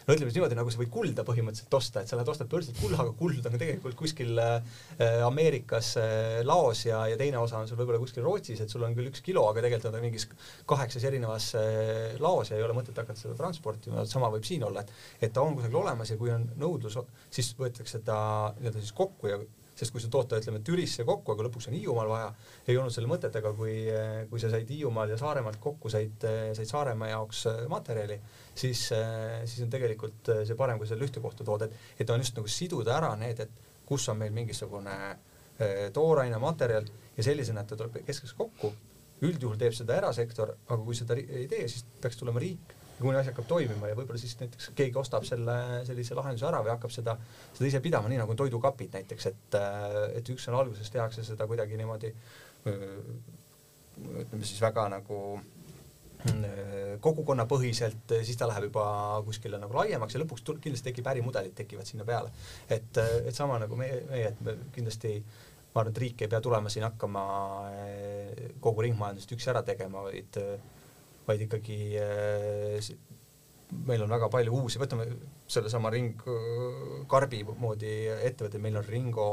no 0.06 0.14
ütleme 0.14 0.30
siis 0.30 0.38
niimoodi, 0.38 0.58
nagu 0.58 0.72
sa 0.72 0.80
võid 0.80 0.90
kulda 0.92 1.24
põhimõtteliselt 1.26 1.76
osta, 1.78 2.02
et 2.02 2.10
sa 2.10 2.18
lähed 2.18 2.30
ostad 2.32 2.50
börsilt 2.52 2.80
kulla, 2.80 3.00
aga 3.04 3.14
kuld 3.18 3.46
on 3.48 3.56
tegelikult 3.56 3.96
kuskil 3.98 4.40
äh, 4.42 4.82
Ameerikas 5.26 5.94
äh, 6.00 6.40
laos 6.48 6.84
ja, 6.86 7.04
ja 7.10 7.18
teine 7.20 7.40
osa 7.42 7.62
on 7.62 7.70
sul 7.70 7.80
võib-olla 7.80 8.00
kuskil 8.02 8.26
Rootsis, 8.26 8.62
et 8.64 8.72
sul 8.72 8.84
on 8.86 8.96
küll 8.98 9.10
üks 9.12 9.24
kilo, 9.24 9.44
aga 9.50 9.64
tegelikult 9.64 9.90
on 9.92 9.96
ta 9.98 10.04
mingis 10.04 10.28
kaheksas 10.70 11.08
erinevas 11.08 11.52
äh, 11.58 12.18
laos 12.22 12.52
ja 12.52 12.58
ei 12.58 12.66
ole 12.66 12.76
mõtet 12.76 12.98
hakata 12.98 13.20
seda 13.20 13.38
transportima, 13.38 14.06
sama 14.10 14.30
võib 14.34 14.46
siin 14.48 14.66
olla, 14.68 14.84
et 14.84 15.28
et 15.28 15.34
ta 15.34 15.42
on 15.44 15.56
kusagil 15.58 15.82
olemas 15.82 16.12
ja 16.12 16.18
kui 16.20 16.32
on 16.34 16.48
nõudlus, 16.60 16.98
siis 17.32 17.52
võetakse 17.58 18.02
ta 18.06 18.18
nii-öelda 18.58 18.82
siis 18.82 18.94
kokku 18.96 19.30
ja 19.30 19.40
sest 19.82 19.94
kui 19.94 20.02
sa 20.02 20.10
toota, 20.12 20.38
ütleme 20.38 20.60
Türisse 20.64 21.04
kokku, 21.06 21.34
aga 21.34 21.48
lõpuks 21.48 21.66
on 21.68 21.74
Hiiumaal 21.74 22.10
vaja, 22.10 22.28
ei 22.70 22.78
olnud 22.78 22.94
selle 22.94 23.10
mõtet, 23.10 23.34
aga 23.38 23.50
kui, 23.58 23.74
kui 24.30 24.42
sa 24.42 24.50
said 24.52 24.70
Hiiumaal 24.70 25.10
ja 25.10 25.18
Saaremaalt 25.18 25.58
kokku, 25.62 25.90
said, 25.90 26.22
said 26.54 26.70
Saaremaa 26.70 27.10
jaoks 27.10 27.44
materjali, 27.72 28.20
siis, 28.54 28.84
siis 28.92 29.58
on 29.66 29.72
tegelikult 29.72 30.32
see 30.46 30.58
parem, 30.58 30.78
kui 30.78 30.90
selle 30.90 31.08
ühte 31.08 31.22
kohta 31.24 31.46
tood, 31.46 31.66
et, 31.66 31.74
et 31.98 32.14
on 32.14 32.22
just 32.22 32.38
nagu 32.38 32.50
siduda 32.50 32.94
ära 33.00 33.12
need, 33.18 33.42
et 33.42 33.82
kus 33.88 34.06
on 34.12 34.20
meil 34.22 34.34
mingisugune 34.34 34.94
tooraine, 35.94 36.38
materjal 36.42 36.86
ja 37.16 37.26
sellisena, 37.26 37.64
et 37.64 37.72
ta 37.72 37.78
tuleb 37.78 38.02
keskseks 38.06 38.38
kokku. 38.38 38.72
üldjuhul 39.22 39.58
teeb 39.58 39.74
seda 39.76 39.94
erasektor, 40.00 40.56
aga 40.66 40.78
kui 40.82 40.96
seda 40.98 41.14
ei 41.14 41.44
tee, 41.50 41.66
siis 41.70 41.84
peaks 42.02 42.16
tulema 42.18 42.40
riik 42.42 42.72
ja 43.02 43.08
kuni 43.08 43.18
asi 43.18 43.32
hakkab 43.32 43.48
toimima 43.50 43.90
ja 43.90 43.96
võib-olla 43.98 44.20
siis 44.22 44.36
näiteks 44.38 44.70
keegi 44.78 44.98
ostab 45.00 45.26
selle 45.26 45.56
sellise 45.88 46.14
lahenduse 46.14 46.46
ära 46.46 46.62
või 46.62 46.70
hakkab 46.70 46.94
seda, 46.94 47.16
seda 47.56 47.68
ise 47.68 47.80
pidama, 47.82 48.10
nii 48.10 48.20
nagu 48.22 48.34
on 48.34 48.38
toidukapid 48.38 48.94
näiteks, 48.98 49.26
et, 49.32 49.56
et 50.20 50.32
ükskord 50.34 50.60
alguses 50.60 50.90
tehakse 50.94 51.26
seda 51.26 51.48
kuidagi 51.50 51.80
niimoodi 51.80 52.12
ütleme 54.22 54.46
siis 54.46 54.60
väga 54.62 54.86
nagu 54.94 55.18
kogukonnapõhiselt, 57.02 58.12
siis 58.22 58.38
ta 58.38 58.46
läheb 58.46 58.68
juba 58.68 58.84
kuskile 59.26 59.58
nagu 59.58 59.74
laiemaks 59.74 60.14
ja 60.14 60.20
lõpuks 60.22 60.44
kindlasti 60.46 60.92
tekib 60.92 61.08
ärimudelid 61.10 61.56
tekivad 61.58 61.88
sinna 61.88 62.06
peale. 62.06 62.30
et, 62.70 63.00
et 63.26 63.34
sama 63.34 63.58
nagu 63.58 63.76
meie, 63.76 64.04
meie, 64.10 64.28
et 64.30 64.44
me 64.46 64.54
kindlasti 64.76 65.16
ma 65.72 65.80
arvan, 65.80 65.90
et 65.90 65.98
riik 66.04 66.22
ei 66.22 66.30
pea 66.30 66.40
tulema 66.44 66.70
siin 66.70 66.86
hakkama 66.86 67.24
kogu 68.62 68.86
ringmajandust 68.86 69.34
üksi 69.34 69.50
ära 69.50 69.64
tegema, 69.66 70.04
vaid 70.06 70.38
vaid 71.26 71.46
ikkagi 71.46 71.80
äh, 72.00 72.92
meil 73.86 74.02
on 74.04 74.12
väga 74.12 74.28
palju 74.32 74.54
uusi, 74.62 74.80
võtame 74.80 75.06
sellesama 75.50 75.90
ring 75.92 76.20
karbi 77.10 77.42
moodi 77.46 77.92
ettevõtteid, 78.12 78.60
meil 78.62 78.76
on 78.80 78.88
Ringo, 78.88 79.28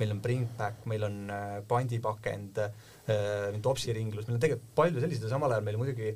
meil 0.00 0.14
on 0.14 0.22
Bringback, 0.24 0.86
meil 0.90 1.06
on 1.06 1.20
äh, 1.30 1.60
pandipakend, 1.68 2.58
äh, 2.64 3.60
Topsi 3.62 3.94
ringlus, 3.96 4.26
meil 4.26 4.38
on 4.38 4.42
tegelikult 4.42 4.74
palju 4.78 5.04
selliseid 5.04 5.28
ja 5.28 5.34
samal 5.36 5.54
ajal 5.54 5.66
meil 5.66 5.80
muidugi 5.80 6.14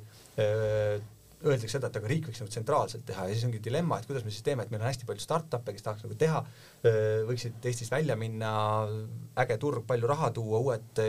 öeldakse 1.45 1.77
seda, 1.77 1.87
et 1.87 1.97
aga 1.99 2.09
riik 2.11 2.27
võiks 2.27 2.41
nagu 2.41 2.51
tsentraalselt 2.51 3.05
teha 3.07 3.27
ja 3.29 3.35
siis 3.35 3.45
ongi 3.47 3.61
dilemma, 3.63 3.99
et 3.99 4.07
kuidas 4.09 4.25
me 4.25 4.33
siis 4.33 4.43
teeme, 4.43 4.65
et 4.65 4.73
meil 4.73 4.81
on 4.83 4.89
hästi 4.89 5.07
palju 5.07 5.23
startup'e, 5.23 5.75
kes 5.75 5.85
tahaks 5.85 6.03
nagu 6.03 6.17
teha, 6.19 6.41
võiksid 7.29 7.69
Eestist 7.69 7.93
välja 7.93 8.17
minna, 8.19 8.51
äge 9.39 9.59
turg, 9.61 9.85
palju 9.87 10.09
raha 10.11 10.31
tuua, 10.35 10.59
uued 10.59 11.01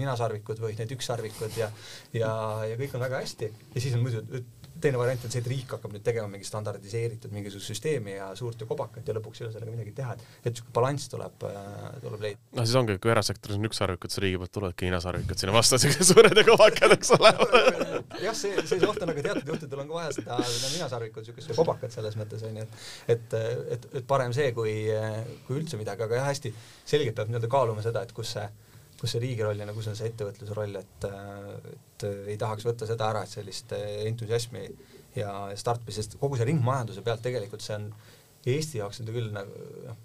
ninasarvikud 0.00 0.62
või 0.62 0.74
need 0.78 0.96
ükssarvikud 0.96 1.60
ja 1.60 1.70
ja, 2.16 2.32
ja 2.66 2.78
kõik 2.80 2.96
on 2.96 3.04
väga 3.06 3.22
hästi. 3.22 3.50
Ja 3.74 3.82
siis 3.82 3.94
on 3.94 4.02
muidu 4.06 4.42
teine 4.82 4.98
variant 5.00 5.24
on 5.26 5.32
see, 5.32 5.40
et 5.42 5.48
riik 5.50 5.72
hakkab 5.76 5.92
nüüd 5.94 6.04
tegema 6.06 6.28
mingi 6.30 6.46
standardiseeritud 6.48 7.32
mingisugust 7.34 7.72
süsteemi 7.72 8.16
ja 8.16 8.28
suurt 8.38 8.60
ja 8.60 8.68
kobakat 8.68 9.08
ja 9.08 9.16
lõpuks 9.16 9.40
ei 9.40 9.46
ole 9.46 9.54
sellega 9.54 9.72
midagi 9.72 9.94
teha, 9.96 10.16
et, 10.16 10.26
et 10.42 10.58
sihuke 10.58 10.74
balanss 10.76 11.10
tuleb, 11.12 11.46
äh, 11.48 11.86
tuleb 12.02 12.26
leida. 12.26 12.42
no 12.56 12.66
siis 12.66 12.78
ongi, 12.80 12.98
kui 13.02 13.12
erasektoris 13.12 13.60
on 13.60 13.68
ükssarvikud, 13.70 14.12
siis 14.12 14.22
riigi 14.24 14.40
poolt 14.42 14.54
tulevadki 14.56 14.90
hinasarvikud 14.90 15.42
sinna 15.42 15.56
vastu, 15.56 15.80
siuksed 15.82 16.10
suured 16.10 16.40
ja 16.40 16.46
kobakad, 16.50 16.96
eks 16.96 17.14
ole. 17.16 17.32
jah, 18.24 18.36
see, 18.36 18.52
see 18.68 18.80
oht 18.88 19.02
on, 19.02 19.14
aga 19.14 19.26
teatud 19.30 19.54
juhtudel 19.54 19.84
on 19.84 19.90
ka 19.90 19.98
vaja 20.00 20.14
seda, 20.18 20.40
seda 20.50 20.72
ninasarvikut, 20.74 21.30
siukest 21.30 21.56
kobakat 21.56 21.96
selles 21.96 22.18
mõttes 22.20 22.44
onju, 22.46 22.66
et, 22.66 23.16
et, 23.16 23.40
et, 23.78 23.90
et 24.00 24.08
parem 24.08 24.34
see, 24.36 24.52
kui, 24.56 24.76
kui 25.48 25.60
üldse 25.60 25.80
midagi, 25.80 26.06
aga 26.06 26.22
jah, 26.22 26.30
hästi 26.32 26.54
selgelt 26.84 27.16
peab 27.18 27.32
nii-öelda 27.32 27.52
kaaluma 27.52 27.84
seda, 27.84 28.04
et 28.06 28.14
kus 28.16 28.36
see 28.36 28.46
kus 29.00 29.12
see 29.12 29.22
riigi 29.22 29.44
roll 29.44 29.60
ja 29.60 29.68
kus 29.76 29.90
on 29.90 29.96
see 29.98 30.08
ettevõtluse 30.10 30.56
roll, 30.56 30.76
et, 30.80 31.08
et 31.74 32.06
ei 32.32 32.36
tahaks 32.40 32.64
võtta 32.64 32.88
seda 32.88 33.10
ära, 33.10 33.24
et 33.24 33.32
sellist 33.32 33.72
entusiasmi 33.76 34.64
ja 35.16 35.32
startpi, 35.56 35.92
sest 35.92 36.18
kogu 36.20 36.38
see 36.38 36.48
ringmajanduse 36.48 37.04
pealt 37.04 37.24
tegelikult 37.24 37.64
see 37.64 37.76
on 37.76 37.90
Eesti 38.46 38.78
jaoks 38.78 39.00
on 39.02 39.08
ta 39.08 39.14
küll 39.14 39.32
nagu 39.34 39.62
noh, 39.88 40.02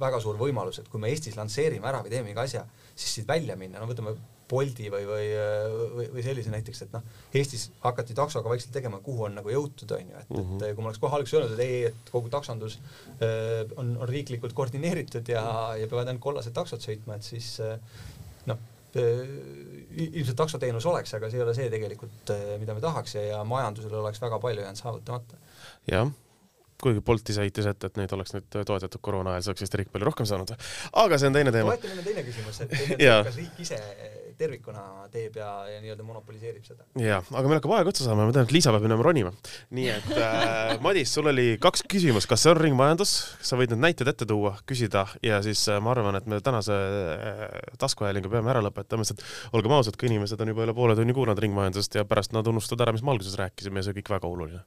väga 0.00 0.20
suur 0.22 0.38
võimalus, 0.40 0.80
et 0.80 0.88
kui 0.90 1.00
me 1.00 1.10
Eestis 1.12 1.36
lansseerime 1.36 1.88
ära 1.88 2.00
või 2.04 2.12
teeme 2.12 2.30
mingi 2.30 2.40
asja, 2.40 2.62
siis 2.94 3.18
siit 3.18 3.28
välja 3.28 3.56
minna, 3.58 3.82
no 3.82 3.88
võtame 3.90 4.14
Bolti 4.52 4.90
või, 4.92 5.06
või, 5.08 5.28
või, 5.96 6.06
või 6.12 6.22
sellise 6.24 6.50
näiteks, 6.52 6.82
et 6.84 6.90
noh, 6.92 7.04
Eestis 7.40 7.70
hakati 7.80 8.16
taksoga 8.16 8.50
vaikselt 8.52 8.74
tegema, 8.74 8.98
kuhu 9.04 9.28
on 9.28 9.38
nagu 9.38 9.52
jõutud, 9.52 9.94
on 9.96 10.10
ju, 10.10 10.18
et 10.18 10.32
mm, 10.32 10.40
-hmm. 10.40 10.56
et 10.58 10.66
mhm. 10.66 10.74
kui 10.76 10.84
ma 10.84 10.90
oleks 10.90 11.00
kohe 11.00 11.16
alguses 11.16 11.38
öelnud, 11.38 11.54
et 11.56 11.62
ei, 11.64 11.78
et 11.88 12.10
kogu 12.12 12.32
taksondus 12.32 12.78
äh, 12.78 13.62
on, 13.76 13.94
on 13.96 14.08
riiklikult 14.08 14.52
koordineeritud 14.56 15.28
ja, 15.32 15.44
ja 15.80 15.88
peavad 15.88 16.10
ainult 16.12 16.24
kollased 16.24 16.52
taksod 16.56 16.84
sõitma, 16.84 17.16
et 17.16 17.28
siis 17.28 17.54
äh, 17.64 17.78
noh, 17.78 18.11
ilmselt 19.00 20.36
taksoteenus 20.36 20.86
oleks, 20.86 21.14
aga 21.16 21.30
see 21.30 21.40
ei 21.40 21.44
ole 21.46 21.54
see 21.56 21.70
tegelikult, 21.72 22.32
mida 22.60 22.76
me 22.76 22.82
tahaks 22.84 23.16
ja, 23.16 23.22
ja 23.30 23.44
majandusel 23.48 23.94
oleks 24.00 24.20
väga 24.22 24.40
palju 24.42 24.64
jäänud 24.64 24.80
saavutamata. 24.80 25.40
jah, 25.90 26.10
kuigi 26.82 27.00
Bolt 27.04 27.30
ise 27.30 27.44
heitis 27.44 27.68
ette, 27.70 27.90
et 27.90 28.00
neid 28.00 28.12
oleks 28.16 28.34
nüüd 28.36 28.48
toetatud 28.52 29.00
koroona 29.00 29.36
ajal, 29.36 29.44
siis 29.44 29.52
oleks 29.54 29.66
Eesti 29.66 29.82
riik 29.82 29.92
palju 29.94 30.10
rohkem 30.10 30.28
saanud. 30.28 30.54
aga 31.04 31.18
see 31.18 31.32
on 31.32 31.38
teine 31.38 31.54
teema. 31.54 31.76
toetamine 31.76 32.04
on 32.04 32.10
teine 32.10 32.26
küsimus, 32.28 32.60
et 32.64 32.76
kas 32.98 33.38
riik 33.42 33.62
ise 33.64 33.80
tervikuna 34.38 35.08
teeb 35.12 35.36
ja, 35.40 35.50
ja 35.70 35.80
nii-öelda 35.82 36.06
monopoliseerib 36.06 36.64
seda. 36.66 36.86
ja, 37.00 37.20
aga 37.22 37.44
meil 37.46 37.58
hakkab 37.58 37.74
aeg 37.78 37.90
otsa 37.92 38.06
saama, 38.06 38.26
ma 38.28 38.34
tean, 38.34 38.48
et 38.48 38.54
Liisa 38.54 38.74
peab 38.74 38.86
minema 38.86 39.06
ronima. 39.06 39.32
nii 39.76 39.88
et 39.92 40.10
äh, 40.16 40.74
Madis, 40.84 41.12
sul 41.14 41.30
oli 41.32 41.56
kaks 41.62 41.84
küsimust, 41.90 42.30
kas 42.30 42.44
see 42.44 42.54
on 42.54 42.60
ringmajandus, 42.60 43.14
sa 43.44 43.58
võid 43.60 43.74
need 43.74 43.84
näited 43.86 44.12
ette 44.12 44.28
tuua, 44.28 44.54
küsida 44.68 45.06
ja 45.24 45.42
siis 45.44 45.64
äh, 45.72 45.80
ma 45.82 45.94
arvan, 45.94 46.18
et 46.18 46.28
me 46.30 46.40
tänase 46.44 46.78
äh, 46.78 47.44
taskuhäälingu 47.82 48.32
peame 48.32 48.52
ära 48.54 48.64
lõpetama, 48.64 49.06
sest 49.08 49.24
olgem 49.56 49.76
ausad, 49.76 49.98
ka 49.98 50.08
inimesed 50.08 50.40
on 50.42 50.54
juba 50.54 50.66
üle 50.66 50.76
poole 50.76 50.98
tunni 50.98 51.16
kuulanud 51.16 51.42
ringmajandusest 51.42 52.00
ja 52.00 52.08
pärast 52.08 52.36
nad 52.36 52.48
unustavad 52.48 52.86
ära, 52.86 52.96
mis 52.96 53.04
me 53.06 53.14
alguses 53.14 53.38
rääkisime 53.40 53.82
ja 53.82 53.88
see 53.88 54.00
kõik 54.00 54.14
väga 54.16 54.30
oluline 54.30 54.64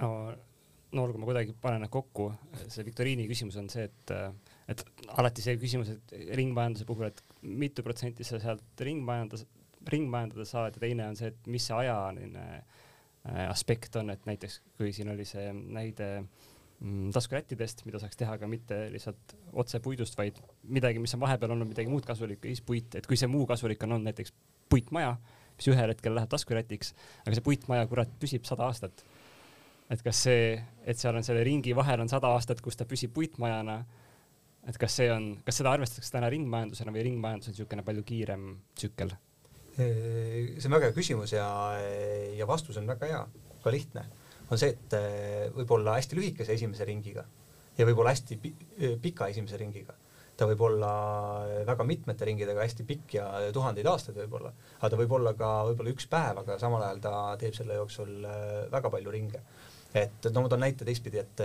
no 0.00 0.10
no 0.94 1.06
kui 1.10 1.20
ma 1.20 1.28
kuidagi 1.28 1.54
panen 1.60 1.82
need 1.84 1.92
kokku, 1.92 2.28
see 2.70 2.84
viktoriini 2.86 3.26
küsimus 3.28 3.58
on 3.60 3.68
see, 3.72 3.86
et, 3.88 4.12
et 4.70 4.82
alati 5.18 5.44
see 5.44 5.56
küsimus, 5.60 5.90
et 5.96 6.16
ringmajanduse 6.38 6.86
puhul, 6.88 7.08
et 7.10 7.22
mitu 7.42 7.84
protsenti 7.86 8.26
sa 8.26 8.40
sealt 8.42 8.84
ringmajandas, 8.86 9.46
ringmajandada 9.90 10.46
saad 10.48 10.76
ja 10.78 10.82
teine 10.82 11.08
on 11.10 11.18
see, 11.18 11.30
et 11.32 11.50
mis 11.50 11.66
see 11.66 11.76
ajaline 11.76 12.44
äh, 12.56 13.46
aspekt 13.48 13.98
on, 14.00 14.12
et 14.14 14.26
näiteks 14.28 14.60
kui 14.78 14.92
siin 14.94 15.10
oli 15.12 15.26
see 15.28 15.50
näide 15.54 16.10
mm, 16.22 17.10
taskurättidest, 17.16 17.84
mida 17.88 18.00
saaks 18.02 18.18
teha 18.22 18.38
ka 18.40 18.50
mitte 18.50 18.84
lihtsalt 18.94 19.36
otse 19.58 19.82
puidust, 19.82 20.18
vaid 20.18 20.38
midagi, 20.62 21.02
mis 21.02 21.14
on 21.18 21.24
vahepeal 21.26 21.56
olnud 21.56 21.70
midagi 21.72 21.90
muud 21.90 22.06
kasulikku 22.06 22.50
siis 22.50 22.62
puit, 22.66 22.98
et 22.98 23.10
kui 23.10 23.18
see 23.18 23.30
muu 23.30 23.46
kasulik 23.50 23.82
on 23.86 23.98
olnud 23.98 24.12
näiteks 24.12 24.34
puitmaja, 24.70 25.16
mis 25.56 25.70
ühel 25.72 25.90
hetkel 25.90 26.14
läheb 26.14 26.30
taskurätiks, 26.30 26.92
aga 27.24 27.38
see 27.38 27.46
puitmaja, 27.46 27.86
kurat, 27.90 28.10
püsib 28.20 28.46
sada 28.48 28.66
aastat 28.66 29.04
et 29.90 30.02
kas 30.02 30.22
see, 30.26 30.56
et 30.86 30.98
seal 30.98 31.16
on 31.16 31.26
selle 31.26 31.44
ringi 31.46 31.74
vahel 31.76 32.02
on 32.02 32.10
sada 32.10 32.32
aastat, 32.34 32.62
kus 32.64 32.78
ta 32.78 32.86
püsib 32.88 33.12
puitmajana, 33.14 33.78
et 34.66 34.78
kas 34.82 34.98
see 34.98 35.08
on, 35.12 35.30
kas 35.46 35.60
seda 35.60 35.76
arvestatakse 35.76 36.14
täna 36.16 36.30
ringmajandusena 36.32 36.94
või 36.94 37.06
ringmajandus 37.06 37.52
on 37.52 37.56
niisugune 37.56 37.86
palju 37.86 38.06
kiirem 38.06 38.48
tsükkel? 38.74 39.14
see 39.76 40.64
on 40.64 40.72
väga 40.72 40.88
hea 40.88 40.96
küsimus 40.96 41.34
ja, 41.34 41.46
ja 42.32 42.46
vastus 42.48 42.78
on 42.80 42.88
väga 42.88 43.10
hea, 43.10 43.18
ka 43.60 43.72
lihtne. 43.74 44.06
on 44.48 44.58
see, 44.58 44.72
et 44.72 44.96
võib-olla 45.52 45.98
hästi 45.98 46.16
lühikese 46.16 46.56
esimese 46.56 46.86
ringiga 46.88 47.26
ja 47.76 47.86
võib-olla 47.86 48.14
hästi 48.14 48.40
pika 49.02 49.28
esimese 49.28 49.60
ringiga 49.60 49.94
ta 50.36 50.48
võib 50.48 50.62
olla 50.66 50.90
väga 51.68 51.84
mitmete 51.88 52.26
ringidega 52.28 52.64
hästi 52.64 52.84
pikk 52.88 53.14
ja 53.18 53.26
tuhandeid 53.52 53.86
aastaid 53.88 54.18
võib-olla, 54.20 54.50
aga 54.78 54.90
ta 54.92 54.98
võib 55.00 55.14
olla 55.18 55.32
ka 55.36 55.52
võib-olla 55.70 55.92
üks 55.94 56.08
päev, 56.12 56.42
aga 56.42 56.58
samal 56.60 56.84
ajal 56.84 57.00
ta 57.04 57.14
teeb 57.40 57.56
selle 57.56 57.78
jooksul 57.78 58.26
väga 58.72 58.92
palju 58.92 59.14
ringe 59.14 59.44
et 59.96 60.28
no 60.32 60.44
ma 60.44 60.52
toon 60.52 60.64
näite 60.66 60.84
teistpidi, 60.88 61.22
et 61.22 61.44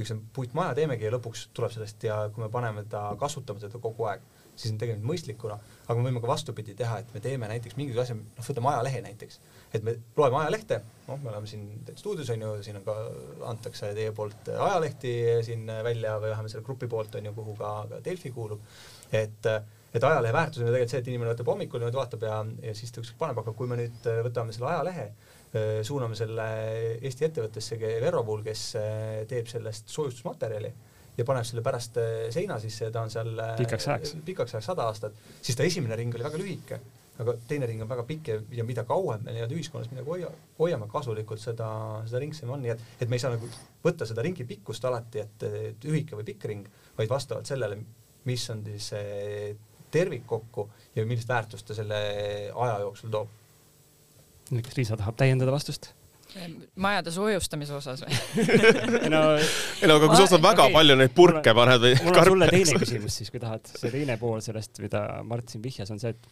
üks 0.00 0.10
on 0.14 0.22
puitmaja 0.34 0.74
teemegi 0.78 1.06
ja 1.06 1.12
lõpuks 1.14 1.48
tuleb 1.54 1.74
sellest 1.74 2.06
ja 2.06 2.24
kui 2.34 2.44
me 2.44 2.50
paneme 2.52 2.84
ta, 2.90 3.06
kasutame 3.18 3.62
seda 3.62 3.78
kogu 3.82 4.08
aeg, 4.10 4.22
siis 4.54 4.72
on 4.72 4.78
tegelikult 4.78 5.06
mõistlikuna, 5.10 5.58
aga 5.86 5.96
me 5.98 6.08
võime 6.08 6.22
ka 6.22 6.30
vastupidi 6.30 6.74
teha, 6.78 7.00
et 7.02 7.12
me 7.14 7.22
teeme 7.22 7.48
näiteks 7.50 7.78
mingisuguse 7.78 8.04
asja, 8.04 8.16
noh, 8.18 8.48
võtame 8.48 8.70
ajalehe 8.72 9.02
näiteks, 9.06 9.38
et 9.74 9.86
me 9.86 9.96
loeme 10.18 10.40
ajalehte, 10.42 10.80
noh, 11.08 11.20
me 11.22 11.30
oleme 11.32 11.50
siin 11.50 11.68
stuudios 11.98 12.30
on 12.34 12.44
ju, 12.46 12.50
siin 12.66 12.80
on 12.80 12.86
ka, 12.86 12.96
antakse 13.50 13.92
teie 13.98 14.14
poolt 14.14 14.50
ajalehti 14.54 15.14
siin 15.46 15.66
välja 15.86 16.18
või 16.22 16.34
vähemalt 16.34 16.54
selle 16.54 16.66
grupi 16.66 16.90
poolt 16.90 17.14
on 17.18 17.30
ju, 17.30 17.34
kuhu 17.38 17.56
ka, 17.58 17.72
ka 17.90 18.02
Delfi 18.04 18.34
kuulub, 18.34 18.62
et 19.12 19.50
et 19.94 20.02
ajalehe 20.02 20.34
väärtus 20.34 20.58
on 20.58 20.66
ju 20.66 20.72
tegelikult 20.72 20.90
see, 20.90 21.00
et 21.04 21.08
inimene 21.12 21.30
võtab 21.30 21.50
hommikul 21.52 21.78
niimoodi 21.78 21.98
vaatab 22.00 22.24
ja, 22.26 22.40
ja 22.66 22.72
siis 22.74 22.90
ta 22.90 22.98
ükskord 22.98 23.20
paneb, 23.20 23.38
aga 23.44 23.52
kui 23.54 23.68
me 23.70 23.76
nüüd 23.78 24.08
võtame 24.26 24.54
selle 24.54 24.72
ajalehe 24.72 25.04
suuname 25.86 26.16
selle 26.18 26.48
Eesti 27.00 27.28
ettevõttesse 27.28 27.78
Verropool, 27.78 28.42
kes 28.46 28.64
äh, 28.80 29.22
teeb 29.30 29.48
sellest 29.50 29.92
soojustusmaterjali 29.92 30.72
ja 31.14 31.24
paneb 31.26 31.46
selle 31.46 31.62
pärast 31.62 32.00
seina 32.34 32.58
sisse 32.58 32.88
ja 32.88 32.94
ta 32.94 33.04
on 33.06 33.12
seal 33.12 33.36
pikaks 33.60 33.88
ajaks, 33.88 34.16
pikaks 34.26 34.56
ajaks 34.56 34.70
sada 34.72 34.88
aastat, 34.90 35.18
siis 35.42 35.56
ta 35.56 35.66
esimene 35.66 35.94
ring 36.00 36.14
oli 36.16 36.26
väga 36.26 36.40
lühike, 36.40 36.78
aga 37.22 37.36
teine 37.46 37.68
ring 37.70 37.84
on 37.84 37.90
väga 37.90 38.02
pikk 38.08 38.30
ja, 38.32 38.38
ja 38.58 38.64
mida 38.66 38.82
kauem 38.88 39.22
me 39.22 39.36
nii-öelda 39.36 39.54
ühiskonnas 39.54 39.92
midagi 39.92 40.10
hoia, 40.10 40.32
hoiame 40.58 40.88
kasulikult, 40.90 41.42
seda, 41.42 41.68
seda 42.08 42.22
ringsem 42.24 42.50
on, 42.50 42.64
nii 42.64 42.74
et, 42.74 42.82
et 42.98 43.12
me 43.12 43.14
ei 43.14 43.22
saa 43.22 43.30
nagu 43.36 43.50
võtta 43.84 44.08
seda 44.10 44.24
ringi 44.26 44.48
pikkust 44.48 44.90
alati, 44.90 45.22
et, 45.22 45.46
et 45.68 45.86
lühike 45.86 46.18
või 46.18 46.26
pikk 46.32 46.48
ring, 46.50 46.66
vaid 46.98 47.14
vastavalt 47.14 47.46
sellele, 47.46 47.78
mis 48.26 48.48
on 48.50 48.66
siis 48.66 48.90
tervik 49.94 50.26
kokku 50.26 50.66
ja 50.96 51.06
millist 51.06 51.30
väärtust 51.30 51.68
ta 51.68 51.78
selle 51.78 52.02
aja 52.50 52.78
jooksul 52.82 53.14
toob 53.14 53.40
kas 54.50 54.78
Liisa 54.78 54.98
tahab 55.00 55.18
täiendada 55.20 55.54
vastust? 55.54 55.92
majade 56.80 57.12
soojustamise 57.14 57.76
osas 57.76 58.00
või 58.02 58.16
no, 59.12 59.20
ei 59.38 59.86
no 59.86 59.98
aga 60.00 60.08
kui 60.08 60.16
sa 60.18 60.24
ostad 60.24 60.42
väga 60.42 60.64
okay. 60.66 60.74
palju 60.74 60.96
neid 60.98 61.12
purke 61.14 61.52
mulle, 61.54 61.60
paned 61.60 61.84
või 61.84 61.92
mul 62.08 62.18
on 62.18 62.30
sulle 62.30 62.48
teine 62.50 62.80
küsimus 62.82 63.18
siis, 63.20 63.30
kui 63.30 63.42
tahad. 63.42 63.70
see 63.70 63.92
teine 63.92 64.16
pool 64.18 64.42
sellest, 64.42 64.80
mida 64.82 65.04
Mart 65.26 65.52
siin 65.52 65.62
vihjas, 65.62 65.92
on 65.94 66.02
see, 66.02 66.10
et 66.10 66.26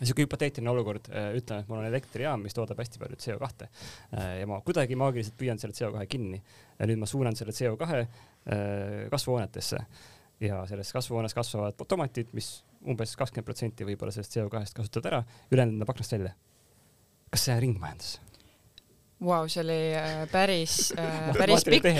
niisugune 0.00 0.24
hüpoteetiline 0.24 0.72
olukord, 0.72 1.10
äh, 1.12 1.28
ütleme, 1.36 1.60
et 1.60 1.68
mul 1.68 1.82
on 1.82 1.88
elektrijaam, 1.90 2.40
mis 2.46 2.56
toodab 2.56 2.80
hästi 2.80 3.02
palju 3.02 3.18
CO2 3.20 3.66
äh, 3.66 4.30
ja 4.40 4.48
ma 4.48 4.60
kuidagi 4.64 4.96
maagiliselt 4.96 5.36
püüan 5.40 5.60
selle 5.60 5.76
CO2 5.76 6.06
kinni 6.08 6.40
ja 6.40 6.88
nüüd 6.88 7.02
ma 7.02 7.08
suunan 7.10 7.36
selle 7.36 7.52
CO2 7.56 8.00
äh, 8.00 8.06
kasvuhoonetesse 9.12 9.82
ja 10.46 10.62
selles 10.70 10.92
kasvuhoones 10.96 11.36
kasvavad 11.36 11.76
tomatid, 11.88 12.32
mis 12.32 12.62
umbes 12.88 13.12
kakskümmend 13.20 13.48
protsenti 13.50 13.84
võib-olla 13.84 14.14
sellest 14.14 14.38
CO2-st 14.38 14.80
kasutavad 14.80 15.10
ära, 15.12 15.20
ülejäänud 15.52 15.82
läheb 15.82 15.92
aknast 15.92 16.16
välja. 16.16 16.32
Kas 17.30 17.46
see 17.46 17.54
on 17.54 17.62
ringmajandus? 17.66 18.18
Vau, 19.20 19.44
see 19.52 19.62
oli 19.64 19.80
päris, 20.32 20.92
päris 21.40 21.66
pikk 21.68 21.90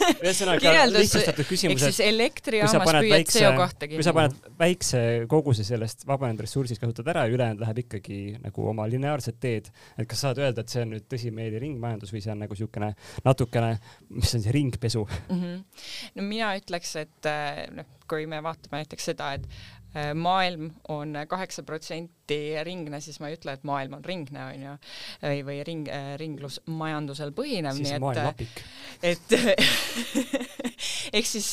ühesõnaga 0.00 0.72
lihtsustatud 0.90 1.48
küsimus, 1.48 1.84
et 1.86 2.00
elektrijaamas 2.04 2.92
püüad 2.96 3.30
CO2 3.30 3.66
kinni. 3.80 3.98
kui 3.98 4.06
sa 4.06 4.14
paned 4.16 4.50
väikse 4.60 5.02
koguse 5.30 5.64
sellest 5.66 6.06
vabanenud 6.08 6.44
ressursist 6.44 6.82
kasutad 6.82 7.10
ära 7.12 7.26
ja 7.26 7.34
ülejäänud 7.36 7.64
läheb 7.64 7.82
ikkagi 7.84 8.20
nagu 8.40 8.68
oma 8.72 8.86
lineaarset 8.90 9.40
teed, 9.42 9.70
et 9.96 10.10
kas 10.10 10.24
saad 10.26 10.40
öelda, 10.42 10.64
et 10.64 10.72
see 10.72 10.84
on 10.84 10.94
nüüd 10.94 11.08
tõsimeeli 11.10 11.60
ringmajandus 11.62 12.14
või 12.14 12.24
see 12.24 12.34
on 12.34 12.44
nagu 12.44 12.56
niisugune 12.56 12.92
natukene, 13.26 13.72
mis 14.16 14.36
on 14.36 14.44
see 14.44 14.56
ringpesu 14.56 15.04
mm? 15.06 15.42
-hmm. 15.42 15.84
no 16.16 16.28
mina 16.28 16.54
ütleks, 16.60 16.96
et 17.00 17.32
noh, 17.76 17.96
kui 18.10 18.26
me 18.26 18.42
vaatame 18.42 18.82
näiteks 18.82 19.12
seda, 19.12 19.34
et 19.38 19.46
Äh, 19.48 19.79
maailm 20.14 20.70
on 20.92 21.16
kaheksa 21.28 21.64
protsenti 21.66 22.38
ringne, 22.66 23.00
siis 23.02 23.18
ma 23.20 23.30
ei 23.30 23.38
ütle, 23.38 23.56
et 23.56 23.64
maailm 23.66 23.98
on 23.98 24.04
ringne, 24.06 24.44
onju, 24.52 24.76
või, 25.24 25.42
või 25.48 25.58
ring, 25.66 25.90
äh, 25.90 26.12
ringlusmajandusel 26.20 27.34
põhinev, 27.36 27.80
nii 27.82 27.96
et, 27.98 28.56
et 29.12 29.36
ehk 31.18 31.26
siis 31.26 31.50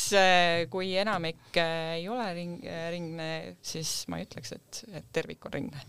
kui 0.70 0.94
enamik 1.02 1.58
ei 1.62 2.08
ole 2.10 2.30
ring, 2.38 2.66
ringne, 2.94 3.30
siis 3.62 4.00
ma 4.12 4.20
ei 4.20 4.28
ütleks, 4.28 4.54
et, 4.54 4.82
et 5.00 5.12
tervik 5.12 5.50
on 5.50 5.58
ringne. 5.58 5.86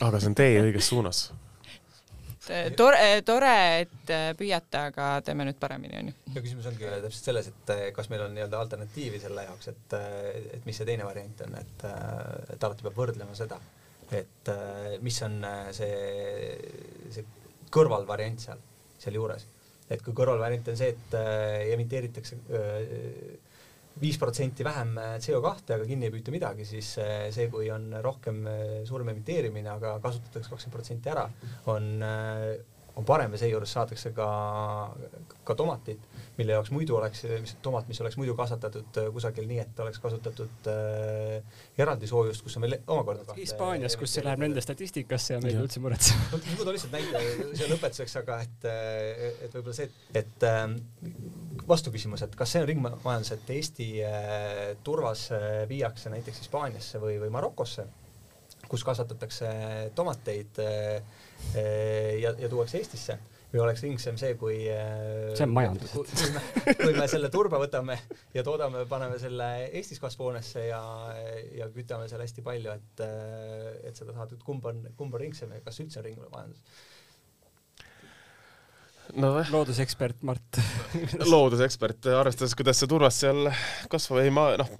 aga 0.00 0.20
see 0.20 0.32
on 0.32 0.38
tee 0.38 0.62
õiges 0.64 0.90
suunas 0.90 1.28
et 2.50 2.70
eh, 2.70 2.74
tore, 2.76 2.98
eh, 3.02 3.22
tore, 3.26 3.52
et 3.82 4.12
eh, 4.12 4.28
püüate, 4.38 4.82
aga 4.90 5.08
teeme 5.26 5.46
nüüd 5.48 5.58
paremini, 5.60 5.98
onju. 6.00 6.14
ja 6.34 6.42
küsimus 6.44 6.68
ongi 6.70 6.86
täpselt 6.86 7.30
selles, 7.30 7.50
et 7.50 7.72
kas 7.96 8.10
meil 8.12 8.26
on 8.26 8.36
nii-öelda 8.36 8.60
alternatiivi 8.60 9.20
selle 9.22 9.46
jaoks, 9.48 9.70
et, 9.72 9.96
et 10.58 10.68
mis 10.68 10.78
see 10.78 10.88
teine 10.88 11.06
variant 11.08 11.42
on, 11.46 11.58
et, 11.60 11.86
et 12.54 12.68
alati 12.68 12.86
peab 12.86 13.00
võrdlema 13.00 13.36
seda, 13.38 13.58
et 14.14 14.52
mis 15.02 15.18
on 15.26 15.40
see, 15.74 15.92
see 17.14 17.26
kõrvalvariant 17.74 18.46
seal, 18.46 18.62
sealjuures. 19.02 19.48
et 19.90 20.02
kui 20.02 20.14
kõrvalvariant 20.16 20.70
on 20.72 20.78
see, 20.78 20.94
et 20.94 21.18
emiteeritakse 21.74 22.38
viis 24.00 24.18
protsenti 24.20 24.64
vähem 24.64 24.96
äh, 25.00 25.16
CO2, 25.22 25.52
aga 25.76 25.88
kinni 25.88 26.08
ei 26.08 26.12
püüta 26.12 26.34
midagi, 26.34 26.66
siis 26.68 26.92
äh, 27.00 27.28
see, 27.34 27.48
kui 27.52 27.70
on 27.72 27.88
rohkem 28.04 28.42
äh, 28.50 28.62
suurem 28.88 29.12
emiteerimine, 29.14 29.70
aga 29.72 29.96
kasutatakse 30.04 30.52
kakskümmend 30.52 30.76
protsenti 30.76 31.12
ära, 31.12 31.26
on, 31.72 31.92
on 32.96 33.04
parem 33.04 33.34
ja 33.36 33.40
seejuures 33.40 33.72
saadakse 33.76 34.10
ka, 34.16 34.26
ka 35.44 35.54
tomatit, 35.58 36.02
mille 36.38 36.56
jaoks 36.56 36.70
muidu 36.72 36.96
oleks, 36.96 37.24
mis 37.42 37.56
tomat, 37.64 37.88
mis 37.90 38.00
oleks 38.00 38.16
muidu 38.20 38.34
kasvatatud 38.38 39.00
kusagil 39.12 39.48
nii, 39.48 39.58
et 39.66 39.82
oleks 39.84 40.00
kasutatud 40.02 40.70
äh, 40.72 41.58
eraldi 41.78 42.08
soojust, 42.08 42.44
kus 42.46 42.56
on 42.56 42.66
veel 42.66 42.78
omakorda 42.86 43.36
Hispaanias, 43.36 43.98
kus 44.00 44.16
see 44.16 44.24
läheb 44.24 44.40
nende 44.46 44.64
statistikasse 44.64 45.36
ja 45.36 45.42
meil 45.44 45.60
üldse 45.60 45.82
muretsema. 45.84 46.30
no 46.32 46.40
ma 46.46 46.62
toon 46.62 46.76
lihtsalt 46.78 46.96
näite 46.96 47.24
siia 47.52 47.68
lõpetuseks, 47.74 48.16
aga 48.22 48.40
et, 48.46 48.70
et 48.70 49.58
võib-olla 49.58 49.76
see, 49.76 49.90
et, 50.16 50.24
et 50.24 50.48
vastuküsimus, 51.68 52.22
et 52.22 52.34
kas 52.38 52.52
see 52.54 52.62
on 52.62 52.68
ringmajandus, 52.70 53.32
et 53.36 53.54
Eesti 53.56 53.90
äh, 54.06 54.74
turvas 54.86 55.28
äh, 55.34 55.62
viiakse 55.68 56.12
näiteks 56.12 56.44
Hispaaniasse 56.44 57.00
või, 57.02 57.18
või 57.22 57.32
Marokosse, 57.34 57.86
kus 58.70 58.84
kasvatatakse 58.86 59.50
tomateid 59.98 60.60
äh, 60.62 61.24
ja, 61.56 62.32
ja 62.38 62.48
tuuakse 62.52 62.80
Eestisse 62.80 63.18
või 63.52 63.62
oleks 63.62 63.82
ringsem 63.84 64.16
see, 64.20 64.34
kui 64.36 64.56
see 64.66 65.46
on 65.46 65.52
majandus. 65.54 65.94
kui 66.82 66.92
me, 66.96 67.06
selle 67.08 67.30
turba 67.32 67.60
võtame 67.62 67.96
ja 68.34 68.42
toodame, 68.46 68.82
paneme 68.90 69.20
selle 69.22 69.48
Eestis 69.70 70.02
kasvuhoonesse 70.02 70.66
ja, 70.66 70.82
ja 71.56 71.70
kütame 71.72 72.10
seal 72.10 72.24
hästi 72.24 72.44
palju, 72.46 72.74
et, 72.74 73.06
et 73.86 73.96
seda 73.96 74.16
saadud, 74.16 74.42
kumb 74.44 74.66
on, 74.68 74.82
kumb 74.98 75.14
on 75.14 75.24
ringsem 75.24 75.54
ja 75.54 75.62
kas 75.64 75.80
üldse 75.84 76.02
on 76.02 76.08
ringmajandus 76.10 76.84
no 79.14 79.32
loodusekspert 79.52 80.22
Mart. 80.26 80.60
Loodusekspert, 81.32 82.08
arvestades, 82.18 82.54
kuidas 82.58 82.80
see 82.80 82.90
turvas 82.90 83.20
seal 83.22 83.50
kasvab, 83.92 84.22
ei 84.24 84.32
ma 84.34 84.48
noh, 84.60 84.72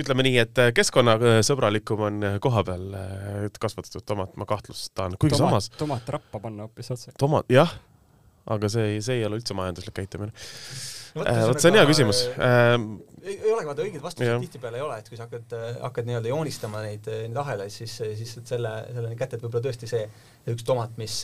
ütleme 0.00 0.26
nii, 0.26 0.38
et 0.42 0.62
keskkonnasõbralikum 0.76 2.06
on 2.08 2.26
kohapeal 2.42 2.88
kasvatatud 3.60 4.06
tomat, 4.06 4.34
ma 4.40 4.48
kahtlustan, 4.48 5.18
kuigi 5.20 5.36
tomat, 5.36 5.60
samas 5.60 5.70
tomat 5.80 6.12
rappa 6.16 6.42
panna 6.42 6.66
hoopis 6.66 6.92
otse. 6.96 7.14
tomat, 7.20 7.48
jah, 7.52 7.72
aga 8.46 8.72
see 8.72 8.88
ei, 8.94 9.04
see 9.04 9.20
ei 9.20 9.28
ole 9.28 9.40
üldse 9.40 9.56
majanduslik 9.56 9.96
käitumine 10.00 10.32
no,. 10.32 11.24
vot 11.24 11.60
see 11.60 11.72
on 11.72 11.80
hea 11.80 11.86
küsimus 11.90 12.24
äh, 12.36 12.76
ei, 13.22 13.36
ei 13.36 13.52
olegi 13.52 13.68
vaata 13.68 13.84
õigeid 13.84 14.02
vastuseid 14.02 14.44
tihtipeale 14.44 14.78
ei 14.80 14.84
ole, 14.84 14.96
et 15.00 15.08
kui 15.10 15.18
sa 15.18 15.26
hakkad, 15.26 15.54
hakkad 15.82 16.08
nii-öelda 16.08 16.30
joonistama 16.30 16.82
neid, 16.84 17.06
neid 17.10 17.40
ahelaid, 17.42 17.72
siis, 17.74 17.96
siis 18.18 18.32
selle, 18.48 18.72
selleni 18.94 19.18
kätte, 19.18 19.36
et 19.36 19.44
võib-olla 19.44 19.64
tõesti 19.66 19.88
see 19.90 20.02
üks 20.50 20.64
tomat, 20.66 20.94
mis, 21.00 21.18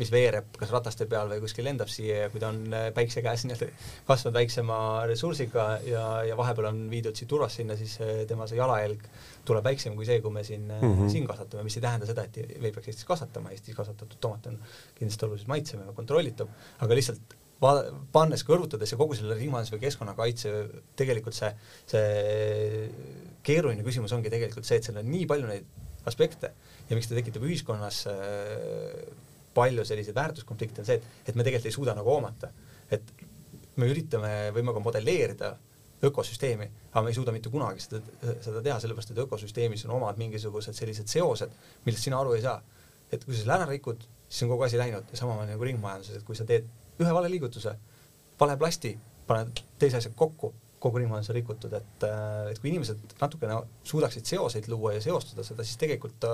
mis 0.00 0.12
veereb 0.12 0.52
kas 0.60 0.72
rataste 0.74 1.08
peal 1.10 1.30
või 1.32 1.40
kuskil 1.44 1.66
lendab 1.66 1.90
siia 1.92 2.24
ja 2.24 2.30
kui 2.32 2.42
ta 2.42 2.52
on 2.52 2.62
päikse 2.96 3.24
käes 3.24 3.44
nii-öelda 3.48 3.70
kasvanud 4.08 4.38
väiksema 4.40 4.78
ressursiga 5.10 5.68
ja, 5.88 6.06
ja 6.28 6.38
vahepeal 6.38 6.72
on 6.72 6.84
viidud 6.92 7.16
siit 7.16 7.30
turvast 7.32 7.60
sinna, 7.60 7.78
siis 7.80 7.98
tema 8.28 8.48
see 8.50 8.60
jalajälg 8.60 9.06
tuleb 9.48 9.64
väiksem 9.66 9.96
kui 9.98 10.06
see, 10.06 10.20
kui 10.22 10.30
me 10.30 10.44
siin 10.46 10.68
mm, 10.68 10.82
-hmm. 10.82 11.10
siin 11.10 11.26
kasvatame, 11.26 11.64
mis 11.66 11.76
ei 11.76 11.82
tähenda 11.82 12.06
seda, 12.06 12.24
et 12.24 12.36
me 12.60 12.68
ei 12.68 12.72
peaks 12.72 12.92
Eestis 12.92 13.08
kasvatama, 13.08 13.50
Eestis 13.50 13.74
kasvatatud 13.74 14.20
tomat 14.20 14.46
on 14.46 14.58
kindlasti 14.98 15.26
oluliselt 15.26 15.48
maitsem 15.48 15.61
ja 15.70 15.94
kontrollitav, 15.96 16.50
aga 16.84 16.98
lihtsalt 16.98 17.38
pannes, 18.12 18.42
kõrvutades 18.42 18.90
ja 18.90 18.98
kogu 18.98 19.14
selle 19.14 19.36
ringmajanduse 19.38 19.76
või 19.76 19.84
keskkonnakaitse, 19.84 20.52
tegelikult 20.98 21.36
see, 21.36 21.52
see 21.92 22.86
keeruline 23.46 23.84
küsimus 23.86 24.14
ongi 24.16 24.32
tegelikult 24.32 24.66
see, 24.66 24.80
et 24.80 24.88
seal 24.88 24.98
on 24.98 25.06
nii 25.06 25.28
palju 25.30 25.50
neid 25.50 25.68
aspekte 26.10 26.50
ja 26.88 26.98
miks 26.98 27.06
ta 27.10 27.14
tekitab 27.14 27.44
ühiskonnas 27.46 28.02
äh, 28.10 28.96
palju 29.54 29.84
selliseid 29.86 30.16
väärtuskonflikte, 30.16 30.82
on 30.82 30.88
see, 30.88 30.98
et, 30.98 31.28
et 31.30 31.38
me 31.38 31.46
tegelikult 31.46 31.70
ei 31.70 31.76
suuda 31.76 31.94
nagu 31.94 32.10
hoomata. 32.10 32.50
et 32.92 33.12
me 33.80 33.88
üritame, 33.88 34.32
võime 34.52 34.74
ka 34.74 34.82
modelleerida 34.84 35.52
ökosüsteemi, 36.04 36.66
aga 36.90 37.02
me 37.04 37.12
ei 37.12 37.16
suuda 37.16 37.32
mitte 37.32 37.50
kunagi 37.52 37.84
seda, 37.84 38.02
seda 38.42 38.62
teha, 38.64 38.78
sellepärast 38.82 39.14
et 39.14 39.20
ökosüsteemis 39.22 39.86
on 39.86 39.94
omad 40.00 40.18
mingisugused 40.20 40.76
sellised 40.76 41.08
seosed, 41.08 41.54
millest 41.86 42.08
sina 42.08 42.18
aru 42.20 42.34
ei 42.36 42.42
saa. 42.44 42.58
et 43.12 43.24
kui 43.24 43.34
sa 43.34 43.42
selle 43.42 43.56
ära 43.58 43.68
rikud, 43.68 44.04
siis 44.32 44.46
on 44.46 44.52
kogu 44.54 44.64
asi 44.64 44.80
läinud 44.80 45.12
samamoodi 45.12 45.52
nagu 45.52 45.66
ringmajanduses, 45.68 46.16
et 46.16 46.24
kui 46.24 46.36
sa 46.38 46.46
teed 46.48 46.68
ühe 47.02 47.14
vale 47.14 47.28
liigutuse, 47.28 47.74
vale 48.40 48.56
plasti, 48.60 48.94
paned 49.28 49.60
teise 49.80 49.98
asja 50.00 50.12
kokku, 50.16 50.54
kogu 50.82 50.98
ringmajandus 50.98 51.30
on 51.30 51.36
rikutud, 51.36 51.74
et, 51.78 52.06
et 52.50 52.58
kui 52.62 52.72
inimesed 52.72 53.16
natukene 53.20 53.60
suudaksid 53.86 54.26
seoseid 54.32 54.66
luua 54.72 54.96
ja 54.96 55.04
seostada 55.04 55.44
seda, 55.46 55.66
siis 55.68 55.78
tegelikult 55.78 56.24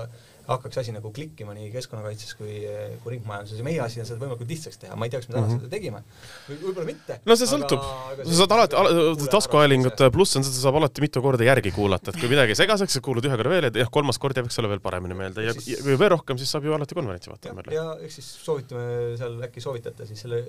hakkaks 0.48 0.80
asi 0.80 0.92
nagu 0.94 1.10
klikkima 1.12 1.52
nii 1.56 1.68
keskkonnakaitses 1.74 2.34
kui, 2.38 2.54
kui 3.02 3.14
ringmajanduses 3.14 3.60
ja 3.60 3.64
meie 3.66 3.80
asi 3.84 4.00
on 4.00 4.08
seda 4.08 4.20
võimalikult 4.22 4.48
lihtsaks 4.48 4.80
teha, 4.80 4.96
ma 4.96 5.06
ei 5.06 5.12
tea, 5.12 5.20
kas 5.20 5.28
me 5.28 5.34
täna 5.34 5.44
mm 5.44 5.50
-hmm. 5.52 5.60
seda 5.60 5.72
tegime 5.74 6.00
v, 6.48 6.56
võib-olla 6.62 6.86
mitte. 6.88 7.18
no 7.28 7.36
see 7.36 7.50
sõltub, 7.50 7.84
sa 8.22 8.38
saad 8.40 8.54
alati 8.56 8.78
al, 8.80 9.16
taskuhäälingut 9.34 10.04
pluss 10.14 10.40
on 10.40 10.46
seda, 10.48 10.56
saab 10.62 10.78
alati 10.80 11.04
mitu 11.04 11.22
korda 11.22 11.44
järgi 11.44 11.72
kuulata, 11.76 12.14
et 12.14 12.20
kui 12.20 12.30
midagi 12.34 12.56
segaseks, 12.56 12.96
sa 12.96 13.04
kuulad 13.04 13.28
ühe 13.28 13.36
korra 13.36 13.52
veel 13.52 13.68
ja 13.68 13.72
jah, 13.84 13.90
kolmas 13.92 14.18
kord 14.18 14.40
jääb, 14.40 14.48
eks 14.48 14.58
ole, 14.62 14.72
veel 14.72 14.80
paremini 14.80 15.18
meelde 15.18 15.44
ja, 15.44 15.52
ja 15.52 15.82
kui 15.84 15.98
veel 16.00 16.12
rohkem, 16.16 16.40
siis 16.40 16.50
saab 16.56 16.64
ju 16.64 16.74
alati 16.74 16.96
konverentsi 16.96 17.30
vaatama. 17.30 17.66
ja, 17.68 17.82
ja 17.82 18.08
eks 18.08 18.18
siis 18.20 18.32
soovitame 18.44 18.88
seal, 19.20 19.36
äkki 19.44 19.60
soovitate 19.60 20.08
siis 20.08 20.24
selle 20.24 20.40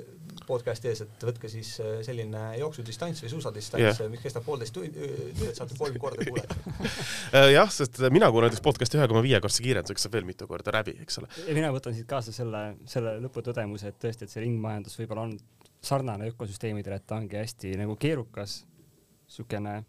podcast'i 0.48 0.94
ees, 0.94 1.04
et 1.04 1.28
võtke 1.28 1.52
siis 1.52 1.76
äh, 1.84 2.00
selline 2.08 2.46
jooksudistants 2.58 3.20
või 3.24 3.36
suusadistants 3.36 4.00
yeah., 4.00 4.10
mis 4.10 4.24
kestab 4.24 4.48
poolteist 4.48 4.74
tundi, 4.74 5.12
et 5.44 5.60
saate 5.60 5.76
kolm 5.78 6.00
korda 6.00 6.24
kuulata 6.24 6.56
jah, 7.58 7.70
sest 7.74 8.00
mina 8.16 8.32
kuulan 8.32 8.50
näiteks 8.50 8.64
podcast'i 8.64 8.98
ühe 8.98 9.12
koma 9.12 9.22
viie 9.26 9.44
kordse 9.44 9.64
kiirendusega 9.66 9.89
mõeldakse 9.90 10.12
veel 10.14 10.28
mitu 10.28 10.48
korda 10.48 10.74
läbi, 10.74 10.96
eks 11.02 11.20
ole. 11.20 11.30
ja 11.48 11.56
mina 11.58 11.72
võtan 11.74 11.96
siit 11.96 12.08
kaasa 12.08 12.34
selle, 12.36 12.76
selle 12.90 13.18
lõputõdemuse, 13.24 13.90
et 13.90 14.00
tõesti, 14.02 14.26
et 14.26 14.34
see 14.34 14.44
ringmajandus 14.44 14.98
võib-olla 15.00 15.26
on 15.28 15.38
sarnane 15.82 16.30
ökosüsteemidele, 16.34 17.00
et 17.00 17.08
ta 17.08 17.18
ongi 17.18 17.40
hästi 17.40 17.76
nagu 17.80 17.96
keerukas, 18.00 18.64
niisugune 19.30 19.80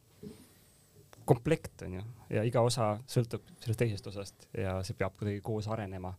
komplekt 1.24 1.84
on 1.86 1.98
ju, 1.98 2.06
ja 2.30 2.42
iga 2.46 2.62
osa 2.66 2.94
sõltub 3.10 3.44
sellest 3.60 3.78
teisest 3.78 4.06
osast 4.10 4.48
ja 4.56 4.80
see 4.86 4.96
peab 4.98 5.14
kuidagi 5.18 5.42
koos 5.44 5.68
arenema 5.70 6.14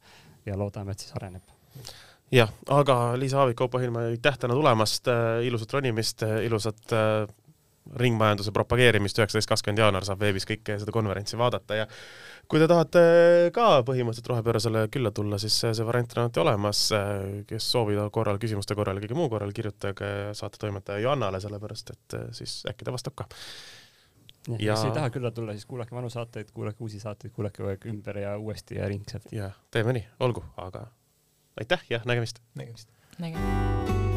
ja 0.45 0.55
loodame, 0.57 0.93
et 0.93 1.03
siis 1.03 1.15
areneb 1.17 1.43
jah, 2.31 2.51
aga 2.71 3.17
Liisa 3.19 3.41
Aavik, 3.41 3.57
Kaupo 3.59 3.81
Hiilma, 3.81 4.05
aitäh 4.11 4.37
täna 4.39 4.55
tulemast 4.55 5.09
äh,, 5.11 5.41
ilusat 5.47 5.73
ronimist 5.73 6.23
äh,, 6.27 6.37
ilusat 6.47 6.95
äh, 6.95 7.25
ringmajanduse 7.97 8.53
propageerimist, 8.55 9.17
üheksateist, 9.19 9.49
kakskümmend 9.49 9.81
jaanuar 9.81 10.05
saab 10.05 10.21
veebis 10.21 10.45
kõike 10.47 10.77
seda 10.79 10.93
konverentsi 10.93 11.39
vaadata 11.39 11.81
ja 11.81 11.87
kui 12.51 12.61
te 12.61 12.67
tahate 12.69 13.01
ka 13.55 13.67
põhimõtteliselt 13.87 14.29
rohepöörasele 14.31 14.85
külla 14.93 15.11
tulla, 15.15 15.39
siis 15.41 15.57
see 15.63 15.87
variant 15.87 16.15
on 16.15 16.23
alati 16.23 16.43
olemas, 16.43 16.83
kes 17.49 17.69
soovivad 17.73 18.11
korral, 18.13 18.39
küsimuste 18.41 18.77
korral 18.77 18.99
ja 18.99 19.05
kõige 19.05 19.17
muu 19.17 19.29
korral, 19.33 19.53
kirjutage 19.55 20.11
saatetoimetaja 20.37 21.03
Johannale, 21.03 21.41
sellepärast 21.43 21.93
et 21.95 22.17
siis 22.37 22.61
äkki 22.69 22.87
ta 22.87 22.95
vastab 22.95 23.17
ka 23.17 23.29
ja, 24.47 24.57
ja 24.59 24.75
kes 24.75 24.85
ei 24.85 24.95
taha 24.95 25.09
külla 25.09 25.31
tulla, 25.31 25.57
siis 25.57 25.65
kuulake 25.65 25.95
vanu 25.95 26.09
saateid, 26.09 26.53
kuulake 26.53 26.83
uusi 26.83 26.99
saateid, 26.99 27.33
kuulake 27.33 27.61
kogu 27.61 27.73
aeg 27.73 27.89
ümber 27.93 28.21
ja 28.23 28.37
uuesti 28.37 28.79
ja 28.79 28.87
ringselt. 28.91 29.29
jah, 29.35 29.57
teeme 29.71 29.97
nii, 29.97 30.07
olgu, 30.19 30.45
aga 30.57 30.87
aitäh 31.59 31.85
ja 31.89 32.01
nägemist! 32.05 32.43
nägemist! 32.55 32.89
nägemist! 33.19 34.10